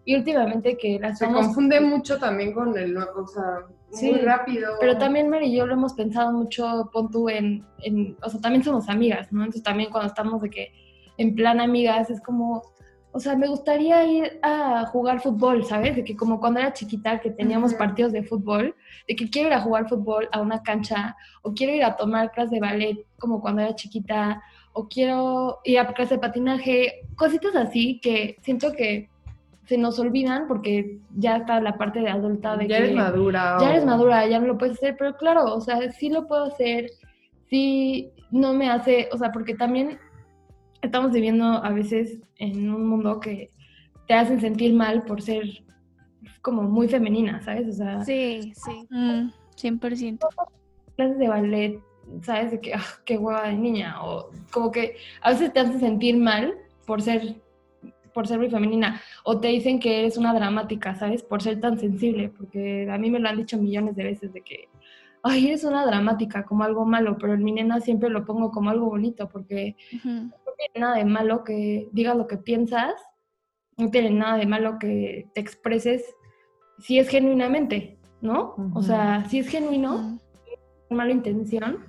Y 0.05 0.15
últimamente 0.15 0.77
que 0.77 1.01
las 1.01 1.19
Se 1.19 1.27
confunde 1.27 1.81
mucho 1.81 2.19
también 2.19 2.53
con 2.53 2.79
el, 2.79 2.97
o 2.97 3.27
sea, 3.27 3.67
muy 4.03 4.21
rápido. 4.21 4.75
Pero 4.81 4.99
también 4.99 5.29
Mary 5.29 5.47
y 5.47 5.57
yo 5.57 5.67
lo 5.67 5.75
hemos 5.75 5.95
pensado 5.95 6.33
mucho, 6.33 6.91
pon 6.93 7.11
tú 7.11 7.29
en, 7.29 7.65
en, 7.83 8.17
o 8.23 8.29
sea, 8.29 8.41
también 8.41 8.63
somos 8.65 8.89
amigas, 8.89 9.33
¿no? 9.33 9.41
Entonces 9.41 9.63
también 9.63 9.91
cuando 9.91 10.09
estamos 10.09 10.43
de 10.43 10.51
que 10.51 10.73
en 11.19 11.35
plan 11.35 11.61
amigas 11.61 12.11
es 12.11 12.21
como, 12.21 12.63
o 13.13 13.21
sea, 13.21 13.35
me 13.35 13.49
gustaría 13.49 14.05
ir 14.05 14.39
a 14.43 14.87
jugar 14.87 15.21
fútbol, 15.21 15.65
¿sabes? 15.65 15.97
De 15.97 16.05
que 16.05 16.17
como 16.17 16.39
cuando 16.39 16.61
era 16.61 16.73
chiquita 16.73 17.21
que 17.21 17.31
teníamos 17.31 17.75
partidos 17.75 18.13
de 18.13 18.23
fútbol, 18.23 18.75
de 19.09 19.17
que 19.17 19.31
quiero 19.31 19.49
ir 19.49 19.55
a 19.55 19.61
jugar 19.63 19.89
fútbol 19.89 20.29
a 20.33 20.41
una 20.41 20.63
cancha, 20.63 21.17
o 21.43 21.55
quiero 21.55 21.73
ir 21.73 21.85
a 21.85 21.97
tomar 21.97 22.31
clases 22.33 22.51
de 22.51 22.61
ballet 22.61 23.07
como 23.19 23.41
cuando 23.41 23.63
era 23.63 23.75
chiquita, 23.75 24.43
o 24.75 24.87
quiero 24.89 25.61
ir 25.65 25.79
a 25.79 25.87
clase 25.87 26.17
de 26.17 26.21
patinaje, 26.21 27.07
cositas 27.17 27.57
así 27.57 27.99
que 28.03 28.37
siento 28.43 28.73
que 28.73 29.09
se 29.67 29.77
nos 29.77 29.99
olvidan 29.99 30.47
porque 30.47 31.01
ya 31.17 31.39
está 31.39 31.61
la 31.61 31.77
parte 31.77 32.01
de 32.01 32.09
adulta 32.09 32.57
de 32.57 32.69
ya 32.69 32.79
eres 32.79 32.95
madura. 32.95 33.59
Ya 33.61 33.71
eres 33.71 33.85
madura, 33.85 34.27
ya 34.27 34.39
no 34.39 34.47
lo 34.47 34.59
puedes 34.59 34.77
hacer, 34.77 34.97
pero 34.99 35.17
claro, 35.17 35.45
o 35.55 35.61
sea, 35.61 35.91
sí 35.93 36.09
lo 36.09 36.27
puedo 36.27 36.45
hacer, 36.45 36.91
sí 37.51 38.13
no 38.31 38.53
me 38.53 38.71
hace, 38.71 39.09
o 39.13 39.19
sea, 39.19 39.33
porque 39.33 39.55
también 39.55 39.99
estamos 40.83 41.11
viviendo 41.13 41.45
a 41.45 41.71
veces 41.71 42.23
en 42.39 42.71
un 42.71 42.87
mundo 42.87 43.19
que 43.19 43.51
te 44.07 44.15
hacen 44.15 44.41
sentir 44.41 44.73
mal 44.73 45.03
por 45.03 45.21
ser 45.21 45.45
como 46.43 46.63
muy 46.63 46.87
femenina, 46.87 47.43
¿sabes? 47.43 47.69
O 47.69 47.73
sea, 47.73 48.05
sí, 48.05 48.53
sí, 48.55 48.87
100%. 48.89 50.13
Mm, 50.13 50.95
clases 50.95 51.19
de 51.19 51.29
ballet, 51.29 51.81
¿sabes? 52.23 52.53
De 52.53 52.61
que, 52.61 52.75
ah, 52.75 52.85
qué 53.05 53.19
hueva 53.19 53.49
de 53.49 53.55
niña, 53.55 53.97
o 54.05 54.31
como 54.53 54.71
que 54.71 54.97
a 55.23 55.31
veces 55.31 55.53
te 55.53 55.59
hacen 55.59 55.81
sentir 55.81 56.17
mal 56.17 56.55
por 56.87 57.03
ser 57.03 57.35
por 58.17 58.27
ser 58.27 58.39
muy 58.39 58.49
femenina, 58.49 58.99
o 59.25 59.39
te 59.39 59.49
dicen 59.49 59.79
que 59.79 59.99
eres 59.99 60.17
una 60.17 60.33
dramática, 60.33 60.95
¿sabes? 60.95 61.23
Por 61.23 61.43
ser 61.43 61.61
tan 61.61 61.79
sensible, 61.79 62.31
porque 62.31 62.89
a 62.91 62.97
mí 62.97 63.11
me 63.11 63.19
lo 63.19 63.29
han 63.29 63.37
dicho 63.37 63.59
millones 63.59 63.95
de 63.95 64.05
veces 64.05 64.33
de 64.33 64.41
que, 64.41 64.71
ay, 65.23 65.49
eres 65.49 65.65
una 65.65 65.85
dramática, 65.85 66.47
como 66.47 66.65
algo 66.65 66.87
malo, 66.87 67.19
pero 67.21 67.35
en 67.35 67.45
mi 67.45 67.53
nena 67.53 67.79
siempre 67.81 68.09
lo 68.09 68.25
pongo 68.25 68.51
como 68.51 68.71
algo 68.71 68.87
bonito, 68.87 69.29
porque 69.29 69.77
tiene 69.91 70.81
nada 70.81 70.97
de 70.97 71.05
malo 71.05 71.45
que 71.45 71.91
digas 71.93 72.17
lo 72.17 72.27
que 72.27 72.39
piensas, 72.39 72.95
no 73.77 73.91
tiene 73.91 74.09
nada 74.09 74.39
de 74.39 74.47
malo 74.47 74.79
que 74.79 75.29
te 75.35 75.43
expreses 75.43 76.03
si 76.79 76.99
es 76.99 77.11
genuinamente, 77.11 77.99
¿no? 78.23 78.55
O 78.73 78.83
sea, 78.83 79.27
si 79.29 79.41
es 79.41 79.49
genuino, 79.49 79.95
uh 79.95 80.21
mala 80.89 81.11
intención. 81.11 81.85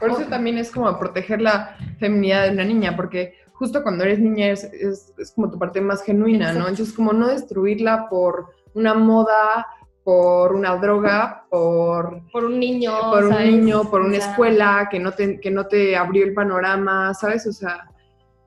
Por 0.00 0.12
eso 0.12 0.22
también 0.28 0.56
es 0.56 0.70
como 0.70 0.96
proteger 0.98 1.42
la 1.42 1.76
feminidad 1.98 2.44
de 2.44 2.52
una 2.52 2.64
niña, 2.64 2.96
porque 2.96 3.41
justo 3.62 3.84
cuando 3.84 4.02
eres 4.02 4.18
niña 4.18 4.48
es, 4.48 4.64
es, 4.64 5.32
como 5.36 5.48
tu 5.48 5.56
parte 5.56 5.80
más 5.80 6.02
genuina, 6.02 6.52
¿no? 6.52 6.66
Entonces, 6.66 6.92
como 6.92 7.12
no 7.12 7.28
destruirla 7.28 8.08
por 8.08 8.48
una 8.74 8.92
moda, 8.92 9.68
por 10.02 10.52
una 10.52 10.74
droga, 10.78 11.46
por, 11.48 12.22
por 12.32 12.44
un 12.46 12.58
niño, 12.58 12.92
por 13.12 13.26
un 13.26 13.38
niño, 13.38 13.88
por 13.88 14.00
una 14.00 14.16
escuela 14.16 14.88
que 14.90 14.98
no 14.98 15.12
te, 15.12 15.38
que 15.38 15.52
no 15.52 15.68
te 15.68 15.96
abrió 15.96 16.24
el 16.24 16.34
panorama, 16.34 17.14
¿sabes? 17.14 17.46
O 17.46 17.52
sea, 17.52 17.88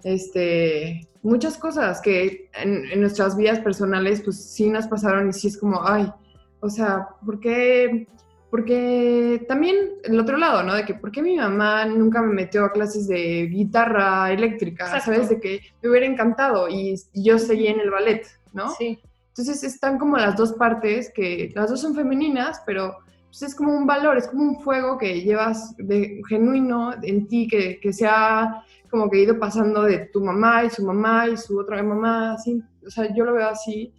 este, 0.03 1.07
muchas 1.21 1.57
cosas 1.57 2.01
que 2.01 2.49
en, 2.61 2.99
nuestras 2.99 3.37
vidas 3.37 3.61
personales, 3.61 4.19
pues 4.21 4.51
sí 4.51 4.69
nos 4.69 4.85
pasaron 4.85 5.29
y 5.29 5.31
sí 5.31 5.47
es 5.47 5.57
como, 5.57 5.79
ay, 5.81 6.11
o 6.59 6.69
sea, 6.69 7.07
¿por 7.25 7.39
qué? 7.39 8.09
Porque 8.49 9.43
también 9.47 9.75
el 10.03 10.19
otro 10.19 10.37
lado, 10.37 10.63
¿no? 10.63 10.75
De 10.75 10.85
que, 10.85 10.93
¿por 10.93 11.11
qué 11.11 11.21
mi 11.21 11.35
mamá 11.35 11.85
nunca 11.85 12.21
me 12.21 12.33
metió 12.33 12.63
a 12.63 12.71
clases 12.71 13.07
de 13.07 13.47
guitarra 13.47 14.31
eléctrica? 14.31 15.01
¿Sabes? 15.01 15.29
De 15.29 15.39
que 15.39 15.61
me 15.81 15.89
hubiera 15.89 16.05
encantado 16.05 16.69
y, 16.69 16.95
y 17.13 17.23
yo 17.23 17.37
seguí 17.37 17.67
en 17.67 17.79
el 17.79 17.89
ballet, 17.89 18.25
¿no? 18.53 18.69
Sí. 18.69 18.99
Entonces 19.29 19.63
están 19.63 19.97
como 19.97 20.15
las 20.17 20.37
dos 20.37 20.53
partes, 20.53 21.11
que 21.13 21.51
las 21.53 21.69
dos 21.69 21.81
son 21.81 21.93
femeninas, 21.93 22.61
pero 22.65 22.97
pues, 23.27 23.41
es 23.41 23.55
como 23.55 23.75
un 23.75 23.85
valor, 23.85 24.17
es 24.17 24.29
como 24.29 24.43
un 24.43 24.61
fuego 24.61 24.97
que 24.97 25.21
llevas 25.21 25.75
de 25.77 26.21
genuino 26.29 26.93
en 27.03 27.27
ti, 27.27 27.47
que, 27.49 27.79
que 27.81 27.91
se 27.91 28.07
ha 28.07 28.63
como 28.89 29.09
que 29.09 29.19
ido 29.19 29.37
pasando 29.37 29.81
de 29.81 30.05
tu 30.05 30.23
mamá 30.23 30.63
y 30.63 30.69
su 30.69 30.85
mamá 30.85 31.27
y 31.27 31.35
su 31.35 31.59
otra 31.59 31.83
mamá, 31.83 32.35
así, 32.35 32.63
o 32.85 32.89
sea, 32.89 33.13
yo 33.13 33.25
lo 33.25 33.33
veo 33.33 33.49
así, 33.49 33.93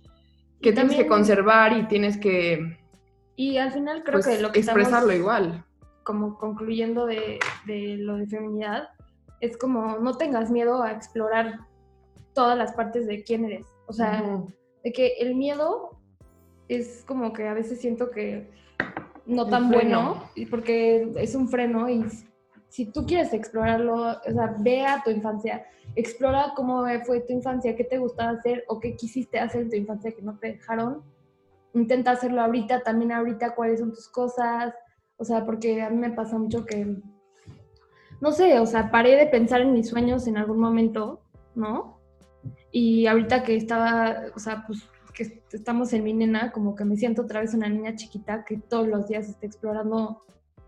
que 0.62 0.72
tienes 0.72 0.97
que 0.97 1.07
conservar 1.07 1.76
y 1.76 1.86
tienes 1.86 2.16
que... 2.16 2.78
Y 3.37 3.59
al 3.59 3.72
final 3.72 4.03
creo 4.03 4.20
pues, 4.20 4.26
que 4.26 4.43
lo 4.43 4.51
que 4.51 4.61
expresarlo 4.61 5.12
igual. 5.12 5.64
Como 6.03 6.39
concluyendo 6.39 7.07
de, 7.07 7.39
de 7.66 7.97
lo 7.99 8.16
de 8.16 8.26
feminidad, 8.26 8.89
es 9.41 9.57
como 9.57 9.99
no 9.99 10.16
tengas 10.16 10.51
miedo 10.51 10.82
a 10.82 10.93
explorar 10.93 11.61
todas 12.32 12.57
las 12.57 12.72
partes 12.72 13.07
de 13.07 13.22
quién 13.22 13.45
eres. 13.45 13.66
O 13.87 13.93
sea, 13.93 14.43
de 14.82 14.93
que 14.93 15.14
el 15.20 15.34
miedo 15.34 15.91
es 16.68 17.05
como 17.07 17.32
que 17.32 17.47
a 17.47 17.55
veces 17.55 17.80
siento 17.80 18.11
que 18.11 18.51
no 19.26 19.47
tan 19.47 19.70
bueno, 19.70 20.22
porque 20.51 21.12
es 21.16 21.34
un 21.34 21.49
freno 21.49 21.89
y 21.89 22.05
si 22.68 22.87
tú 22.87 23.07
quieres 23.07 23.32
explorarlo, 23.32 23.95
o 23.95 24.32
sea, 24.32 24.55
ve 24.59 24.84
a 24.84 25.03
tu 25.03 25.11
infancia, 25.11 25.66
explora 25.95 26.53
cómo 26.55 26.84
fue 27.05 27.20
tu 27.20 27.32
infancia, 27.32 27.76
qué 27.76 27.84
te 27.84 27.99
gustaba 27.99 28.30
hacer 28.30 28.64
o 28.68 28.80
qué 28.80 28.97
quisiste 28.97 29.39
hacer 29.39 29.62
en 29.62 29.70
tu 29.70 29.76
infancia 29.76 30.12
que 30.12 30.22
no 30.22 30.39
te 30.39 30.53
dejaron. 30.53 31.03
Intenta 31.77 32.12
hacerlo 32.12 32.41
ahorita, 32.41 32.83
también 32.83 33.12
ahorita 33.12 33.55
cuáles 33.55 33.81
son 33.81 33.93
tus 33.93 34.09
cosas, 34.09 34.74
o 35.18 35.24
sea, 35.24 35.45
porque 35.45 35.83
a 35.83 35.91
mí 35.91 35.99
me 35.99 36.11
pasa 36.11 36.39
mucho 36.39 36.64
que, 36.64 36.97
no 38.22 38.33
sé, 38.33 38.59
o 38.59 38.64
sea, 38.64 38.91
paré 38.91 39.14
de 39.16 39.27
pensar 39.27 39.61
en 39.61 39.74
mis 39.74 39.91
sueños 39.91 40.27
en 40.27 40.39
algún 40.39 40.59
momento, 40.59 41.20
¿no? 41.55 42.01
Y 42.72 43.07
ahorita 43.07 43.43
que 43.43 43.57
estaba, 43.57 44.22
o 44.35 44.39
sea, 44.39 44.64
pues 44.66 44.89
que 45.12 45.43
estamos 45.53 45.93
en 45.93 46.03
mi 46.03 46.14
nena, 46.14 46.51
como 46.51 46.74
que 46.74 46.87
me 46.87 46.97
siento 46.97 47.22
otra 47.22 47.41
vez 47.41 47.53
una 47.53 47.68
niña 47.68 47.95
chiquita 47.95 48.43
que 48.45 48.57
todos 48.57 48.89
los 48.89 49.07
días 49.09 49.29
está 49.29 49.47
explorando 49.47 50.22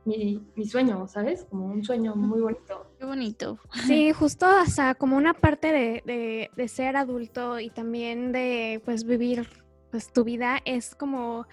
mi, 0.05 0.47
mi, 0.57 0.67
sueño, 0.67 1.07
¿sabes? 1.09 1.47
Como 1.49 1.67
un 1.67 1.85
sueño 1.85 2.15
muy 2.17 2.41
bonito. 2.41 2.87
Qué 2.99 3.05
bonito. 3.07 3.59
Sí, 3.87 4.13
justo 4.13 4.45
hasta 4.45 4.95
como 4.95 5.17
una 5.17 5.33
parte 5.33 5.73
de, 5.73 6.03
de, 6.05 6.51
de, 6.55 6.69
ser 6.69 6.97
adulto 6.97 7.61
y 7.61 7.71
también 7.71 8.33
de 8.33 8.81
pues 8.85 9.05
vivir 9.05 9.47
pues 9.91 10.13
tu 10.13 10.25
vida 10.25 10.59
es 10.65 10.95
como 10.95 11.47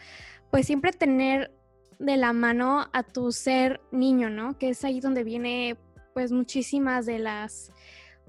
pues 0.51 0.65
siempre 0.65 0.91
tener 0.91 1.51
de 1.99 2.17
la 2.17 2.33
mano 2.33 2.87
a 2.93 3.03
tu 3.03 3.31
ser 3.31 3.81
niño, 3.91 4.29
¿no? 4.29 4.57
Que 4.57 4.69
es 4.69 4.83
ahí 4.83 4.99
donde 4.99 5.23
viene 5.23 5.77
pues 6.13 6.31
muchísimas 6.31 7.05
de 7.05 7.19
las 7.19 7.71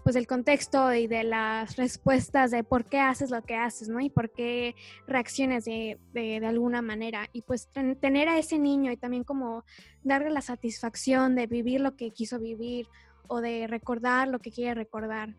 pues 0.06 0.14
el 0.14 0.28
contexto 0.28 0.94
y 0.94 1.08
de 1.08 1.24
las 1.24 1.74
respuestas 1.74 2.52
de 2.52 2.62
por 2.62 2.84
qué 2.84 3.00
haces 3.00 3.30
lo 3.30 3.42
que 3.42 3.56
haces, 3.56 3.88
¿no? 3.88 3.98
Y 3.98 4.08
por 4.08 4.32
qué 4.32 4.76
reacciones 5.08 5.64
de, 5.64 5.98
de, 6.12 6.46
alguna 6.46 6.80
manera. 6.80 7.28
Y 7.32 7.42
pues 7.42 7.68
tener 8.00 8.28
a 8.28 8.38
ese 8.38 8.56
niño 8.60 8.92
y 8.92 8.96
también 8.96 9.24
como 9.24 9.64
darle 10.04 10.30
la 10.30 10.42
satisfacción 10.42 11.34
de 11.34 11.48
vivir 11.48 11.80
lo 11.80 11.96
que 11.96 12.12
quiso 12.12 12.38
vivir 12.38 12.86
o 13.26 13.40
de 13.40 13.66
recordar 13.66 14.28
lo 14.28 14.38
que 14.38 14.52
quiere 14.52 14.74
recordar. 14.74 15.34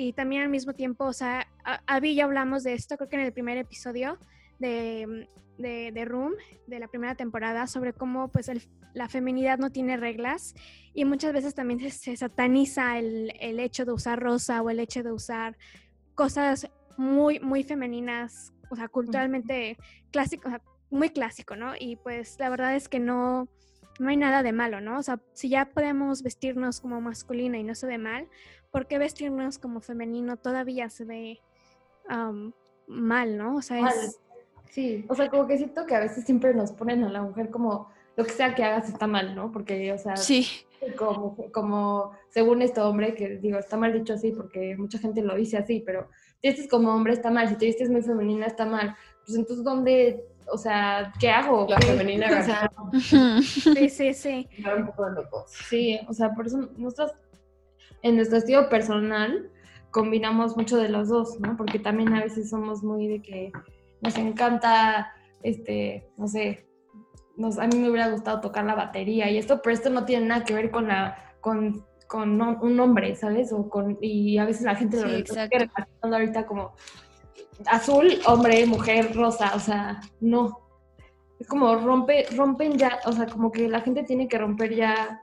Y 0.00 0.14
también 0.14 0.40
al 0.40 0.48
mismo 0.48 0.72
tiempo, 0.72 1.04
o 1.04 1.12
sea, 1.12 1.46
a, 1.62 1.82
a 1.86 1.98
ya 2.00 2.24
hablamos 2.24 2.62
de 2.62 2.72
esto, 2.72 2.96
creo 2.96 3.10
que 3.10 3.16
en 3.16 3.22
el 3.22 3.34
primer 3.34 3.58
episodio, 3.58 4.18
de, 4.58 5.28
de, 5.58 6.04
Room, 6.06 6.32
de 6.66 6.80
la 6.80 6.88
primera 6.88 7.14
temporada, 7.16 7.66
sobre 7.66 7.92
cómo 7.92 8.28
pues 8.28 8.50
la 8.94 9.08
feminidad 9.10 9.58
no 9.58 9.68
tiene 9.68 9.98
reglas 9.98 10.54
y 10.94 11.04
muchas 11.04 11.34
veces 11.34 11.54
también 11.54 11.90
se, 11.90 12.16
sataniza 12.16 12.98
el, 12.98 13.34
el, 13.40 13.60
hecho 13.60 13.84
de 13.84 13.92
usar 13.92 14.18
rosa 14.18 14.62
o 14.62 14.70
el 14.70 14.80
hecho 14.80 15.02
de 15.02 15.12
usar 15.12 15.58
cosas 16.14 16.70
muy, 16.96 17.38
muy 17.38 17.62
femeninas, 17.62 18.54
o 18.70 18.76
sea, 18.76 18.88
culturalmente 18.88 19.76
clásico, 20.10 20.48
o 20.48 20.50
sea, 20.50 20.62
muy 20.88 21.10
clásico, 21.10 21.56
¿no? 21.56 21.74
Y 21.78 21.96
pues 21.96 22.38
la 22.38 22.48
verdad 22.48 22.74
es 22.74 22.88
que 22.88 23.00
no, 23.00 23.50
no 23.98 24.08
hay 24.08 24.16
nada 24.16 24.42
de 24.42 24.52
malo, 24.52 24.80
¿no? 24.80 24.98
O 24.98 25.02
sea, 25.02 25.20
si 25.34 25.50
ya 25.50 25.66
podemos 25.66 26.22
vestirnos 26.22 26.80
como 26.80 27.02
masculina 27.02 27.58
y 27.58 27.64
no 27.64 27.74
se 27.74 27.86
ve 27.86 27.98
mal, 27.98 28.28
¿por 28.70 28.86
qué 28.86 28.98
vestirnos 28.98 29.58
como 29.58 29.80
femenino 29.80 30.36
todavía 30.36 30.88
se 30.90 31.04
ve 31.04 31.40
mal, 32.86 33.36
¿no? 33.36 33.56
O 33.56 33.62
sea, 33.62 33.88
es... 33.88 34.18
Sí, 34.70 35.04
o 35.08 35.14
sea, 35.16 35.28
como 35.28 35.48
que 35.48 35.56
siento 35.58 35.84
que 35.84 35.96
a 35.96 36.00
veces 36.00 36.24
siempre 36.24 36.54
nos 36.54 36.70
ponen 36.70 37.02
a 37.02 37.08
la 37.10 37.22
mujer 37.22 37.50
como 37.50 37.88
lo 38.16 38.24
que 38.24 38.30
sea 38.30 38.54
que 38.54 38.62
hagas 38.62 38.88
está 38.88 39.06
mal, 39.06 39.34
¿no? 39.34 39.50
Porque, 39.50 39.92
o 39.92 39.98
sea, 39.98 40.16
sí. 40.16 40.46
como, 40.96 41.36
como 41.52 42.12
según 42.28 42.62
este 42.62 42.80
hombre, 42.80 43.14
que 43.14 43.38
digo, 43.38 43.58
está 43.58 43.76
mal 43.76 43.92
dicho 43.92 44.14
así 44.14 44.30
porque 44.30 44.76
mucha 44.76 44.98
gente 44.98 45.22
lo 45.22 45.34
dice 45.34 45.56
así, 45.56 45.82
pero 45.84 46.08
si 46.40 46.48
este 46.48 46.62
es 46.62 46.68
como 46.68 46.94
hombre 46.94 47.14
está 47.14 47.30
mal, 47.30 47.48
si 47.48 47.56
te 47.56 47.66
vistes 47.66 47.90
muy 47.90 48.02
femenina 48.02 48.46
está 48.46 48.64
mal, 48.64 48.94
pues 49.26 49.36
entonces 49.36 49.64
¿dónde, 49.64 50.24
o 50.52 50.56
sea, 50.56 51.12
qué 51.18 51.30
hago? 51.30 51.66
La 51.68 51.80
femenina 51.80 52.26
o 52.26 52.44
sea, 52.44 52.72
Sí, 53.42 53.88
sí, 53.88 54.14
sí. 54.14 54.48
Un 54.76 54.86
poco 54.86 55.10
de 55.10 55.22
Sí, 55.68 55.98
o 56.08 56.12
sea, 56.12 56.32
por 56.32 56.46
eso 56.46 56.58
nosotros 56.76 57.12
en 58.02 58.16
nuestro 58.16 58.38
estilo 58.38 58.68
personal 58.68 59.50
combinamos 59.90 60.56
mucho 60.56 60.76
de 60.76 60.88
los 60.88 61.08
dos, 61.08 61.38
¿no? 61.40 61.56
Porque 61.56 61.78
también 61.78 62.12
a 62.14 62.22
veces 62.22 62.50
somos 62.50 62.82
muy 62.82 63.08
de 63.08 63.22
que 63.22 63.52
nos 64.00 64.16
encanta, 64.16 65.12
este, 65.42 66.08
no 66.16 66.28
sé, 66.28 66.66
nos, 67.36 67.58
a 67.58 67.66
mí 67.66 67.78
me 67.78 67.90
hubiera 67.90 68.10
gustado 68.10 68.40
tocar 68.40 68.64
la 68.64 68.74
batería 68.74 69.30
y 69.30 69.38
esto, 69.38 69.60
pero 69.62 69.74
esto 69.74 69.90
no 69.90 70.04
tiene 70.04 70.26
nada 70.26 70.44
que 70.44 70.54
ver 70.54 70.70
con 70.70 70.88
la, 70.88 71.34
con, 71.40 71.84
con 72.06 72.40
un 72.40 72.80
hombre, 72.80 73.14
¿sabes? 73.16 73.52
O 73.52 73.68
con, 73.68 73.98
y 74.00 74.38
a 74.38 74.44
veces 74.44 74.62
la 74.62 74.76
gente 74.76 75.00
lo 75.00 75.08
está 75.08 75.48
ahorita 76.02 76.46
como 76.46 76.72
azul, 77.66 78.20
hombre, 78.26 78.66
mujer, 78.66 79.14
rosa, 79.14 79.52
o 79.54 79.60
sea, 79.60 80.00
no. 80.20 80.60
Es 81.38 81.46
como 81.46 81.74
rompe, 81.76 82.26
rompen 82.36 82.76
ya, 82.76 83.00
o 83.06 83.12
sea, 83.12 83.26
como 83.26 83.50
que 83.50 83.68
la 83.68 83.80
gente 83.80 84.02
tiene 84.02 84.28
que 84.28 84.38
romper 84.38 84.74
ya 84.74 85.22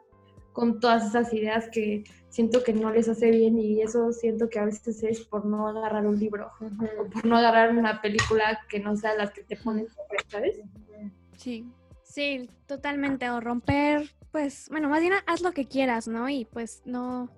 con 0.58 0.80
todas 0.80 1.05
esas 1.05 1.32
ideas 1.34 1.70
que 1.70 2.03
siento 2.30 2.64
que 2.64 2.74
no 2.74 2.89
les 2.89 3.08
hace 3.08 3.30
bien 3.30 3.60
y 3.60 3.80
eso 3.80 4.12
siento 4.12 4.49
que 4.49 4.58
a 4.58 4.66
veces 4.66 5.03
es 5.03 5.24
por 5.24 5.45
no 5.45 5.68
agarrar 5.68 6.08
un 6.08 6.18
libro 6.18 6.49
o 6.60 7.10
por 7.12 7.26
no 7.28 7.38
agarrar 7.38 7.78
una 7.78 8.01
película 8.01 8.60
que 8.68 8.80
no 8.80 8.97
sea 8.97 9.14
las 9.14 9.30
que 9.34 9.43
te 9.43 9.55
ponen, 9.55 9.86
¿sabes? 10.30 10.60
Sí, 11.36 11.72
sí, 12.01 12.49
totalmente. 12.66 13.30
O 13.30 13.39
romper, 13.39 14.10
pues, 14.32 14.68
bueno, 14.72 14.89
más 14.89 15.01
bien 15.01 15.14
haz 15.28 15.41
lo 15.41 15.51
que 15.51 15.66
quieras, 15.66 16.08
¿no? 16.08 16.28
Y 16.28 16.45
pues 16.45 16.82
no, 16.86 17.30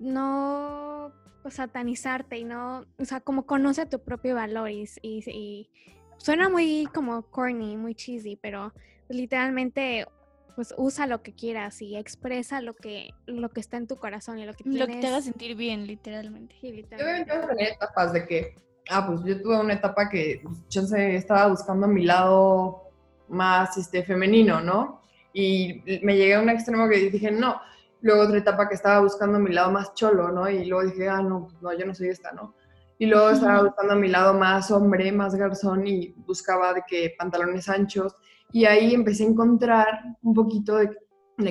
no 0.00 1.12
satanizarte 1.48 2.38
y 2.38 2.44
no, 2.44 2.86
o 2.98 3.04
sea, 3.04 3.20
como 3.20 3.46
conoce 3.46 3.86
tu 3.86 4.00
propio 4.00 4.34
valor 4.34 4.68
y, 4.68 4.88
y 5.00 5.70
suena 6.16 6.48
muy 6.48 6.88
como 6.92 7.22
corny, 7.22 7.76
muy 7.76 7.94
cheesy, 7.94 8.34
pero 8.34 8.72
literalmente 9.08 10.06
pues 10.54 10.74
usa 10.76 11.06
lo 11.06 11.22
que 11.22 11.34
quieras 11.34 11.80
y 11.82 11.96
expresa 11.96 12.60
lo 12.60 12.74
que, 12.74 13.10
lo 13.26 13.50
que 13.50 13.60
está 13.60 13.76
en 13.76 13.86
tu 13.86 13.96
corazón 13.96 14.38
y 14.38 14.46
lo 14.46 14.54
que 14.54 14.64
tienes. 14.64 14.80
Lo 14.80 14.86
que 14.86 15.00
te 15.00 15.06
haga 15.06 15.20
sentir 15.20 15.56
bien, 15.56 15.86
literalmente. 15.86 16.54
Sí, 16.60 16.72
literalmente. 16.72 16.98
Yo 16.98 17.04
obviamente 17.04 17.36
vas 17.36 17.44
a 17.44 17.48
tener 17.48 17.72
etapas 17.72 18.12
de 18.12 18.26
que, 18.26 18.54
ah, 18.90 19.06
pues 19.06 19.24
yo 19.24 19.40
tuve 19.40 19.58
una 19.58 19.74
etapa 19.74 20.08
que 20.08 20.42
yo 20.70 20.82
estaba 20.96 21.48
buscando 21.48 21.88
mi 21.88 22.04
lado 22.04 22.90
más 23.28 23.76
este, 23.76 24.02
femenino, 24.02 24.60
¿no? 24.60 25.02
Y 25.32 25.82
me 26.02 26.16
llegué 26.16 26.34
a 26.34 26.40
un 26.40 26.50
extremo 26.50 26.88
que 26.88 27.10
dije, 27.10 27.30
no. 27.30 27.60
Luego 28.00 28.22
otra 28.22 28.38
etapa 28.38 28.68
que 28.68 28.74
estaba 28.74 29.00
buscando 29.00 29.38
mi 29.38 29.52
lado 29.52 29.70
más 29.70 29.94
cholo, 29.94 30.30
¿no? 30.30 30.48
Y 30.50 30.64
luego 30.64 30.90
dije, 30.90 31.08
ah, 31.08 31.22
no, 31.22 31.48
no, 31.60 31.72
yo 31.72 31.86
no 31.86 31.94
soy 31.94 32.08
esta, 32.08 32.32
¿no? 32.32 32.54
Y 32.98 33.06
luego 33.06 33.30
estaba 33.30 33.64
buscando 33.64 33.96
mi 33.96 34.08
lado 34.08 34.34
más 34.34 34.70
hombre, 34.70 35.10
más 35.10 35.34
garzón 35.34 35.86
y 35.86 36.14
buscaba 36.26 36.72
de 36.74 36.82
que 36.86 37.14
pantalones 37.18 37.68
anchos 37.68 38.14
y 38.52 38.66
ahí 38.66 38.94
empecé 38.94 39.24
a 39.24 39.28
encontrar 39.28 40.16
un 40.22 40.34
poquito 40.34 40.76
de, 40.76 40.90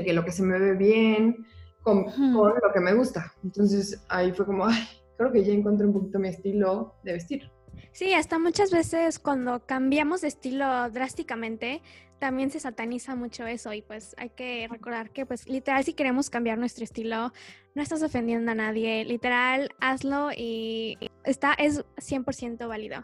que 0.04 0.14
lo 0.14 0.24
que 0.24 0.32
se 0.32 0.44
me 0.44 0.60
ve 0.60 0.74
bien 0.74 1.46
con, 1.82 2.06
lo 2.06 2.74
que 2.74 2.80
me 2.80 2.94
gusta. 2.94 3.34
Entonces 3.44 4.04
ahí 4.08 4.32
fue 4.32 4.46
como, 4.46 4.66
ay, 4.66 4.88
creo 5.18 5.32
que 5.32 5.44
ya 5.44 5.54
encontré 5.54 5.88
un 5.88 5.94
poquito 5.94 6.20
mi 6.20 6.30
estilo 6.30 6.96
de 7.04 7.14
vestir. 7.14 7.52
Sí, 7.92 8.14
hasta 8.14 8.38
muchas 8.38 8.72
veces 8.72 9.20
cuando 9.20 9.66
cambiamos 9.66 10.22
de 10.22 10.28
estilo 10.28 10.90
drásticamente, 10.92 11.82
también 12.20 12.52
se 12.52 12.60
sataniza 12.60 13.16
mucho 13.16 13.48
eso 13.48 13.74
y 13.74 13.82
pues 13.82 14.14
hay 14.18 14.30
que 14.30 14.68
recordar 14.70 15.10
que 15.10 15.26
pues 15.26 15.50
literal 15.50 15.84
si 15.84 15.94
queremos 15.94 16.30
cambiar 16.30 16.60
nuestro 16.60 16.84
estilo, 16.84 17.34
no 17.74 17.82
estás 17.82 18.04
ofendiendo 18.04 18.52
a 18.52 18.56
nadie, 18.56 19.04
literal 19.06 19.70
hazlo 19.80 20.30
y 20.32 20.98
está, 21.24 21.54
es 21.54 21.84
100% 21.98 22.68
válido. 22.68 23.04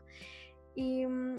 Y 0.75 1.07
mm, 1.07 1.37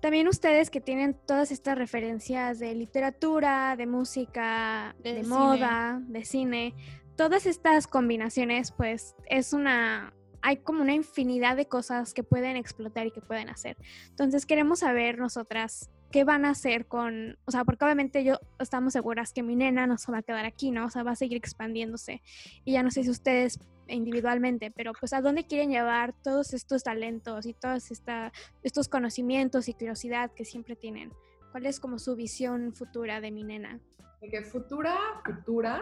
también 0.00 0.28
ustedes 0.28 0.70
que 0.70 0.80
tienen 0.80 1.16
todas 1.26 1.50
estas 1.50 1.76
referencias 1.76 2.58
de 2.58 2.74
literatura, 2.74 3.74
de 3.76 3.86
música, 3.86 4.94
de, 5.02 5.22
moda, 5.24 6.00
de 6.06 6.24
cine, 6.24 6.74
todas 7.16 7.46
estas 7.46 7.86
combinaciones, 7.86 8.70
pues 8.70 9.16
es 9.26 9.52
una, 9.52 10.14
hay 10.40 10.58
como 10.58 10.82
una 10.82 10.94
infinidad 10.94 11.56
de 11.56 11.66
cosas 11.66 12.14
que 12.14 12.22
pueden 12.22 12.56
explotar 12.56 13.06
y 13.06 13.10
que 13.10 13.20
pueden 13.20 13.48
hacer. 13.48 13.76
Entonces 14.08 14.46
queremos 14.46 14.80
saber 14.80 15.18
nosotras 15.18 15.90
qué 16.10 16.24
van 16.24 16.44
a 16.44 16.50
hacer 16.50 16.86
con, 16.86 17.38
o 17.44 17.50
sea, 17.50 17.64
porque 17.64 17.84
obviamente 17.84 18.24
yo 18.24 18.38
estamos 18.58 18.92
seguras 18.92 19.32
que 19.32 19.42
mi 19.42 19.56
nena 19.56 19.86
no 19.86 19.98
se 19.98 20.10
va 20.10 20.18
a 20.18 20.22
quedar 20.22 20.46
aquí, 20.46 20.70
¿no? 20.70 20.86
O 20.86 20.90
sea, 20.90 21.02
va 21.02 21.12
a 21.12 21.16
seguir 21.16 21.36
expandiéndose. 21.36 22.22
Y 22.64 22.72
ya 22.72 22.82
no 22.82 22.90
sé 22.90 23.04
si 23.04 23.10
ustedes 23.10 23.58
individualmente, 23.88 24.70
pero 24.70 24.92
pues 24.98 25.12
a 25.12 25.20
dónde 25.20 25.46
quieren 25.46 25.70
llevar 25.70 26.14
todos 26.22 26.54
estos 26.54 26.82
talentos 26.84 27.46
y 27.46 27.54
todos 27.54 27.90
esta, 27.90 28.32
estos 28.62 28.88
conocimientos 28.88 29.68
y 29.68 29.74
curiosidad 29.74 30.30
que 30.32 30.44
siempre 30.44 30.76
tienen. 30.76 31.12
¿Cuál 31.52 31.66
es 31.66 31.80
como 31.80 31.98
su 31.98 32.14
visión 32.14 32.74
futura 32.74 33.20
de 33.20 33.30
mi 33.30 33.44
nena? 33.44 33.80
De 34.20 34.28
que 34.28 34.42
futura, 34.42 34.96
futura, 35.24 35.80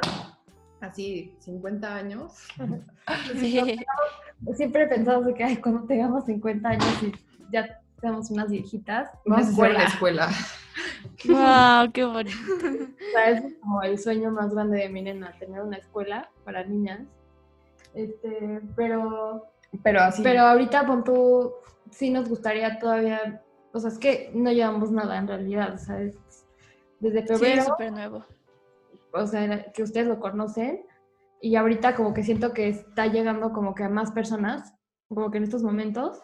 así 0.80 1.34
50 1.40 1.96
años. 1.96 2.48
siempre 4.54 4.86
pensamos 4.86 5.34
que 5.34 5.60
cuando 5.60 5.86
tengamos 5.86 6.24
50 6.26 6.68
años 6.68 7.02
y 7.02 7.12
ya 7.52 7.80
seamos 8.00 8.30
unas 8.30 8.50
viejitas. 8.50 9.10
Vamos 9.24 9.58
a 9.58 9.68
la 9.68 9.84
escuela. 9.84 10.28
¡Wow! 11.24 11.92
¡Qué 11.92 12.04
bonito! 12.04 12.36
es 13.26 13.54
como 13.60 13.82
el 13.82 13.98
sueño 13.98 14.30
más 14.30 14.52
grande 14.52 14.78
de 14.78 14.88
mi 14.88 15.02
nena, 15.02 15.32
tener 15.38 15.62
una 15.62 15.78
escuela 15.78 16.30
para 16.44 16.64
niñas 16.64 17.06
este, 17.96 18.60
pero, 18.76 19.46
pero 19.82 20.00
así. 20.02 20.22
Pero 20.22 20.42
ahorita, 20.42 20.86
pon 20.86 21.02
tú, 21.02 21.54
sí 21.90 22.10
nos 22.10 22.28
gustaría 22.28 22.78
todavía, 22.78 23.42
o 23.72 23.80
sea, 23.80 23.90
es 23.90 23.98
que 23.98 24.30
no 24.34 24.52
llevamos 24.52 24.90
nada 24.92 25.16
en 25.16 25.26
realidad, 25.26 25.74
o 25.74 25.78
sea, 25.78 25.96
desde 27.00 27.22
febrero. 27.22 27.62
Sí, 27.62 27.68
súper 27.68 27.92
nuevo. 27.92 28.22
O 29.12 29.26
sea, 29.26 29.72
que 29.72 29.82
ustedes 29.82 30.06
lo 30.06 30.20
conocen 30.20 30.84
y 31.40 31.56
ahorita 31.56 31.96
como 31.96 32.12
que 32.12 32.22
siento 32.22 32.52
que 32.52 32.68
está 32.68 33.06
llegando 33.06 33.52
como 33.54 33.74
que 33.74 33.84
a 33.84 33.88
más 33.88 34.12
personas, 34.12 34.74
como 35.08 35.30
que 35.30 35.38
en 35.38 35.44
estos 35.44 35.62
momentos, 35.62 36.20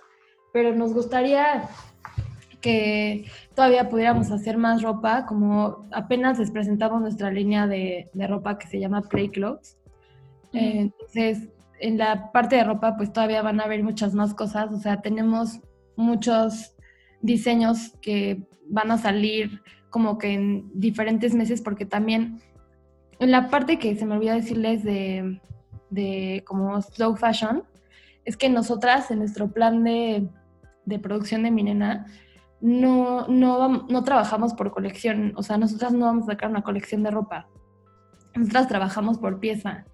pero 0.52 0.74
nos 0.74 0.92
gustaría 0.92 1.68
que 2.60 3.26
todavía 3.54 3.88
pudiéramos 3.88 4.30
hacer 4.30 4.56
más 4.56 4.82
ropa, 4.82 5.26
como 5.26 5.88
apenas 5.90 6.38
les 6.38 6.50
presentamos 6.50 7.00
nuestra 7.00 7.30
línea 7.30 7.66
de, 7.66 8.08
de 8.14 8.26
ropa 8.26 8.58
que 8.58 8.68
se 8.68 8.78
llama 8.78 9.02
Play 9.02 9.28
Clothes. 9.28 9.76
entonces, 10.52 11.48
en 11.80 11.98
la 11.98 12.30
parte 12.30 12.56
de 12.56 12.64
ropa 12.64 12.96
pues 12.96 13.12
todavía 13.12 13.42
van 13.42 13.60
a 13.60 13.64
haber 13.64 13.82
muchas 13.82 14.14
más 14.14 14.32
cosas, 14.34 14.72
o 14.72 14.78
sea, 14.78 15.02
tenemos 15.02 15.60
muchos 15.96 16.76
diseños 17.20 17.94
que 18.00 18.46
van 18.68 18.90
a 18.90 18.98
salir 18.98 19.60
como 19.90 20.16
que 20.16 20.32
en 20.32 20.70
diferentes 20.74 21.34
meses 21.34 21.60
porque 21.60 21.84
también 21.84 22.40
en 23.18 23.30
la 23.30 23.48
parte 23.50 23.78
que 23.78 23.94
se 23.96 24.06
me 24.06 24.16
olvidó 24.16 24.34
decirles 24.34 24.84
de, 24.84 25.40
de 25.90 26.42
como 26.46 26.80
slow 26.80 27.16
fashion, 27.16 27.64
es 28.24 28.36
que 28.36 28.48
nosotras 28.48 29.10
en 29.10 29.18
nuestro 29.18 29.48
plan 29.48 29.84
de, 29.84 30.28
de 30.84 30.98
producción 30.98 31.42
de 31.42 31.50
mi 31.50 31.62
nena 31.62 32.06
no, 32.60 33.26
no, 33.26 33.86
no 33.88 34.04
trabajamos 34.04 34.54
por 34.54 34.70
colección, 34.70 35.32
o 35.36 35.42
sea, 35.42 35.58
nosotras 35.58 35.92
no 35.92 36.06
vamos 36.06 36.24
a 36.24 36.32
sacar 36.32 36.48
una 36.48 36.62
colección 36.62 37.02
de 37.02 37.10
ropa, 37.10 37.48
nosotras 38.34 38.68
trabajamos 38.68 39.18
por 39.18 39.40
pieza. 39.40 39.84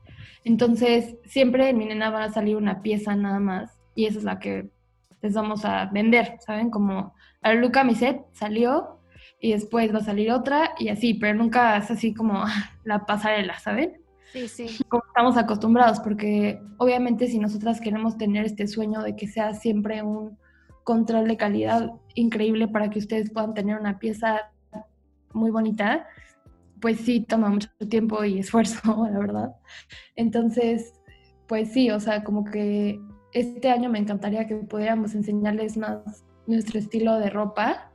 Entonces, 0.44 1.16
siempre 1.24 1.70
en 1.70 1.78
mi 1.78 1.86
nena 1.86 2.10
va 2.10 2.24
a 2.24 2.30
salir 2.30 2.56
una 2.56 2.82
pieza 2.82 3.16
nada 3.16 3.40
más 3.40 3.80
y 3.94 4.06
esa 4.06 4.18
es 4.18 4.24
la 4.24 4.38
que 4.38 4.70
les 5.22 5.34
vamos 5.34 5.64
a 5.64 5.86
vender, 5.86 6.36
¿saben? 6.40 6.70
Como 6.70 7.14
a 7.42 7.52
Luca 7.54 7.84
Miset 7.84 8.20
salió 8.32 9.00
y 9.40 9.52
después 9.52 9.92
va 9.92 9.98
a 9.98 10.04
salir 10.04 10.30
otra 10.30 10.72
y 10.78 10.90
así, 10.90 11.14
pero 11.14 11.36
nunca 11.36 11.76
es 11.76 11.90
así 11.90 12.14
como 12.14 12.44
la 12.84 13.06
pasarela, 13.06 13.58
¿saben? 13.58 14.00
Sí, 14.32 14.46
sí. 14.46 14.84
Como 14.88 15.02
estamos 15.06 15.36
acostumbrados, 15.38 16.00
porque 16.00 16.60
obviamente 16.76 17.28
si 17.28 17.38
nosotras 17.38 17.80
queremos 17.80 18.18
tener 18.18 18.44
este 18.44 18.66
sueño 18.66 19.02
de 19.02 19.16
que 19.16 19.26
sea 19.26 19.54
siempre 19.54 20.02
un 20.02 20.38
control 20.88 21.28
de 21.28 21.36
calidad 21.36 21.92
increíble 22.14 22.66
para 22.66 22.88
que 22.88 22.98
ustedes 22.98 23.30
puedan 23.30 23.52
tener 23.52 23.78
una 23.78 23.98
pieza 23.98 24.50
muy 25.34 25.50
bonita, 25.50 26.06
pues 26.80 27.00
sí 27.00 27.20
toma 27.20 27.50
mucho 27.50 27.68
tiempo 27.90 28.24
y 28.24 28.38
esfuerzo, 28.38 28.80
la 29.12 29.18
verdad. 29.18 29.56
Entonces, 30.16 30.94
pues 31.46 31.74
sí, 31.74 31.90
o 31.90 32.00
sea, 32.00 32.24
como 32.24 32.42
que 32.42 32.98
este 33.34 33.68
año 33.68 33.90
me 33.90 33.98
encantaría 33.98 34.46
que 34.46 34.56
pudiéramos 34.56 35.14
enseñarles 35.14 35.76
más 35.76 36.24
nuestro 36.46 36.78
estilo 36.78 37.18
de 37.18 37.28
ropa, 37.28 37.92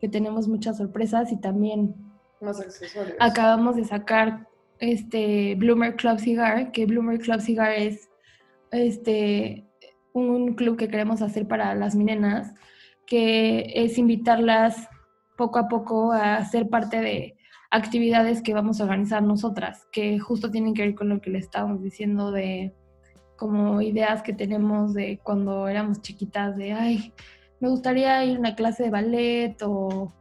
que 0.00 0.08
tenemos 0.08 0.48
muchas 0.48 0.78
sorpresas 0.78 1.30
y 1.30 1.40
también 1.40 1.94
más 2.40 2.60
accesorios. 2.60 3.16
Acabamos 3.20 3.76
de 3.76 3.84
sacar 3.84 4.48
este 4.80 5.54
Bloomer 5.54 5.94
Club 5.94 6.18
Cigar, 6.18 6.72
que 6.72 6.84
Bloomer 6.84 7.20
Club 7.20 7.40
Cigar 7.40 7.74
es 7.74 8.10
este 8.72 9.68
un 10.14 10.54
club 10.54 10.78
que 10.78 10.88
queremos 10.88 11.20
hacer 11.20 11.46
para 11.46 11.74
las 11.74 11.94
minenas, 11.94 12.54
que 13.06 13.72
es 13.74 13.98
invitarlas 13.98 14.88
poco 15.36 15.58
a 15.58 15.68
poco 15.68 16.12
a 16.12 16.42
ser 16.44 16.68
parte 16.68 17.00
de 17.00 17.36
actividades 17.70 18.40
que 18.40 18.54
vamos 18.54 18.80
a 18.80 18.84
organizar 18.84 19.22
nosotras, 19.22 19.86
que 19.92 20.18
justo 20.18 20.50
tienen 20.50 20.74
que 20.74 20.82
ver 20.82 20.94
con 20.94 21.08
lo 21.08 21.20
que 21.20 21.30
le 21.30 21.38
estábamos 21.38 21.82
diciendo 21.82 22.30
de 22.30 22.72
como 23.36 23.82
ideas 23.82 24.22
que 24.22 24.32
tenemos 24.32 24.94
de 24.94 25.18
cuando 25.22 25.66
éramos 25.66 26.00
chiquitas, 26.00 26.56
de, 26.56 26.72
ay, 26.72 27.12
me 27.58 27.68
gustaría 27.68 28.24
ir 28.24 28.36
a 28.36 28.38
una 28.38 28.54
clase 28.54 28.84
de 28.84 28.90
ballet 28.90 29.56
o, 29.62 30.14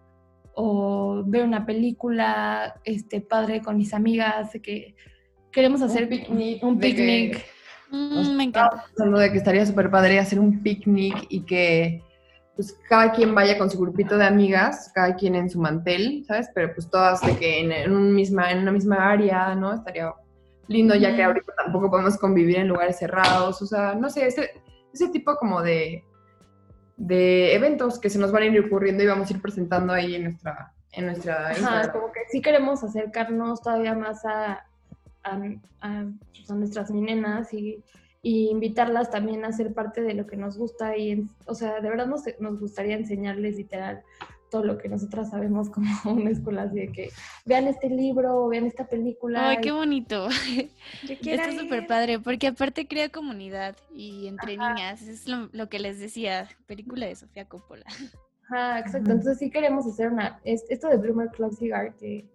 o 0.55 1.23
ver 1.27 1.43
una 1.43 1.65
película 1.65 2.81
este, 2.83 3.21
padre 3.21 3.61
con 3.61 3.77
mis 3.77 3.93
amigas, 3.93 4.57
que 4.63 4.95
queremos 5.51 5.83
hacer 5.83 6.09
un 6.63 6.79
picnic. 6.79 7.45
Mm, 7.93 8.35
me 8.35 8.43
encanta. 8.45 8.85
Pensando 8.87 9.19
de 9.19 9.31
que 9.31 9.37
estaría 9.37 9.65
súper 9.65 9.91
padre 9.91 10.17
hacer 10.17 10.39
un 10.39 10.63
picnic 10.63 11.27
y 11.29 11.45
que 11.45 12.03
pues 12.55 12.75
cada 12.89 13.11
quien 13.11 13.35
vaya 13.35 13.57
con 13.57 13.69
su 13.69 13.79
grupito 13.79 14.17
de 14.17 14.25
amigas, 14.25 14.91
cada 14.93 15.15
quien 15.15 15.35
en 15.35 15.49
su 15.49 15.59
mantel, 15.59 16.23
¿sabes? 16.27 16.49
Pero 16.55 16.73
pues 16.73 16.89
todas 16.89 17.21
de 17.21 17.35
que 17.37 17.61
en, 17.61 17.91
un 17.91 18.13
misma, 18.13 18.51
en 18.51 18.59
una 18.59 18.71
misma 18.71 19.11
área, 19.11 19.55
¿no? 19.55 19.73
Estaría 19.73 20.11
lindo, 20.67 20.95
ya 20.95 21.15
que 21.15 21.23
ahorita 21.23 21.53
tampoco 21.55 21.89
podemos 21.91 22.17
convivir 22.17 22.57
en 22.57 22.67
lugares 22.67 22.97
cerrados, 22.97 23.61
o 23.61 23.65
sea, 23.65 23.95
no 23.95 24.09
sé, 24.09 24.27
ese, 24.27 24.51
ese 24.93 25.09
tipo 25.09 25.35
como 25.35 25.61
de, 25.61 26.03
de 26.97 27.53
eventos 27.53 27.99
que 27.99 28.09
se 28.09 28.19
nos 28.19 28.31
van 28.31 28.43
a 28.43 28.45
ir 28.47 28.59
ocurriendo 28.59 29.03
y 29.03 29.07
vamos 29.07 29.29
a 29.29 29.33
ir 29.33 29.41
presentando 29.41 29.93
ahí 29.93 30.15
en 30.15 30.23
nuestra, 30.23 30.73
en 30.93 31.07
nuestra 31.07 31.49
Ajá, 31.49 31.91
como 31.91 32.11
que 32.11 32.21
sí 32.31 32.41
queremos 32.41 32.83
acercarnos 32.83 33.61
todavía 33.61 33.93
más 33.93 34.23
a, 34.25 34.63
a, 35.23 35.39
a, 35.81 36.05
pues, 36.35 36.51
a 36.51 36.55
nuestras 36.55 36.91
minenas 36.91 37.53
y 37.53 37.83
y 38.25 38.49
invitarlas 38.49 39.11
también 39.11 39.43
a 39.43 39.51
ser 39.51 39.73
parte 39.73 40.01
de 40.01 40.13
lo 40.13 40.25
que 40.25 40.37
nos 40.37 40.57
gusta 40.57 40.95
y, 40.97 41.27
o 41.45 41.53
sea, 41.53 41.81
de 41.81 41.89
verdad 41.89 42.07
nos, 42.07 42.23
nos 42.39 42.57
gustaría 42.57 42.95
enseñarles 42.95 43.57
literal 43.57 44.01
todo 44.49 44.63
lo 44.63 44.77
que 44.77 44.87
nosotras 44.87 45.31
sabemos 45.31 45.69
como 45.69 45.87
una 46.05 46.29
escuela, 46.29 46.63
así 46.63 46.79
de 46.79 46.91
que 46.91 47.09
vean 47.43 47.67
este 47.67 47.89
libro, 47.89 48.47
vean 48.47 48.65
esta 48.65 48.87
película. 48.87 49.49
Ay, 49.49 49.57
qué 49.61 49.71
bonito. 49.71 50.29
Está 51.09 51.51
súper 51.51 51.85
padre, 51.85 52.19
porque 52.19 52.47
aparte 52.47 52.87
crea 52.87 53.09
comunidad 53.09 53.75
y 53.93 54.27
entre 54.27 54.55
niñas, 54.57 55.01
es 55.01 55.27
lo, 55.27 55.67
que 55.67 55.79
les 55.79 55.99
decía, 55.99 56.47
película 56.65 57.07
de 57.07 57.15
Sofía 57.15 57.45
Coppola. 57.45 57.85
Ajá, 58.45 58.79
exacto. 58.79 59.11
Entonces 59.11 59.39
sí 59.39 59.49
queremos 59.49 59.85
hacer 59.85 60.09
una, 60.09 60.39
esto 60.45 60.87
de 60.87 60.97
Bloomer 60.97 61.29
Club 61.29 61.53
Cigar, 61.53 61.93
que 61.95 62.25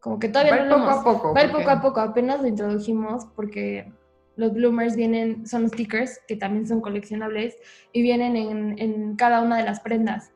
como 0.00 0.18
que 0.18 0.28
todavía 0.28 0.64
no 0.64 0.78
lo 0.78 0.84
poco 0.84 0.90
a 0.90 1.04
poco. 1.04 1.34
Va 1.34 1.52
poco 1.52 1.70
a 1.70 1.80
poco, 1.80 2.00
apenas 2.00 2.40
lo 2.40 2.46
introdujimos 2.46 3.26
porque 3.34 3.92
los 4.36 4.54
bloomers 4.54 4.94
vienen, 4.94 5.46
son 5.46 5.68
stickers 5.68 6.20
que 6.28 6.36
también 6.36 6.66
son 6.66 6.80
coleccionables 6.80 7.56
y 7.92 8.02
vienen 8.02 8.36
en, 8.36 9.16
cada 9.16 9.42
una 9.42 9.56
de 9.56 9.64
las 9.64 9.80
prendas 9.80 10.32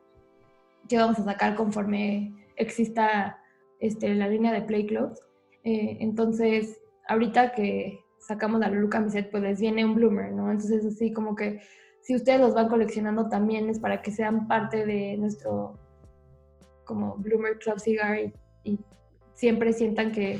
que 0.89 0.97
vamos 0.97 1.17
a 1.19 1.23
sacar 1.23 1.55
conforme 1.55 2.33
exista 2.57 3.39
este, 3.79 4.13
la 4.13 4.27
línea 4.27 4.51
de 4.51 4.61
Play 4.61 4.87
Clothes. 4.87 5.21
Eh, 5.63 5.97
entonces, 6.01 6.81
ahorita 7.07 7.53
que 7.53 8.03
sacamos 8.19 8.59
la 8.59 8.69
Lulu 8.69 8.89
Camisette, 8.89 9.31
pues 9.31 9.41
les 9.41 9.61
viene 9.61 9.85
un 9.85 9.95
bloomer, 9.95 10.33
¿no? 10.33 10.51
Entonces, 10.51 10.85
así 10.85 11.13
como 11.13 11.35
que 11.35 11.61
si 12.01 12.13
ustedes 12.13 12.41
los 12.41 12.53
van 12.53 12.67
coleccionando 12.67 13.29
también 13.29 13.69
es 13.69 13.79
para 13.79 14.01
que 14.01 14.11
sean 14.11 14.49
parte 14.49 14.85
de 14.85 15.15
nuestro 15.17 15.79
como 16.83 17.15
Bloomer 17.15 17.57
Club 17.59 17.79
Cigar 17.79 18.17
y 18.65 18.77
siempre 19.33 19.73
sientan 19.73 20.11
que 20.11 20.39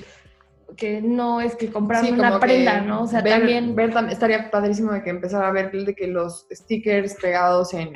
que 0.75 1.01
no 1.01 1.41
es 1.41 1.55
que 1.55 1.71
comprar 1.71 2.03
una 2.11 2.39
prenda, 2.39 2.81
¿no? 2.81 3.03
O 3.03 3.07
sea, 3.07 3.23
también... 3.23 3.75
Ver, 3.75 3.93
estaría 4.09 4.49
padrísimo 4.49 4.91
de 4.91 5.03
que 5.03 5.09
empezara 5.09 5.47
a 5.47 5.51
ver 5.51 5.71
de 5.71 5.95
que 5.95 6.07
los 6.07 6.47
stickers 6.51 7.15
pegados 7.15 7.73
en, 7.73 7.93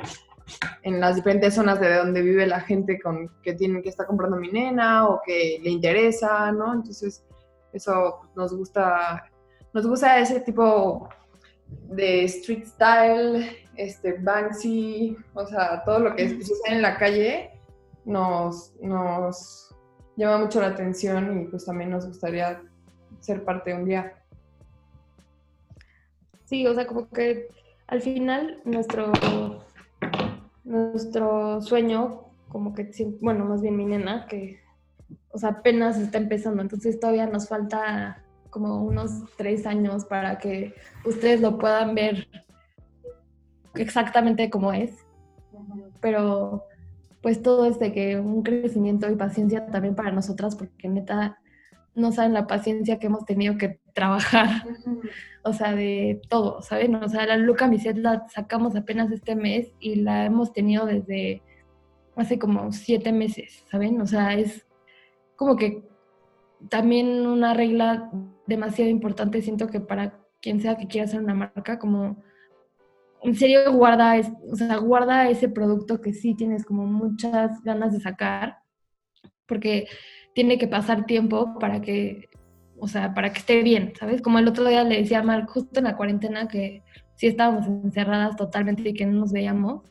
en 0.82 1.00
las 1.00 1.16
diferentes 1.16 1.54
zonas 1.54 1.80
de 1.80 1.94
donde 1.94 2.22
vive 2.22 2.46
la 2.46 2.60
gente 2.60 3.00
con 3.00 3.30
que 3.42 3.54
tiene 3.54 3.82
que 3.82 3.88
está 3.88 4.06
comprando 4.06 4.36
mi 4.36 4.50
nena 4.50 5.08
o 5.08 5.20
que 5.24 5.58
le 5.62 5.70
interesa, 5.70 6.52
¿no? 6.52 6.74
Entonces, 6.74 7.24
eso 7.72 8.20
nos 8.36 8.54
gusta, 8.54 9.24
nos 9.72 9.86
gusta 9.86 10.18
ese 10.18 10.40
tipo 10.40 11.08
de 11.66 12.24
street 12.24 12.64
style, 12.64 13.66
este, 13.76 14.14
Banksy, 14.14 15.16
o 15.34 15.46
sea, 15.46 15.82
todo 15.84 15.98
lo 16.00 16.16
que 16.16 16.28
sucede 16.28 16.76
en 16.76 16.82
la 16.82 16.96
calle 16.96 17.50
nos, 18.04 18.72
nos 18.80 19.67
llama 20.18 20.38
mucho 20.38 20.60
la 20.60 20.68
atención 20.68 21.40
y 21.40 21.44
pues 21.46 21.64
también 21.64 21.90
nos 21.90 22.06
gustaría 22.06 22.60
ser 23.20 23.44
parte 23.44 23.70
de 23.70 23.76
un 23.76 23.84
día. 23.84 24.14
Sí, 26.44 26.66
o 26.66 26.74
sea, 26.74 26.86
como 26.86 27.08
que 27.08 27.48
al 27.86 28.02
final 28.02 28.60
nuestro, 28.64 29.12
nuestro 30.64 31.62
sueño, 31.62 32.24
como 32.48 32.74
que, 32.74 32.90
bueno, 33.20 33.44
más 33.44 33.62
bien 33.62 33.76
mi 33.76 33.84
nena, 33.84 34.26
que, 34.26 34.60
o 35.30 35.38
sea, 35.38 35.50
apenas 35.50 35.98
está 35.98 36.18
empezando, 36.18 36.62
entonces 36.62 36.98
todavía 36.98 37.26
nos 37.26 37.48
falta 37.48 38.24
como 38.50 38.82
unos 38.82 39.10
tres 39.36 39.66
años 39.66 40.04
para 40.04 40.38
que 40.38 40.74
ustedes 41.04 41.40
lo 41.40 41.58
puedan 41.58 41.94
ver 41.94 42.28
exactamente 43.74 44.50
como 44.50 44.72
es. 44.72 44.96
Pero 46.00 46.64
pues 47.22 47.42
todo 47.42 47.66
es 47.66 47.78
de 47.78 47.92
que 47.92 48.18
un 48.18 48.42
crecimiento 48.42 49.10
y 49.10 49.16
paciencia 49.16 49.66
también 49.66 49.94
para 49.94 50.12
nosotras, 50.12 50.56
porque 50.56 50.88
neta, 50.88 51.38
no 51.94 52.12
saben 52.12 52.32
la 52.32 52.46
paciencia 52.46 52.98
que 52.98 53.08
hemos 53.08 53.24
tenido 53.24 53.58
que 53.58 53.80
trabajar, 53.92 54.64
o 55.42 55.52
sea, 55.52 55.74
de 55.74 56.20
todo, 56.28 56.62
¿saben? 56.62 56.94
O 56.94 57.08
sea, 57.08 57.26
la 57.26 57.36
Luca 57.36 57.66
Miset 57.66 57.96
la 57.98 58.26
sacamos 58.28 58.76
apenas 58.76 59.10
este 59.10 59.34
mes 59.34 59.72
y 59.80 59.96
la 59.96 60.24
hemos 60.26 60.52
tenido 60.52 60.86
desde 60.86 61.42
hace 62.16 62.38
como 62.38 62.72
siete 62.72 63.12
meses, 63.12 63.64
¿saben? 63.70 64.00
O 64.00 64.06
sea, 64.06 64.34
es 64.34 64.66
como 65.36 65.56
que 65.56 65.88
también 66.68 67.26
una 67.26 67.54
regla 67.54 68.10
demasiado 68.46 68.90
importante, 68.90 69.42
siento 69.42 69.68
que 69.68 69.80
para 69.80 70.20
quien 70.40 70.60
sea 70.60 70.76
que 70.76 70.86
quiera 70.86 71.06
hacer 71.06 71.20
una 71.20 71.34
marca, 71.34 71.78
como 71.78 72.22
en 73.22 73.34
serio 73.34 73.72
guarda, 73.72 74.14
o 74.50 74.56
sea, 74.56 74.76
guarda 74.76 75.28
ese 75.28 75.48
producto 75.48 76.00
que 76.00 76.12
sí 76.12 76.34
tienes 76.34 76.64
como 76.64 76.86
muchas 76.86 77.62
ganas 77.62 77.92
de 77.92 78.00
sacar, 78.00 78.58
porque 79.46 79.88
tiene 80.34 80.58
que 80.58 80.68
pasar 80.68 81.06
tiempo 81.06 81.58
para 81.58 81.80
que, 81.80 82.28
o 82.78 82.86
sea, 82.86 83.14
para 83.14 83.32
que 83.32 83.40
esté 83.40 83.62
bien, 83.62 83.92
¿sabes? 83.98 84.22
Como 84.22 84.38
el 84.38 84.46
otro 84.46 84.68
día 84.68 84.84
le 84.84 84.98
decía 84.98 85.20
a 85.20 85.22
Mark, 85.24 85.48
justo 85.48 85.80
en 85.80 85.84
la 85.84 85.96
cuarentena, 85.96 86.46
que 86.48 86.82
sí 87.16 87.26
estábamos 87.26 87.66
encerradas 87.66 88.36
totalmente 88.36 88.88
y 88.88 88.94
que 88.94 89.06
no 89.06 89.20
nos 89.20 89.32
veíamos, 89.32 89.82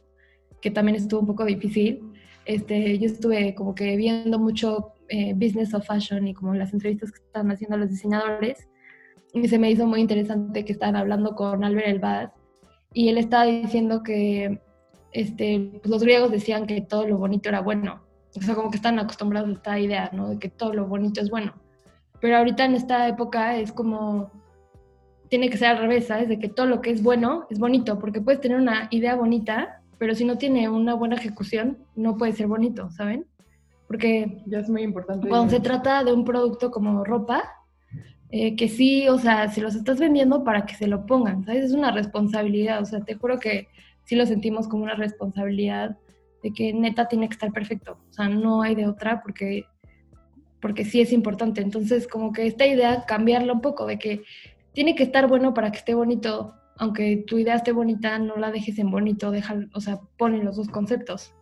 que 0.61 0.71
también 0.71 0.95
estuvo 0.95 1.21
un 1.21 1.27
poco 1.27 1.43
difícil. 1.45 2.13
Este, 2.45 2.97
yo 2.97 3.07
estuve 3.07 3.53
como 3.55 3.75
que 3.75 3.97
viendo 3.97 4.39
mucho 4.39 4.93
eh, 5.09 5.33
Business 5.33 5.73
of 5.73 5.85
Fashion 5.85 6.27
y 6.27 6.33
como 6.33 6.53
las 6.53 6.71
entrevistas 6.71 7.11
que 7.11 7.19
estaban 7.19 7.51
haciendo 7.51 7.75
los 7.77 7.89
diseñadores, 7.89 8.69
y 9.33 9.47
se 9.47 9.59
me 9.59 9.69
hizo 9.69 9.85
muy 9.85 9.99
interesante 9.99 10.63
que 10.63 10.71
estaban 10.71 10.95
hablando 10.95 11.35
con 11.35 11.63
Albert 11.63 11.87
Elbaz, 11.87 12.31
y 12.93 13.09
él 13.09 13.17
estaba 13.17 13.45
diciendo 13.45 14.03
que 14.03 14.59
este, 15.11 15.79
pues, 15.81 15.89
los 15.89 16.03
griegos 16.03 16.31
decían 16.31 16.67
que 16.67 16.81
todo 16.81 17.07
lo 17.07 17.17
bonito 17.17 17.49
era 17.49 17.61
bueno. 17.61 18.01
O 18.35 18.41
sea, 18.41 18.55
como 18.55 18.69
que 18.69 18.77
están 18.77 18.99
acostumbrados 18.99 19.49
a 19.49 19.53
esta 19.53 19.79
idea, 19.79 20.09
¿no? 20.13 20.29
De 20.29 20.39
que 20.39 20.49
todo 20.49 20.73
lo 20.73 20.85
bonito 20.85 21.21
es 21.21 21.29
bueno. 21.29 21.53
Pero 22.19 22.37
ahorita 22.37 22.65
en 22.65 22.75
esta 22.75 23.07
época 23.07 23.57
es 23.57 23.71
como, 23.71 24.31
tiene 25.29 25.49
que 25.49 25.57
ser 25.57 25.69
al 25.69 25.79
revés, 25.79 26.07
¿sabes? 26.07 26.27
De 26.27 26.39
que 26.39 26.49
todo 26.49 26.65
lo 26.65 26.81
que 26.81 26.91
es 26.91 27.01
bueno 27.01 27.47
es 27.49 27.59
bonito, 27.59 27.99
porque 27.99 28.21
puedes 28.21 28.41
tener 28.41 28.57
una 28.57 28.87
idea 28.91 29.15
bonita, 29.15 29.81
pero 29.97 30.13
si 30.13 30.25
no 30.25 30.37
tiene 30.37 30.69
una 30.69 30.93
buena 30.93 31.15
ejecución, 31.15 31.79
no 31.95 32.17
puede 32.17 32.33
ser 32.33 32.47
bonito, 32.47 32.91
¿saben? 32.91 33.25
Porque 33.87 34.43
ya 34.45 34.59
es 34.59 34.69
muy 34.69 34.83
importante. 34.83 35.27
Cuando 35.27 35.49
se 35.49 35.59
trata 35.59 36.03
de 36.03 36.13
un 36.13 36.25
producto 36.25 36.69
como 36.71 37.03
ropa, 37.03 37.43
eh, 38.29 38.55
que 38.55 38.67
sí, 38.67 39.07
o 39.07 39.17
sea, 39.17 39.49
si 39.49 39.61
los 39.61 39.75
estás 39.75 39.99
vendiendo 39.99 40.43
para 40.43 40.65
que 40.65 40.75
se 40.75 40.87
lo 40.87 41.05
pongan, 41.05 41.45
¿sabes? 41.45 41.65
Es 41.65 41.73
una 41.73 41.91
responsabilidad, 41.91 42.81
o 42.81 42.85
sea, 42.85 42.99
te 43.01 43.15
juro 43.15 43.39
que 43.39 43.67
sí 44.03 44.15
lo 44.15 44.25
sentimos 44.25 44.67
como 44.67 44.83
una 44.83 44.95
responsabilidad 44.95 45.97
de 46.43 46.51
que 46.51 46.73
neta 46.73 47.07
tiene 47.07 47.27
que 47.29 47.33
estar 47.33 47.51
perfecto, 47.53 47.99
o 48.09 48.13
sea, 48.13 48.27
no 48.27 48.61
hay 48.61 48.75
de 48.75 48.87
otra 48.87 49.21
porque, 49.21 49.65
porque 50.61 50.83
sí 50.83 50.99
es 50.99 51.13
importante. 51.13 51.61
Entonces, 51.61 52.07
como 52.07 52.33
que 52.33 52.47
esta 52.47 52.65
idea, 52.65 53.05
cambiarla 53.05 53.53
un 53.53 53.61
poco, 53.61 53.85
de 53.85 53.97
que 53.97 54.23
tiene 54.73 54.95
que 54.95 55.03
estar 55.03 55.27
bueno 55.27 55.53
para 55.53 55.71
que 55.71 55.77
esté 55.77 55.93
bonito, 55.93 56.53
aunque 56.77 57.23
tu 57.25 57.37
idea 57.37 57.55
esté 57.55 57.71
bonita, 57.71 58.19
no 58.19 58.35
la 58.35 58.51
dejes 58.51 58.77
en 58.77 58.91
bonito, 58.91 59.31
deja, 59.31 59.55
o 59.73 59.79
sea, 59.79 59.99
ponen 60.17 60.45
los 60.45 60.57
dos 60.57 60.67
conceptos. 60.67 61.33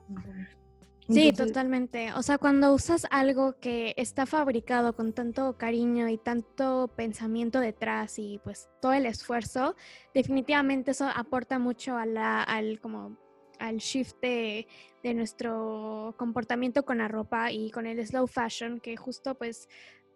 Sí, 1.08 1.32
totalmente. 1.34 2.12
O 2.14 2.24
sea, 2.24 2.38
cuando 2.38 2.74
usas 2.74 3.06
algo 3.12 3.60
que 3.60 3.94
está 3.96 4.26
fabricado 4.26 4.96
con 4.96 5.14
tanto 5.14 5.56
cariño 5.58 6.10
y 6.10 6.18
tanto 6.18 6.92
pensamiento 6.96 7.60
detrás 7.60 8.18
y 8.18 8.40
pues 8.44 8.70
todo 8.82 8.94
el 8.94 9.06
esfuerzo, 9.06 9.76
definitivamente 10.14 10.92
eso 10.92 11.08
aporta 11.14 11.60
mucho 11.60 11.96
a 11.98 12.06
la, 12.06 12.42
al 12.42 12.80
como 12.80 13.18
al 13.60 13.78
shift 13.78 14.16
de, 14.22 14.68
nuestro 15.14 16.16
comportamiento 16.18 16.84
con 16.84 16.98
la 16.98 17.08
ropa 17.08 17.52
y 17.52 17.70
con 17.70 17.86
el 17.86 18.04
slow 18.06 18.26
fashion, 18.26 18.80
que 18.80 18.98
justo 18.98 19.36
pues 19.36 19.70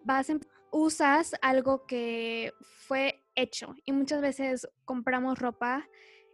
vas 0.04 0.32
usas 0.72 1.36
algo 1.44 1.86
que 1.86 2.54
fue 2.88 3.22
hecho 3.36 3.76
y 3.86 3.92
muchas 3.92 4.22
veces 4.22 4.68
compramos 4.86 5.38
ropa 5.38 5.88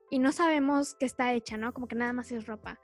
y 0.10 0.20
no 0.20 0.32
sabemos 0.32 0.96
qué 0.96 1.06
está 1.06 1.34
hecha, 1.34 1.58
¿no? 1.58 1.74
Como 1.74 1.88
que 1.88 1.96
nada 1.96 2.14
más 2.14 2.32
es 2.32 2.48
ropa. 2.48 2.80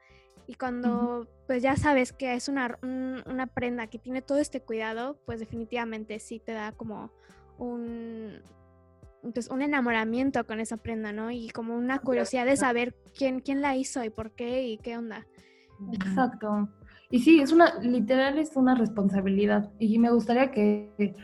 Y 0.51 0.55
cuando 0.55 1.29
pues 1.47 1.63
ya 1.63 1.77
sabes 1.77 2.11
que 2.11 2.33
es 2.33 2.49
una, 2.49 2.77
una 2.81 3.47
prenda 3.47 3.87
que 3.87 3.97
tiene 3.97 4.21
todo 4.21 4.37
este 4.37 4.61
cuidado, 4.61 5.17
pues 5.25 5.39
definitivamente 5.39 6.19
sí 6.19 6.41
te 6.45 6.51
da 6.51 6.73
como 6.73 7.09
un, 7.57 8.41
pues, 9.33 9.47
un 9.47 9.61
enamoramiento 9.61 10.45
con 10.45 10.59
esa 10.59 10.75
prenda, 10.75 11.13
¿no? 11.13 11.31
Y 11.31 11.51
como 11.51 11.73
una 11.77 11.99
curiosidad 11.99 12.45
de 12.45 12.57
saber 12.57 12.93
quién, 13.17 13.39
quién 13.39 13.61
la 13.61 13.77
hizo 13.77 14.03
y 14.03 14.09
por 14.09 14.31
qué 14.31 14.67
y 14.67 14.77
qué 14.77 14.97
onda. 14.97 15.25
Exacto. 15.93 16.67
Y 17.09 17.19
sí, 17.19 17.39
es 17.39 17.53
una, 17.53 17.79
literal 17.79 18.37
es 18.37 18.57
una 18.57 18.75
responsabilidad. 18.75 19.71
Y 19.79 19.99
me 19.99 20.11
gustaría 20.11 20.51
que 20.51 21.15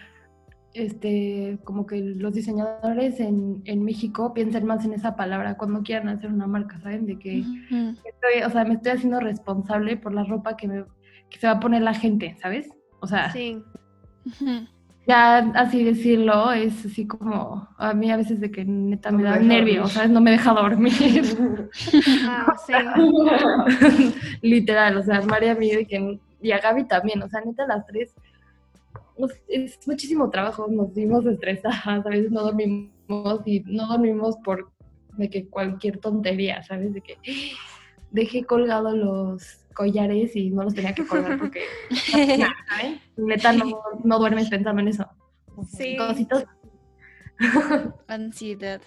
este, 0.77 1.57
como 1.63 1.85
que 1.87 1.99
los 1.99 2.33
diseñadores 2.33 3.19
en, 3.19 3.61
en, 3.65 3.83
México 3.83 4.33
piensen 4.33 4.65
más 4.65 4.85
en 4.85 4.93
esa 4.93 5.15
palabra 5.15 5.57
cuando 5.57 5.81
quieran 5.81 6.07
hacer 6.09 6.31
una 6.31 6.45
marca, 6.45 6.79
¿saben? 6.79 7.07
De 7.07 7.17
que, 7.17 7.39
estoy, 7.39 8.43
o 8.45 8.49
sea, 8.49 8.63
me 8.63 8.75
estoy 8.75 8.91
haciendo 8.91 9.19
responsable 9.19 9.97
por 9.97 10.13
la 10.13 10.23
ropa 10.23 10.55
que, 10.55 10.67
me, 10.67 10.85
que 11.29 11.39
se 11.39 11.47
va 11.47 11.53
a 11.53 11.59
poner 11.59 11.81
la 11.81 11.93
gente, 11.93 12.35
¿sabes? 12.39 12.69
O 12.99 13.07
sea, 13.07 13.31
sí. 13.31 13.63
ya 15.07 15.37
así 15.55 15.83
decirlo 15.83 16.51
es 16.51 16.85
así 16.85 17.07
como, 17.07 17.67
a 17.77 17.93
mí 17.93 18.11
a 18.11 18.17
veces 18.17 18.39
de 18.39 18.51
que 18.51 18.63
neta 18.63 19.11
me 19.11 19.23
da 19.23 19.39
nervio, 19.39 19.87
¿sabes? 19.87 20.11
No 20.11 20.21
me 20.21 20.31
deja 20.31 20.53
dormir. 20.53 20.93
Ah, 22.29 22.55
sí. 22.65 22.73
Literal, 24.41 24.97
o 24.97 25.03
sea, 25.03 25.21
María 25.21 25.55
mí 25.55 25.71
y 26.41 26.51
a 26.51 26.59
Gaby 26.59 26.85
también, 26.85 27.21
o 27.23 27.27
sea, 27.27 27.41
neta 27.41 27.65
las 27.65 27.85
tres 27.85 28.13
es 29.47 29.79
muchísimo 29.87 30.29
trabajo, 30.29 30.67
nos 30.69 30.93
vimos 30.93 31.25
estresadas, 31.25 31.85
a 32.05 32.09
veces 32.09 32.31
no 32.31 32.43
dormimos 32.43 33.41
y 33.45 33.61
no 33.65 33.87
dormimos 33.87 34.37
por 34.43 34.71
de 35.17 35.29
que 35.29 35.47
cualquier 35.47 35.97
tontería, 35.97 36.61
¿sabes? 36.63 36.93
De 36.93 37.01
que 37.01 37.17
dejé 38.11 38.43
colgados 38.43 38.93
los 38.93 39.65
collares 39.73 40.35
y 40.35 40.49
no 40.51 40.63
los 40.63 40.73
tenía 40.73 40.93
que 40.93 41.05
colgar 41.05 41.37
porque 41.37 41.61
¿sabes? 42.11 42.99
neta 43.15 43.53
no, 43.53 43.79
no, 44.03 44.19
duermes 44.19 44.49
pensando 44.49 44.81
en 44.81 44.89
eso. 44.89 45.07
Sí. 45.67 45.97
Cositas. 45.97 46.45
Ansiedad. 48.07 48.81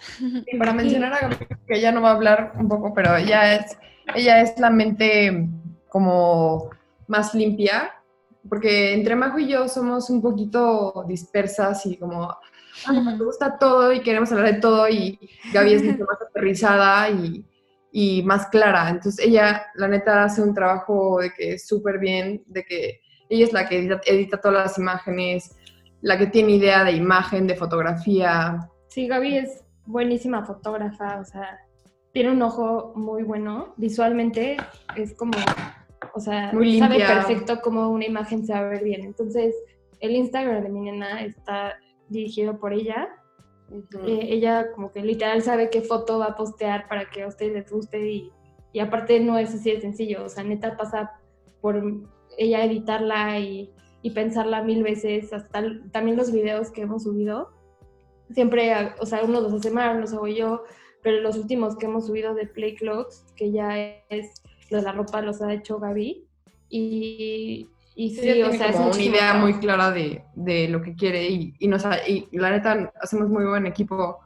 para 0.57 0.73
mencionar 0.73 1.13
a 1.13 1.29
que 1.29 1.77
ella 1.77 1.91
no 1.91 2.01
va 2.01 2.11
a 2.11 2.15
hablar 2.15 2.53
un 2.57 2.67
poco, 2.67 2.93
pero 2.93 3.15
ella 3.15 3.55
es, 3.55 3.77
ella 4.15 4.41
es 4.41 4.57
la 4.59 4.69
mente 4.69 5.47
como 5.87 6.69
más 7.07 7.33
limpia 7.33 8.00
porque 8.49 8.93
entre 8.93 9.15
Majo 9.15 9.39
y 9.39 9.47
yo 9.47 9.67
somos 9.67 10.09
un 10.09 10.21
poquito 10.21 11.05
dispersas 11.07 11.85
y 11.85 11.97
como 11.97 12.35
nos 12.91 13.19
gusta 13.19 13.57
todo 13.57 13.93
y 13.93 14.01
queremos 14.01 14.31
hablar 14.31 14.53
de 14.53 14.59
todo 14.59 14.89
y 14.89 15.19
Gaby 15.53 15.73
es 15.73 15.83
mucho 15.83 16.05
más 16.05 16.21
aterrizada 16.21 17.09
y, 17.09 17.45
y, 17.91 18.23
más 18.23 18.47
clara. 18.47 18.89
Entonces 18.89 19.25
ella, 19.25 19.67
la 19.75 19.87
neta, 19.87 20.23
hace 20.23 20.41
un 20.41 20.53
trabajo 20.53 21.19
de 21.19 21.31
que 21.33 21.53
es 21.53 21.67
súper 21.67 21.99
bien, 21.99 22.43
de 22.47 22.63
que 22.63 23.01
ella 23.29 23.45
es 23.45 23.53
la 23.53 23.67
que 23.67 23.79
edita, 23.79 24.01
edita, 24.05 24.41
todas 24.41 24.65
las 24.65 24.77
imágenes, 24.77 25.55
la 26.01 26.17
que 26.17 26.27
tiene 26.27 26.53
idea 26.53 26.83
de 26.83 26.93
imagen, 26.93 27.47
de 27.47 27.55
fotografía. 27.55 28.67
Sí, 28.87 29.07
Gaby 29.07 29.37
es 29.37 29.63
buenísima 29.85 30.45
fotógrafa, 30.45 31.19
o 31.19 31.25
sea, 31.25 31.59
tiene 32.13 32.31
un 32.31 32.41
ojo 32.41 32.93
muy 32.95 33.23
bueno. 33.23 33.73
Visualmente 33.77 34.57
es 34.95 35.13
como 35.13 35.37
o 36.13 36.19
sea, 36.19 36.51
sabe 36.51 36.97
perfecto 36.97 37.61
cómo 37.61 37.89
una 37.89 38.05
imagen 38.05 38.45
se 38.45 38.53
va 38.53 38.59
a 38.59 38.67
ver 38.67 38.83
bien. 38.83 39.01
Entonces, 39.01 39.55
el 39.99 40.15
Instagram 40.15 40.63
de 40.63 40.69
mi 40.69 40.81
nena 40.81 41.23
está 41.23 41.75
dirigido 42.09 42.59
por 42.59 42.73
ella. 42.73 43.09
Eh, 44.05 44.27
ella 44.29 44.71
como 44.73 44.91
que 44.91 45.01
literal 45.01 45.41
sabe 45.41 45.69
qué 45.69 45.81
foto 45.81 46.19
va 46.19 46.25
a 46.27 46.35
postear 46.35 46.89
para 46.89 47.09
que 47.09 47.23
a 47.23 47.27
ustedes 47.27 47.53
les 47.53 47.71
guste 47.71 48.05
y, 48.05 48.31
y 48.73 48.79
aparte 48.79 49.19
no 49.21 49.37
es 49.37 49.53
así 49.53 49.71
de 49.71 49.79
sencillo, 49.79 50.25
o 50.25 50.29
sea, 50.29 50.43
neta 50.43 50.75
pasa 50.75 51.11
por 51.61 51.81
ella 52.37 52.65
editarla 52.65 53.39
y, 53.39 53.71
y 54.01 54.11
pensarla 54.11 54.61
mil 54.61 54.83
veces, 54.83 55.31
hasta 55.31 55.63
también 55.91 56.17
los 56.17 56.33
videos 56.33 56.69
que 56.71 56.81
hemos 56.81 57.03
subido, 57.03 57.49
siempre, 58.33 58.73
o 58.99 59.05
sea, 59.05 59.23
uno 59.23 59.41
los 59.41 59.53
hace 59.53 59.71
Mar, 59.71 59.95
los 59.95 60.13
hago 60.13 60.27
yo, 60.27 60.63
pero 61.03 61.21
los 61.21 61.37
últimos 61.37 61.77
que 61.77 61.85
hemos 61.85 62.07
subido 62.07 62.33
de 62.33 62.47
Play 62.47 62.75
Clothes, 62.75 63.25
que 63.35 63.51
ya 63.51 63.77
es 64.09 64.41
lo 64.71 64.77
de 64.77 64.83
la 64.83 64.91
ropa 64.93 65.21
los 65.21 65.41
ha 65.41 65.53
hecho 65.53 65.79
Gaby. 65.79 66.25
Y, 66.69 67.69
y 67.95 68.15
sí, 68.15 68.41
o 68.41 68.51
sea, 68.53 68.69
es 68.69 68.79
una 68.79 69.03
idea 69.03 69.33
muy 69.35 69.53
clara 69.55 69.91
de, 69.91 70.23
de, 70.33 70.69
lo 70.69 70.81
que 70.81 70.95
quiere 70.95 71.29
y, 71.29 71.53
y, 71.59 71.67
nos, 71.67 71.83
y 72.07 72.27
la 72.31 72.51
neta 72.51 72.91
hacemos 73.01 73.29
muy 73.29 73.45
buen 73.45 73.67
equipo 73.67 74.19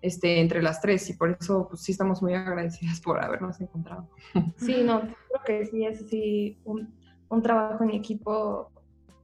este, 0.00 0.40
entre 0.40 0.60
las 0.60 0.80
tres 0.80 1.08
y 1.10 1.14
por 1.14 1.30
eso 1.30 1.68
pues, 1.68 1.82
sí 1.82 1.92
estamos 1.92 2.20
muy 2.20 2.34
agradecidas 2.34 3.00
por 3.00 3.22
habernos 3.22 3.60
encontrado. 3.60 4.08
Sí, 4.56 4.82
no, 4.84 5.00
creo 5.00 5.42
que 5.46 5.66
sí 5.66 5.86
es 5.86 6.02
así 6.02 6.58
un, 6.64 6.92
un 7.28 7.42
trabajo 7.42 7.84
en 7.84 7.90
equipo 7.90 8.72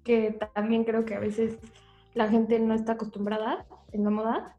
que 0.05 0.39
también 0.55 0.85
creo 0.85 1.05
que 1.05 1.17
a 1.17 1.21
veces 1.21 1.59
la 2.15 2.29
gente 2.29 2.59
no 2.61 2.75
está 2.75 2.93
acostumbrada 2.93 3.67
en 3.93 4.05
la 4.05 4.11
moda, 4.11 4.57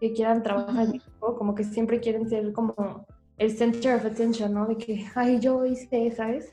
que 0.00 0.12
quieran 0.12 0.42
trabajar 0.42 0.86
en 0.86 0.94
equipo, 0.96 1.36
como 1.36 1.54
que 1.54 1.64
siempre 1.64 2.00
quieren 2.00 2.28
ser 2.28 2.52
como 2.52 3.06
el 3.38 3.56
center 3.56 3.96
of 3.96 4.04
attention, 4.04 4.52
¿no? 4.52 4.66
De 4.66 4.76
que, 4.76 5.06
ay, 5.14 5.38
yo 5.40 5.64
hice, 5.64 6.10
¿sabes? 6.12 6.52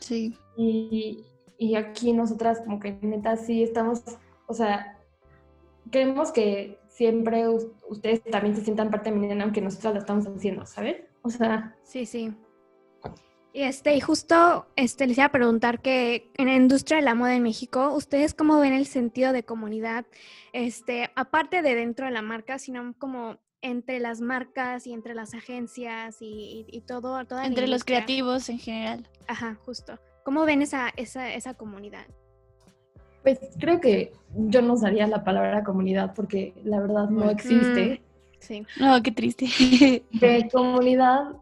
Sí. 0.00 0.36
Y, 0.56 1.24
y 1.58 1.74
aquí 1.74 2.12
nosotras 2.12 2.60
como 2.60 2.80
que 2.80 2.98
neta 3.02 3.36
sí 3.36 3.62
estamos, 3.62 4.02
o 4.46 4.54
sea, 4.54 4.98
queremos 5.90 6.32
que 6.32 6.78
siempre 6.88 7.46
ustedes 7.88 8.22
también 8.24 8.56
se 8.56 8.64
sientan 8.64 8.90
parte 8.90 9.10
de 9.10 9.16
mi 9.16 9.26
nena, 9.26 9.44
aunque 9.44 9.60
nosotras 9.60 9.94
lo 9.94 10.00
estamos 10.00 10.26
haciendo, 10.26 10.66
¿sabes? 10.66 11.02
O 11.22 11.30
sea. 11.30 11.76
Sí, 11.82 12.06
sí. 12.06 12.34
Y 13.52 13.62
este, 13.62 13.96
y 13.96 14.00
justo 14.00 14.66
este, 14.76 15.06
les 15.06 15.16
iba 15.16 15.26
a 15.26 15.32
preguntar 15.32 15.80
que 15.80 16.30
en 16.36 16.46
la 16.46 16.56
industria 16.56 16.98
de 16.98 17.04
la 17.04 17.14
moda 17.14 17.34
en 17.34 17.42
México, 17.42 17.94
¿ustedes 17.94 18.34
cómo 18.34 18.60
ven 18.60 18.74
el 18.74 18.86
sentido 18.86 19.32
de 19.32 19.44
comunidad? 19.44 20.04
Este, 20.52 21.10
aparte 21.16 21.62
de 21.62 21.74
dentro 21.74 22.04
de 22.04 22.12
la 22.12 22.20
marca, 22.20 22.58
sino 22.58 22.94
como 22.98 23.38
entre 23.66 24.00
las 24.00 24.20
marcas 24.20 24.86
y 24.86 24.92
entre 24.92 25.14
las 25.14 25.34
agencias 25.34 26.16
y, 26.20 26.82
todo. 26.86 27.24
Toda 27.24 27.46
entre 27.46 27.68
los 27.68 27.84
creativos 27.84 28.48
en 28.48 28.58
general. 28.58 29.08
Ajá, 29.26 29.58
justo. 29.64 29.98
¿Cómo 30.24 30.44
ven 30.44 30.62
esa, 30.62 30.88
esa, 30.96 31.32
esa 31.32 31.54
comunidad? 31.54 32.06
Pues 33.22 33.38
creo 33.58 33.80
que 33.80 34.12
yo 34.34 34.62
no 34.62 34.74
usaría 34.74 35.06
la 35.06 35.24
palabra 35.24 35.64
comunidad 35.64 36.14
porque 36.14 36.54
la 36.64 36.80
verdad 36.80 37.08
no 37.08 37.30
existe. 37.30 38.02
sí. 38.38 38.64
No, 38.78 39.02
qué 39.02 39.10
triste. 39.10 39.46
De 40.12 40.48
comunidad, 40.52 41.32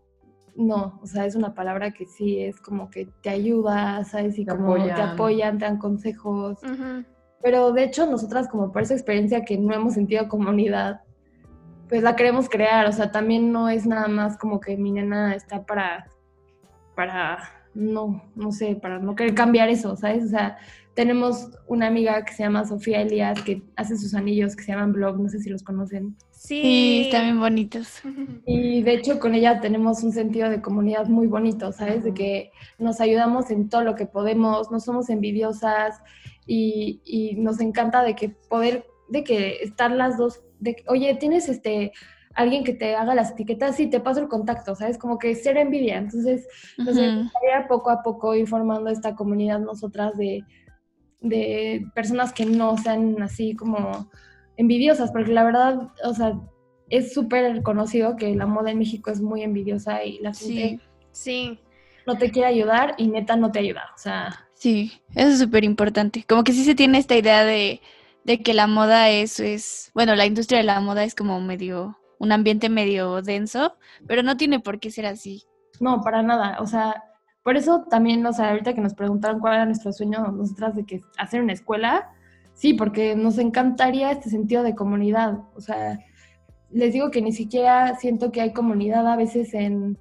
no. 0.56 0.98
O 1.02 1.06
sea, 1.06 1.26
es 1.26 1.34
una 1.34 1.54
palabra 1.54 1.92
que 1.92 2.06
sí 2.06 2.40
es 2.40 2.60
como 2.60 2.90
que 2.90 3.08
te 3.22 3.30
ayuda, 3.30 4.04
¿sabes? 4.04 4.38
Y 4.38 4.46
como 4.46 4.74
te 4.82 4.92
apoyan, 4.92 5.58
te 5.58 5.66
dan 5.66 5.78
consejos. 5.78 6.58
Pero 7.42 7.72
de 7.72 7.84
hecho, 7.84 8.06
nosotras, 8.06 8.48
como 8.48 8.72
por 8.72 8.82
esa 8.82 8.94
experiencia 8.94 9.44
que 9.44 9.58
no 9.58 9.74
hemos 9.74 9.92
sentido 9.94 10.28
comunidad, 10.28 11.02
pues 11.94 12.02
la 12.02 12.16
queremos 12.16 12.48
crear, 12.48 12.88
o 12.88 12.92
sea, 12.92 13.12
también 13.12 13.52
no 13.52 13.68
es 13.68 13.86
nada 13.86 14.08
más 14.08 14.36
como 14.36 14.58
que 14.58 14.76
mi 14.76 14.90
nena 14.90 15.32
está 15.32 15.64
para, 15.64 16.10
para, 16.96 17.38
no, 17.72 18.20
no 18.34 18.50
sé, 18.50 18.74
para 18.74 18.98
no 18.98 19.14
querer 19.14 19.32
cambiar 19.32 19.68
eso, 19.68 19.94
¿sabes? 19.94 20.24
O 20.24 20.28
sea, 20.28 20.58
tenemos 20.94 21.50
una 21.68 21.86
amiga 21.86 22.24
que 22.24 22.32
se 22.32 22.42
llama 22.42 22.64
Sofía 22.64 23.00
Elías 23.00 23.40
que 23.42 23.62
hace 23.76 23.96
sus 23.96 24.12
anillos 24.14 24.56
que 24.56 24.64
se 24.64 24.72
llaman 24.72 24.92
blog, 24.92 25.20
no 25.20 25.28
sé 25.28 25.38
si 25.38 25.50
los 25.50 25.62
conocen. 25.62 26.16
Sí, 26.32 27.02
están 27.04 27.26
bien 27.26 27.38
bonitos. 27.38 28.02
Y 28.44 28.82
de 28.82 28.94
hecho 28.94 29.20
con 29.20 29.36
ella 29.36 29.60
tenemos 29.60 30.02
un 30.02 30.10
sentido 30.10 30.50
de 30.50 30.60
comunidad 30.60 31.06
muy 31.06 31.28
bonito, 31.28 31.70
¿sabes? 31.70 32.02
De 32.02 32.12
que 32.12 32.50
nos 32.76 33.00
ayudamos 33.00 33.52
en 33.52 33.68
todo 33.68 33.84
lo 33.84 33.94
que 33.94 34.06
podemos, 34.06 34.72
no 34.72 34.80
somos 34.80 35.10
envidiosas 35.10 36.02
y, 36.44 37.00
y 37.04 37.36
nos 37.36 37.60
encanta 37.60 38.02
de 38.02 38.16
que 38.16 38.30
poder, 38.30 38.84
de 39.10 39.22
que 39.22 39.62
estar 39.62 39.92
las 39.92 40.18
dos 40.18 40.40
oye, 40.86 41.14
tienes 41.14 41.48
este 41.48 41.92
alguien 42.34 42.64
que 42.64 42.74
te 42.74 42.94
haga 42.94 43.14
las 43.14 43.32
etiquetas 43.32 43.78
y 43.80 43.88
te 43.88 44.00
paso 44.00 44.20
el 44.20 44.28
contacto, 44.28 44.74
¿sabes? 44.74 44.98
Como 44.98 45.18
que 45.18 45.34
ser 45.34 45.56
envidia. 45.56 45.98
Entonces, 45.98 46.46
nos 46.76 46.96
poco 47.68 47.90
a 47.90 48.02
poco 48.02 48.34
ir 48.34 48.46
formando 48.46 48.90
esta 48.90 49.14
comunidad 49.14 49.60
nosotras 49.60 50.16
de, 50.16 50.44
de 51.20 51.86
personas 51.94 52.32
que 52.32 52.44
no 52.44 52.76
sean 52.76 53.22
así 53.22 53.54
como 53.54 54.10
envidiosas, 54.56 55.12
porque 55.12 55.32
la 55.32 55.44
verdad, 55.44 55.92
o 56.04 56.14
sea, 56.14 56.38
es 56.90 57.14
súper 57.14 57.62
conocido 57.62 58.16
que 58.16 58.34
la 58.34 58.46
moda 58.46 58.70
en 58.70 58.78
México 58.78 59.10
es 59.10 59.20
muy 59.20 59.42
envidiosa 59.42 60.04
y 60.04 60.18
la 60.18 60.34
gente 60.34 60.80
sí. 61.12 61.58
no 62.06 62.18
te 62.18 62.30
quiere 62.30 62.48
ayudar 62.48 62.94
y 62.98 63.08
neta 63.08 63.36
no 63.36 63.52
te 63.52 63.60
ayuda. 63.60 63.84
O 63.94 63.98
sea. 63.98 64.46
Sí, 64.54 64.92
eso 65.14 65.30
es 65.30 65.38
súper 65.38 65.64
importante. 65.64 66.24
Como 66.28 66.44
que 66.44 66.52
sí 66.52 66.64
se 66.64 66.74
tiene 66.74 66.98
esta 66.98 67.16
idea 67.16 67.44
de, 67.44 67.80
de 68.24 68.42
que 68.42 68.54
la 68.54 68.66
moda 68.66 69.10
es, 69.10 69.38
es, 69.40 69.90
bueno, 69.94 70.14
la 70.14 70.26
industria 70.26 70.58
de 70.58 70.64
la 70.64 70.80
moda 70.80 71.04
es 71.04 71.14
como 71.14 71.40
medio, 71.40 71.98
un 72.18 72.32
ambiente 72.32 72.68
medio 72.68 73.22
denso, 73.22 73.76
pero 74.06 74.22
no 74.22 74.36
tiene 74.36 74.60
por 74.60 74.80
qué 74.80 74.90
ser 74.90 75.06
así. 75.06 75.44
No, 75.80 76.00
para 76.00 76.22
nada. 76.22 76.58
O 76.60 76.66
sea, 76.66 77.02
por 77.42 77.56
eso 77.56 77.84
también, 77.90 78.24
o 78.24 78.32
sea, 78.32 78.50
ahorita 78.50 78.74
que 78.74 78.80
nos 78.80 78.94
preguntaron 78.94 79.40
cuál 79.40 79.54
era 79.54 79.66
nuestro 79.66 79.92
sueño 79.92 80.26
nosotras 80.28 80.74
de 80.74 80.84
que 80.84 81.02
hacer 81.18 81.42
una 81.42 81.52
escuela, 81.52 82.10
sí, 82.54 82.72
porque 82.74 83.14
nos 83.14 83.38
encantaría 83.38 84.10
este 84.10 84.30
sentido 84.30 84.62
de 84.62 84.74
comunidad. 84.74 85.40
O 85.54 85.60
sea, 85.60 85.98
les 86.70 86.92
digo 86.92 87.10
que 87.10 87.20
ni 87.20 87.32
siquiera 87.32 87.96
siento 87.96 88.32
que 88.32 88.40
hay 88.40 88.52
comunidad 88.52 89.06
a 89.06 89.16
veces 89.16 89.52
en, 89.52 89.98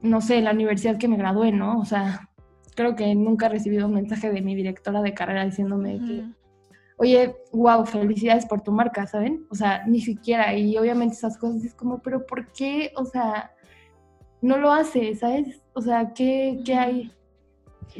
no 0.00 0.20
sé, 0.20 0.38
en 0.38 0.44
la 0.44 0.52
universidad 0.52 0.98
que 0.98 1.08
me 1.08 1.16
gradué, 1.16 1.50
¿no? 1.50 1.80
O 1.80 1.84
sea, 1.84 2.28
creo 2.76 2.94
que 2.94 3.14
nunca 3.16 3.46
he 3.46 3.50
recibido 3.50 3.86
un 3.86 3.94
mensaje 3.94 4.30
de 4.30 4.40
mi 4.40 4.54
directora 4.54 5.02
de 5.02 5.14
carrera 5.14 5.44
diciéndome 5.44 5.98
que, 5.98 6.24
oye, 7.00 7.34
wow, 7.50 7.86
felicidades 7.86 8.44
por 8.44 8.60
tu 8.60 8.72
marca, 8.72 9.06
¿saben? 9.06 9.46
O 9.48 9.54
sea, 9.54 9.86
ni 9.86 10.02
siquiera. 10.02 10.54
Y 10.54 10.76
obviamente 10.76 11.14
esas 11.14 11.38
cosas 11.38 11.64
es 11.64 11.74
como, 11.74 12.02
pero 12.02 12.26
¿por 12.26 12.52
qué? 12.52 12.92
O 12.94 13.06
sea, 13.06 13.52
no 14.42 14.58
lo 14.58 14.70
hace, 14.70 15.14
¿sabes? 15.14 15.62
O 15.72 15.80
sea, 15.80 16.12
¿qué, 16.12 16.60
qué 16.62 16.74
hay? 16.74 17.12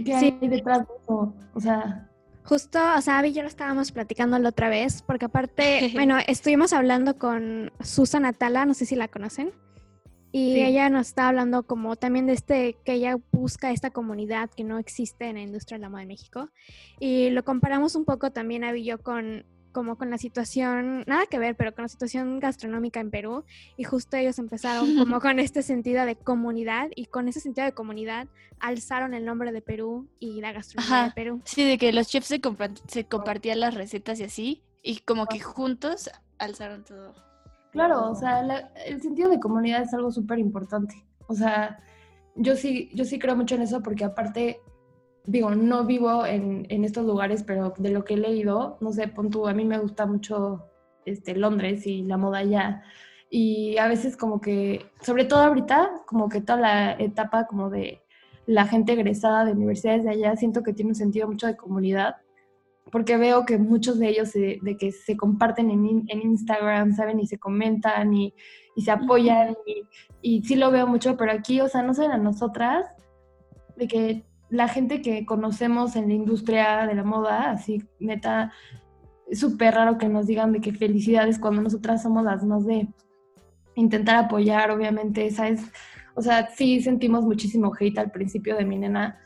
¿Qué 0.05 0.14
hay 0.14 0.38
detrás 0.42 0.86
de 0.86 0.94
eso? 1.03 1.34
O 1.55 1.61
sea, 1.61 2.11
Justo, 2.44 2.78
o 2.96 3.01
sea, 3.01 3.18
Abby 3.18 3.28
y 3.28 3.32
yo 3.32 3.42
lo 3.42 3.48
estábamos 3.48 3.90
platicando 3.92 4.38
la 4.38 4.51
otra 4.51 4.68
vez, 4.68 5.03
porque 5.03 5.26
aparte, 5.26 5.90
bueno, 5.94 6.18
estuvimos 6.26 6.74
hablando 6.74 7.16
con 7.16 7.72
Susan 7.80 8.26
Atala, 8.26 8.66
no 8.66 8.74
sé 8.74 8.84
si 8.84 8.96
la 8.96 9.09
conocen, 9.09 9.53
y 10.33 10.61
ella 10.61 10.89
nos 10.89 11.09
está 11.09 11.28
hablando 11.28 11.64
como 11.64 11.97
también 11.97 12.26
de 12.26 12.35
este, 12.35 12.76
que 12.85 12.95
ella 12.95 13.16
busca 13.33 13.70
esta 13.72 13.91
comunidad 13.91 14.51
que 14.51 14.64
no 14.64 14.78
existe 14.78 15.26
en 15.26 15.37
la 15.37 15.43
industria 15.43 15.78
de 15.78 15.83
la 15.83 15.89
moda 15.89 16.03
en 16.03 16.09
México, 16.09 16.49
y 16.99 17.31
lo 17.31 17.45
comparamos 17.45 17.95
un 17.95 18.05
poco 18.05 18.31
también 18.31 18.64
Abby 18.64 18.81
y 18.81 18.85
yo 18.85 19.03
con 19.03 19.45
como 19.72 19.97
con 19.97 20.11
la 20.11 20.18
situación, 20.18 21.05
nada 21.07 21.26
que 21.26 21.39
ver, 21.39 21.57
pero 21.57 21.74
con 21.74 21.83
la 21.83 21.89
situación 21.89 22.41
gastronómica 22.41 23.01
en 23.01 23.11
Perú 23.11 23.45
y 23.76 23.85
justo 23.85 24.16
ellos 24.16 24.39
empezaron 24.39 24.97
como 24.97 25.20
con 25.20 25.39
este 25.39 25.62
sentido 25.62 26.05
de 26.07 26.16
comunidad 26.16 26.89
y 26.95 27.07
con 27.07 27.28
ese 27.28 27.41
sentido 27.41 27.66
de 27.66 27.72
comunidad 27.72 28.28
alzaron 28.59 29.14
el 29.14 29.24
nombre 29.24 29.53
de 29.53 29.62
Perú 29.62 30.09
y 30.18 30.41
la 30.41 30.53
gastronomía 30.53 31.05
de 31.05 31.11
Perú. 31.12 31.43
Sí, 31.45 31.64
de 31.64 31.78
que 31.78 31.93
los 31.93 32.09
chefs 32.09 32.26
se, 32.26 32.41
se 32.89 33.05
compartían 33.05 33.61
las 33.61 33.74
recetas 33.74 34.18
y 34.20 34.24
así 34.24 34.62
y 34.83 34.99
como 35.01 35.26
que 35.26 35.41
juntos 35.41 36.11
alzaron 36.39 36.85
todo. 36.85 37.30
Claro, 37.73 38.11
o 38.11 38.14
sea, 38.14 38.41
el 38.87 39.01
sentido 39.01 39.31
de 39.31 39.39
comunidad 39.41 39.83
es 39.83 39.95
algo 39.95 40.11
súper 40.11 40.39
importante. 40.39 41.05
O 41.29 41.35
sea, 41.35 41.79
yo 42.35 42.57
sí, 42.57 42.91
yo 42.95 43.05
sí 43.05 43.18
creo 43.18 43.37
mucho 43.37 43.55
en 43.55 43.62
eso 43.62 43.83
porque 43.83 44.05
aparte 44.05 44.61
digo, 45.25 45.55
no 45.55 45.85
vivo 45.85 46.27
en, 46.27 46.66
en, 46.68 46.85
estos 46.85 47.05
lugares, 47.05 47.45
pero 47.45 47.75
de 47.79 47.91
lo 47.91 48.05
que 48.05 48.14
he 48.14 48.16
leído, 48.16 48.79
no 48.81 48.93
sé, 48.93 49.09
pon 49.09 49.31
tú, 49.31 49.47
a 49.47 49.55
mí 49.55 49.64
me 49.64 49.79
gusta 49.79 50.07
mucho 50.07 50.71
este, 51.05 51.37
Londres 51.37 51.87
y 51.87 52.03
la 52.03 52.16
moda 52.16 52.39
allá. 52.39 52.83
Y 53.31 53.77
a 53.79 53.87
veces 53.87 54.16
como 54.16 54.41
que, 54.41 54.87
sobre 55.01 55.25
todo 55.25 55.41
ahorita, 55.41 56.03
como 56.07 56.29
que 56.29 56.41
toda 56.41 56.59
la 56.59 56.93
etapa 56.93 57.47
como 57.47 57.71
de 57.71 58.03
la 58.47 58.66
gente 58.66 58.93
egresada 58.95 59.45
de 59.45 59.53
universidades 59.53 60.05
de 60.05 60.11
allá, 60.11 60.37
siento 60.37 60.62
que 60.62 60.73
tiene 60.73 60.91
un 60.91 60.97
sentido 60.97 61.29
mucho 61.29 61.47
de 61.47 61.57
comunidad, 61.57 62.16
porque 62.91 63.16
veo 63.16 63.45
que 63.45 63.59
muchos 63.59 63.99
de 63.99 64.09
ellos 64.09 64.32
de 64.32 64.76
que 64.78 64.93
se 64.93 65.16
comparten 65.16 65.70
en, 65.70 66.05
en, 66.09 66.22
Instagram, 66.22 66.95
¿saben? 66.95 67.20
Y 67.20 67.26
se 67.26 67.38
comentan 67.38 68.12
y, 68.14 68.34
y 68.74 68.82
se 68.82 68.91
apoyan 68.91 69.57
y, 69.66 69.84
y 70.20 70.43
sí 70.43 70.57
lo 70.57 70.70
veo 70.70 70.86
mucho, 70.86 71.16
pero 71.16 71.32
aquí, 71.32 71.61
o 71.61 71.68
sea, 71.68 71.82
no 71.82 71.95
saben 71.95 72.12
a 72.12 72.18
nosotras 72.18 72.86
de 73.76 73.88
que 73.88 74.24
la 74.51 74.68
gente 74.68 75.01
que 75.01 75.24
conocemos 75.24 75.97
en 75.97 76.09
la 76.09 76.14
industria 76.14 76.86
de 76.86 76.95
la 76.95 77.05
moda, 77.05 77.53
así 77.53 77.82
neta, 78.01 78.53
es 79.28 79.38
súper 79.38 79.74
raro 79.74 79.97
que 79.97 80.09
nos 80.09 80.26
digan 80.26 80.53
de 80.53 80.61
que 80.61 80.72
felicidades 80.72 81.38
cuando 81.38 81.62
nosotras 81.62 82.03
somos 82.03 82.24
las 82.24 82.45
más 82.45 82.66
de 82.66 82.88
intentar 83.76 84.16
apoyar, 84.16 84.72
obviamente, 84.72 85.24
esa 85.24 85.49
es, 85.49 85.62
o 86.14 86.22
sea, 86.22 86.49
sí 86.49 86.82
sentimos 86.82 87.24
muchísimo 87.24 87.72
hate 87.78 87.99
al 87.99 88.11
principio 88.11 88.57
de 88.57 88.64
mi 88.64 88.76
nena, 88.76 89.18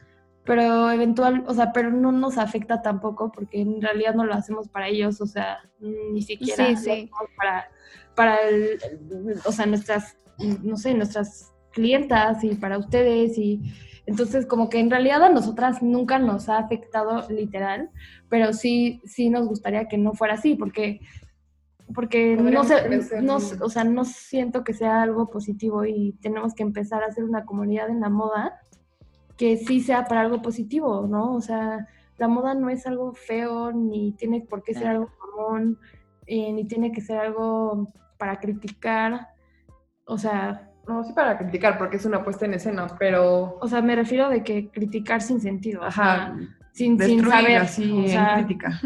pero 0.45 0.91
eventual, 0.91 1.45
o 1.47 1.55
sea, 1.55 1.73
pero 1.73 1.91
no 1.91 2.13
nos 2.13 2.39
afecta 2.39 2.83
tampoco 2.83 3.33
porque 3.33 3.61
en 3.61 3.81
realidad 3.81 4.15
no 4.15 4.25
lo 4.25 4.35
hacemos 4.35 4.69
para 4.69 4.89
ellos, 4.89 5.21
o 5.21 5.27
sea, 5.27 5.59
ni 5.81 6.23
siquiera 6.23 6.67
para, 7.37 7.69
para 8.15 8.39
o 9.47 9.53
sea, 9.53 9.67
nuestras, 9.67 10.17
no 10.63 10.77
sé, 10.77 10.95
nuestras 10.95 11.53
clientas 11.73 12.45
y 12.45 12.55
para 12.55 12.79
ustedes 12.79 13.39
y 13.39 13.61
entonces, 14.07 14.47
como 14.47 14.69
que 14.69 14.81
en 14.81 14.91
realidad 14.91 15.23
a 15.23 15.31
nosotras 15.31 15.83
nunca 15.83 16.19
nos 16.19 16.49
ha 16.49 16.59
afectado 16.59 17.27
literal, 17.31 17.91
pero 18.29 18.53
sí, 18.53 19.01
sí 19.05 19.31
nos 19.31 19.47
gustaría 19.49 19.89
que 19.89 19.97
no 19.97 20.13
fuera 20.13 20.35
así, 20.35 20.55
porque, 20.57 21.01
porque 21.95 22.37
no, 22.37 22.65
sé, 22.65 23.23
no, 23.23 23.37
o 23.37 23.71
sea, 23.71 23.85
no 23.85 24.05
siento 24.05 24.63
que 24.63 24.75
sea 24.75 25.03
algo 25.03 25.31
positivo 25.31 25.87
y 25.87 26.13
tenemos 26.21 26.55
que 26.55 26.63
empezar 26.63 27.03
a 27.03 27.07
hacer 27.07 27.25
una 27.25 27.47
comunidad 27.47 27.89
en 27.89 28.01
la 28.01 28.11
moda 28.11 28.61
que 29.37 29.57
sí 29.57 29.80
sea 29.80 30.05
para 30.05 30.20
algo 30.20 30.43
positivo, 30.43 31.07
¿no? 31.09 31.35
O 31.35 31.41
sea, 31.41 31.87
la 32.18 32.28
moda 32.28 32.55
no 32.55 32.70
es 32.70 32.87
algo 32.87 33.12
feo, 33.12 33.72
ni 33.72 34.12
tiene 34.12 34.41
por 34.41 34.62
qué 34.62 34.74
ser 34.74 34.89
algo 34.89 35.11
común, 35.18 35.78
eh, 36.26 36.53
ni 36.53 36.64
tiene 36.66 36.93
que 36.93 37.01
ser 37.01 37.18
algo 37.18 37.89
para 38.18 38.39
criticar. 38.39 39.28
O 40.07 40.18
sea, 40.18 40.70
no, 40.87 41.03
sí 41.03 41.12
para 41.12 41.37
criticar, 41.39 41.78
porque 41.78 41.97
es 41.97 42.05
una 42.05 42.22
puesta 42.22 42.45
en 42.45 42.55
escena, 42.55 42.87
pero... 42.99 43.59
O 43.61 43.68
sea, 43.68 43.82
me 43.82 43.97
refiero 43.97 44.28
de 44.28 44.45
que 44.45 44.70
criticar 44.70 45.22
sin 45.22 45.41
sentido. 45.41 45.82
Ajá. 45.82 46.37
sin, 46.72 47.01
sin, 47.01 47.24
saber. 47.24 47.59
Así, 47.59 48.05
o 48.05 48.09
sea, 48.09 48.35
crítica. 48.37 48.80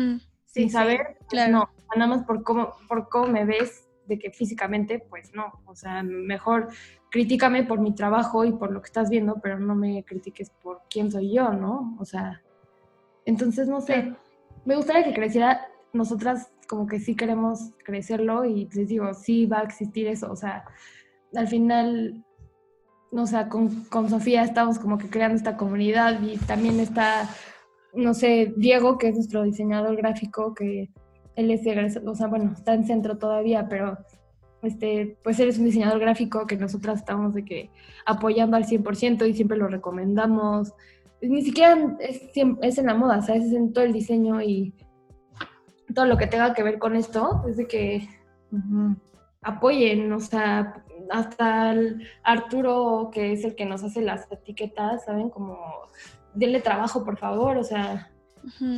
Sin 0.46 0.70
saber, 0.70 1.18
claro. 1.28 1.52
no. 1.52 1.70
Nada 1.96 2.16
más 2.16 2.24
por 2.24 2.42
cómo, 2.42 2.74
por 2.86 3.08
cómo 3.08 3.28
me 3.28 3.44
ves 3.44 3.88
de 4.06 4.18
que 4.18 4.30
físicamente, 4.30 4.98
pues 4.98 5.32
no. 5.34 5.52
O 5.64 5.74
sea, 5.74 6.02
mejor 6.02 6.68
críticame 7.10 7.64
por 7.64 7.80
mi 7.80 7.94
trabajo 7.94 8.44
y 8.44 8.52
por 8.52 8.72
lo 8.72 8.80
que 8.80 8.86
estás 8.86 9.10
viendo, 9.10 9.36
pero 9.42 9.58
no 9.58 9.74
me 9.74 10.04
critiques 10.04 10.50
por 10.50 10.82
quién 10.90 11.10
soy 11.10 11.32
yo, 11.32 11.52
¿no? 11.52 11.96
O 11.98 12.04
sea, 12.04 12.42
entonces, 13.24 13.68
no 13.68 13.80
sé. 13.80 14.14
Me 14.64 14.76
gustaría 14.76 15.04
que 15.04 15.14
creciera. 15.14 15.66
Nosotras 15.92 16.50
como 16.68 16.86
que 16.86 17.00
sí 17.00 17.16
queremos 17.16 17.70
crecerlo 17.82 18.44
y 18.44 18.68
les 18.72 18.88
digo, 18.88 19.12
sí 19.14 19.46
va 19.46 19.60
a 19.60 19.64
existir 19.64 20.06
eso. 20.06 20.30
O 20.30 20.36
sea, 20.36 20.64
al 21.34 21.48
final, 21.48 22.24
o 23.10 23.26
sea, 23.26 23.48
con, 23.48 23.84
con 23.84 24.08
Sofía 24.08 24.42
estamos 24.42 24.78
como 24.78 24.98
que 24.98 25.08
creando 25.08 25.36
esta 25.36 25.56
comunidad 25.56 26.20
y 26.22 26.36
también 26.38 26.78
está, 26.78 27.28
no 27.94 28.14
sé, 28.14 28.52
Diego, 28.56 28.98
que 28.98 29.08
es 29.08 29.14
nuestro 29.14 29.42
diseñador 29.42 29.96
gráfico, 29.96 30.54
que 30.54 30.90
él 31.36 31.50
es, 31.50 31.96
o 32.04 32.14
sea, 32.14 32.26
bueno, 32.26 32.52
está 32.52 32.74
en 32.74 32.86
centro 32.86 33.16
todavía, 33.16 33.66
pero 33.68 33.96
este, 34.62 35.16
pues 35.22 35.38
él 35.40 35.48
es 35.48 35.58
un 35.58 35.64
diseñador 35.64 36.00
gráfico 36.00 36.46
que 36.46 36.56
nosotras 36.56 36.98
estamos 36.98 37.34
de 37.34 37.44
que 37.44 37.70
apoyando 38.06 38.56
al 38.56 38.66
100% 38.66 39.28
y 39.28 39.34
siempre 39.34 39.56
lo 39.56 39.68
recomendamos. 39.68 40.72
Ni 41.20 41.42
siquiera 41.42 41.96
es, 42.00 42.22
es 42.62 42.78
en 42.78 42.86
la 42.86 42.94
moda, 42.94 43.22
¿sabes? 43.22 43.44
Es 43.44 43.52
en 43.52 43.72
todo 43.72 43.84
el 43.84 43.92
diseño 43.92 44.40
y 44.42 44.74
todo 45.94 46.06
lo 46.06 46.16
que 46.16 46.26
tenga 46.26 46.54
que 46.54 46.62
ver 46.62 46.78
con 46.78 46.96
esto, 46.96 47.42
es 47.48 47.56
de 47.56 47.66
que 47.66 48.08
apoyen, 49.42 50.12
o 50.12 50.20
sea, 50.20 50.84
hasta 51.10 51.72
el 51.72 52.06
Arturo, 52.22 53.10
que 53.12 53.32
es 53.32 53.44
el 53.44 53.54
que 53.54 53.64
nos 53.64 53.82
hace 53.82 54.02
las 54.02 54.30
etiquetas, 54.30 55.04
¿saben? 55.04 55.30
Como, 55.30 55.58
denle 56.34 56.60
trabajo, 56.60 57.04
por 57.04 57.18
favor, 57.18 57.56
o 57.56 57.64
sea. 57.64 58.10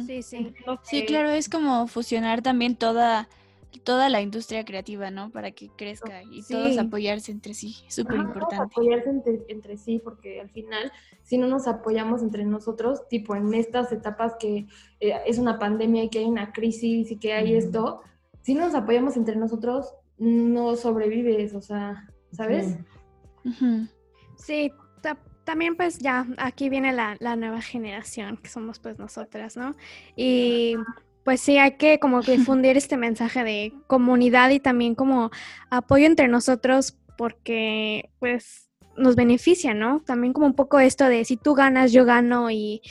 Sí, 0.07 0.23
sí. 0.23 0.55
Sí, 0.83 1.05
claro, 1.05 1.31
es 1.31 1.49
como 1.49 1.87
fusionar 1.87 2.43
también 2.43 2.77
toda, 2.77 3.29
toda 3.79 4.09
la 4.09 4.21
industria 4.21 4.65
creativa, 4.65 5.11
¿no? 5.11 5.31
Para 5.31 5.53
que 5.53 5.69
crezca 5.77 6.23
y 6.23 6.43
todos 6.43 6.77
apoyarse 6.79 7.33
entre 7.33 7.55
sí, 7.55 7.77
súper 7.89 8.17
importante. 8.17 8.65
Apoyarse 8.65 9.11
entre, 9.49 9.77
sí, 9.77 10.01
porque 10.03 10.41
al 10.41 10.51
final, 10.51 10.93
si 11.23 11.39
no 11.39 11.47
nos 11.47 11.67
apoyamos 11.69 12.23
entre 12.23 12.45
nosotros, 12.45 13.07
tipo 13.09 13.37
en 13.37 13.55
estas 13.55 13.93
etapas 13.93 14.35
que 14.39 14.67
eh, 15.01 15.15
es 15.27 15.39
una 15.39 15.59
pandemia 15.59 16.05
y 16.05 16.09
que 16.09 16.19
hay 16.21 16.27
una 16.27 16.53
crisis 16.53 17.11
y 17.11 17.17
que 17.17 17.33
hay 17.33 17.55
esto, 17.55 18.03
si 18.43 18.55
no 18.55 18.67
nos 18.67 18.75
apoyamos 18.75 19.17
entre 19.17 19.37
nosotros, 19.37 19.95
no 20.19 20.77
sobrevives, 20.77 21.55
o 21.55 21.63
sea, 21.63 22.09
¿sabes? 22.33 22.77
Sí, 24.37 24.73
también 25.45 25.75
pues 25.75 25.99
ya 25.99 26.27
aquí 26.39 26.69
viene 26.69 26.93
la, 26.93 27.17
nueva 27.37 27.61
generación, 27.61 28.37
que 28.37 28.49
somos 28.49 28.79
pues 28.79 28.99
nosotras, 28.99 29.57
¿no? 29.57 29.75
Y 30.15 30.77
pues 31.25 31.41
sí, 31.41 31.59
hay 31.59 31.77
que 31.77 31.99
como 31.99 32.23
que 32.23 32.33
difundir 32.37 32.77
este 32.77 32.97
mensaje 32.97 33.45
de 33.45 33.73
comunidad 33.87 34.51
y 34.51 34.61
también 34.61 34.95
como 34.95 35.31
apoyo 35.71 36.07
entre 36.07 36.29
nosotros 36.29 36.97
porque 37.17 38.11
pues 38.19 38.71
nos 38.97 39.17
beneficia, 39.17 39.75
¿no? 39.75 40.01
También 40.01 40.33
como 40.33 40.47
un 40.47 40.55
poco 40.55 40.79
esto 40.79 41.07
de 41.07 41.25
si 41.25 41.37
tú 41.37 41.55
ganas, 41.55 41.93
yo 41.93 42.05
gano 42.05 42.51
y, 42.51 42.83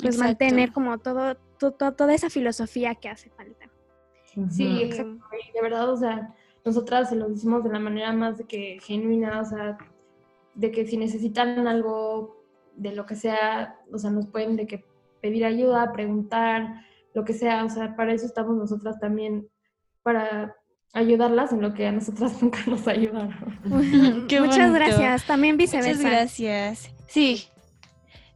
pues 0.00 0.18
mantener 0.18 0.72
como 0.72 0.98
todo, 0.98 1.36
todo, 1.58 1.92
toda 1.92 2.14
esa 2.14 2.30
filosofía 2.30 2.94
que 2.94 3.08
hace 3.08 3.30
falta. 3.30 3.70
Sí, 4.50 4.82
exacto. 4.82 5.24
de 5.54 5.62
verdad, 5.62 5.90
o 5.90 5.96
sea, 5.96 6.34
nosotras 6.64 7.08
se 7.08 7.16
lo 7.16 7.28
decimos 7.28 7.64
de 7.64 7.70
la 7.70 7.78
manera 7.78 8.12
más 8.12 8.38
de 8.38 8.44
que 8.44 8.78
genuina, 8.80 9.40
o 9.40 9.44
sea, 9.44 9.78
de 10.54 10.70
que 10.70 10.86
si 10.86 10.96
necesitan 10.96 11.66
algo 11.66 12.44
de 12.76 12.92
lo 12.92 13.06
que 13.06 13.16
sea, 13.16 13.78
o 13.92 13.98
sea, 13.98 14.10
nos 14.10 14.26
pueden 14.26 14.56
de 14.56 14.66
que 14.66 14.84
pedir 15.20 15.44
ayuda, 15.44 15.92
preguntar, 15.92 16.84
lo 17.14 17.24
que 17.24 17.32
sea, 17.32 17.64
o 17.64 17.70
sea, 17.70 17.96
para 17.96 18.12
eso 18.12 18.26
estamos 18.26 18.56
nosotras 18.56 18.98
también, 19.00 19.48
para 20.02 20.56
ayudarlas 20.92 21.52
en 21.52 21.62
lo 21.62 21.74
que 21.74 21.86
a 21.86 21.92
nosotras 21.92 22.42
nunca 22.42 22.60
nos 22.66 22.86
ayudaron. 22.86 23.34
muchas 23.64 24.72
gracias, 24.72 25.26
también 25.26 25.56
viceversa. 25.56 25.96
Muchas 25.96 26.10
gracias. 26.10 26.90
Sí. 27.06 27.44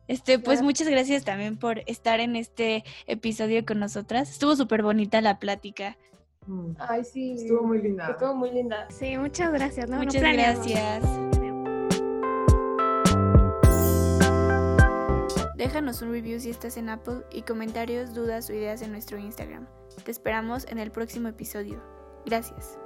Este, 0.06 0.38
pues 0.38 0.60
muchas 0.60 0.86
gracias 0.88 1.24
también 1.24 1.56
por 1.56 1.82
estar 1.86 2.20
en 2.20 2.36
este 2.36 2.84
episodio 3.06 3.64
con 3.64 3.78
nosotras. 3.80 4.30
Estuvo 4.30 4.54
súper 4.54 4.82
bonita 4.82 5.22
la 5.22 5.38
plática. 5.38 5.96
Mm. 6.46 6.72
Ay, 6.78 7.04
sí. 7.04 7.32
Estuvo 7.32 7.62
muy 7.66 7.80
linda. 7.80 8.10
Estuvo 8.10 8.34
muy 8.34 8.50
linda. 8.50 8.86
Sí, 8.90 9.16
muchas 9.16 9.50
gracias. 9.52 9.88
Muchas 9.88 10.20
gracias. 10.20 11.02
Déjanos 15.64 16.02
un 16.02 16.12
review 16.12 16.38
si 16.40 16.50
estás 16.50 16.76
en 16.76 16.90
Apple 16.90 17.22
y 17.32 17.40
comentarios, 17.40 18.14
dudas 18.14 18.50
o 18.50 18.52
ideas 18.52 18.82
en 18.82 18.92
nuestro 18.92 19.16
Instagram. 19.16 19.66
Te 20.04 20.10
esperamos 20.10 20.66
en 20.68 20.78
el 20.78 20.90
próximo 20.90 21.28
episodio. 21.28 21.82
Gracias. 22.26 22.78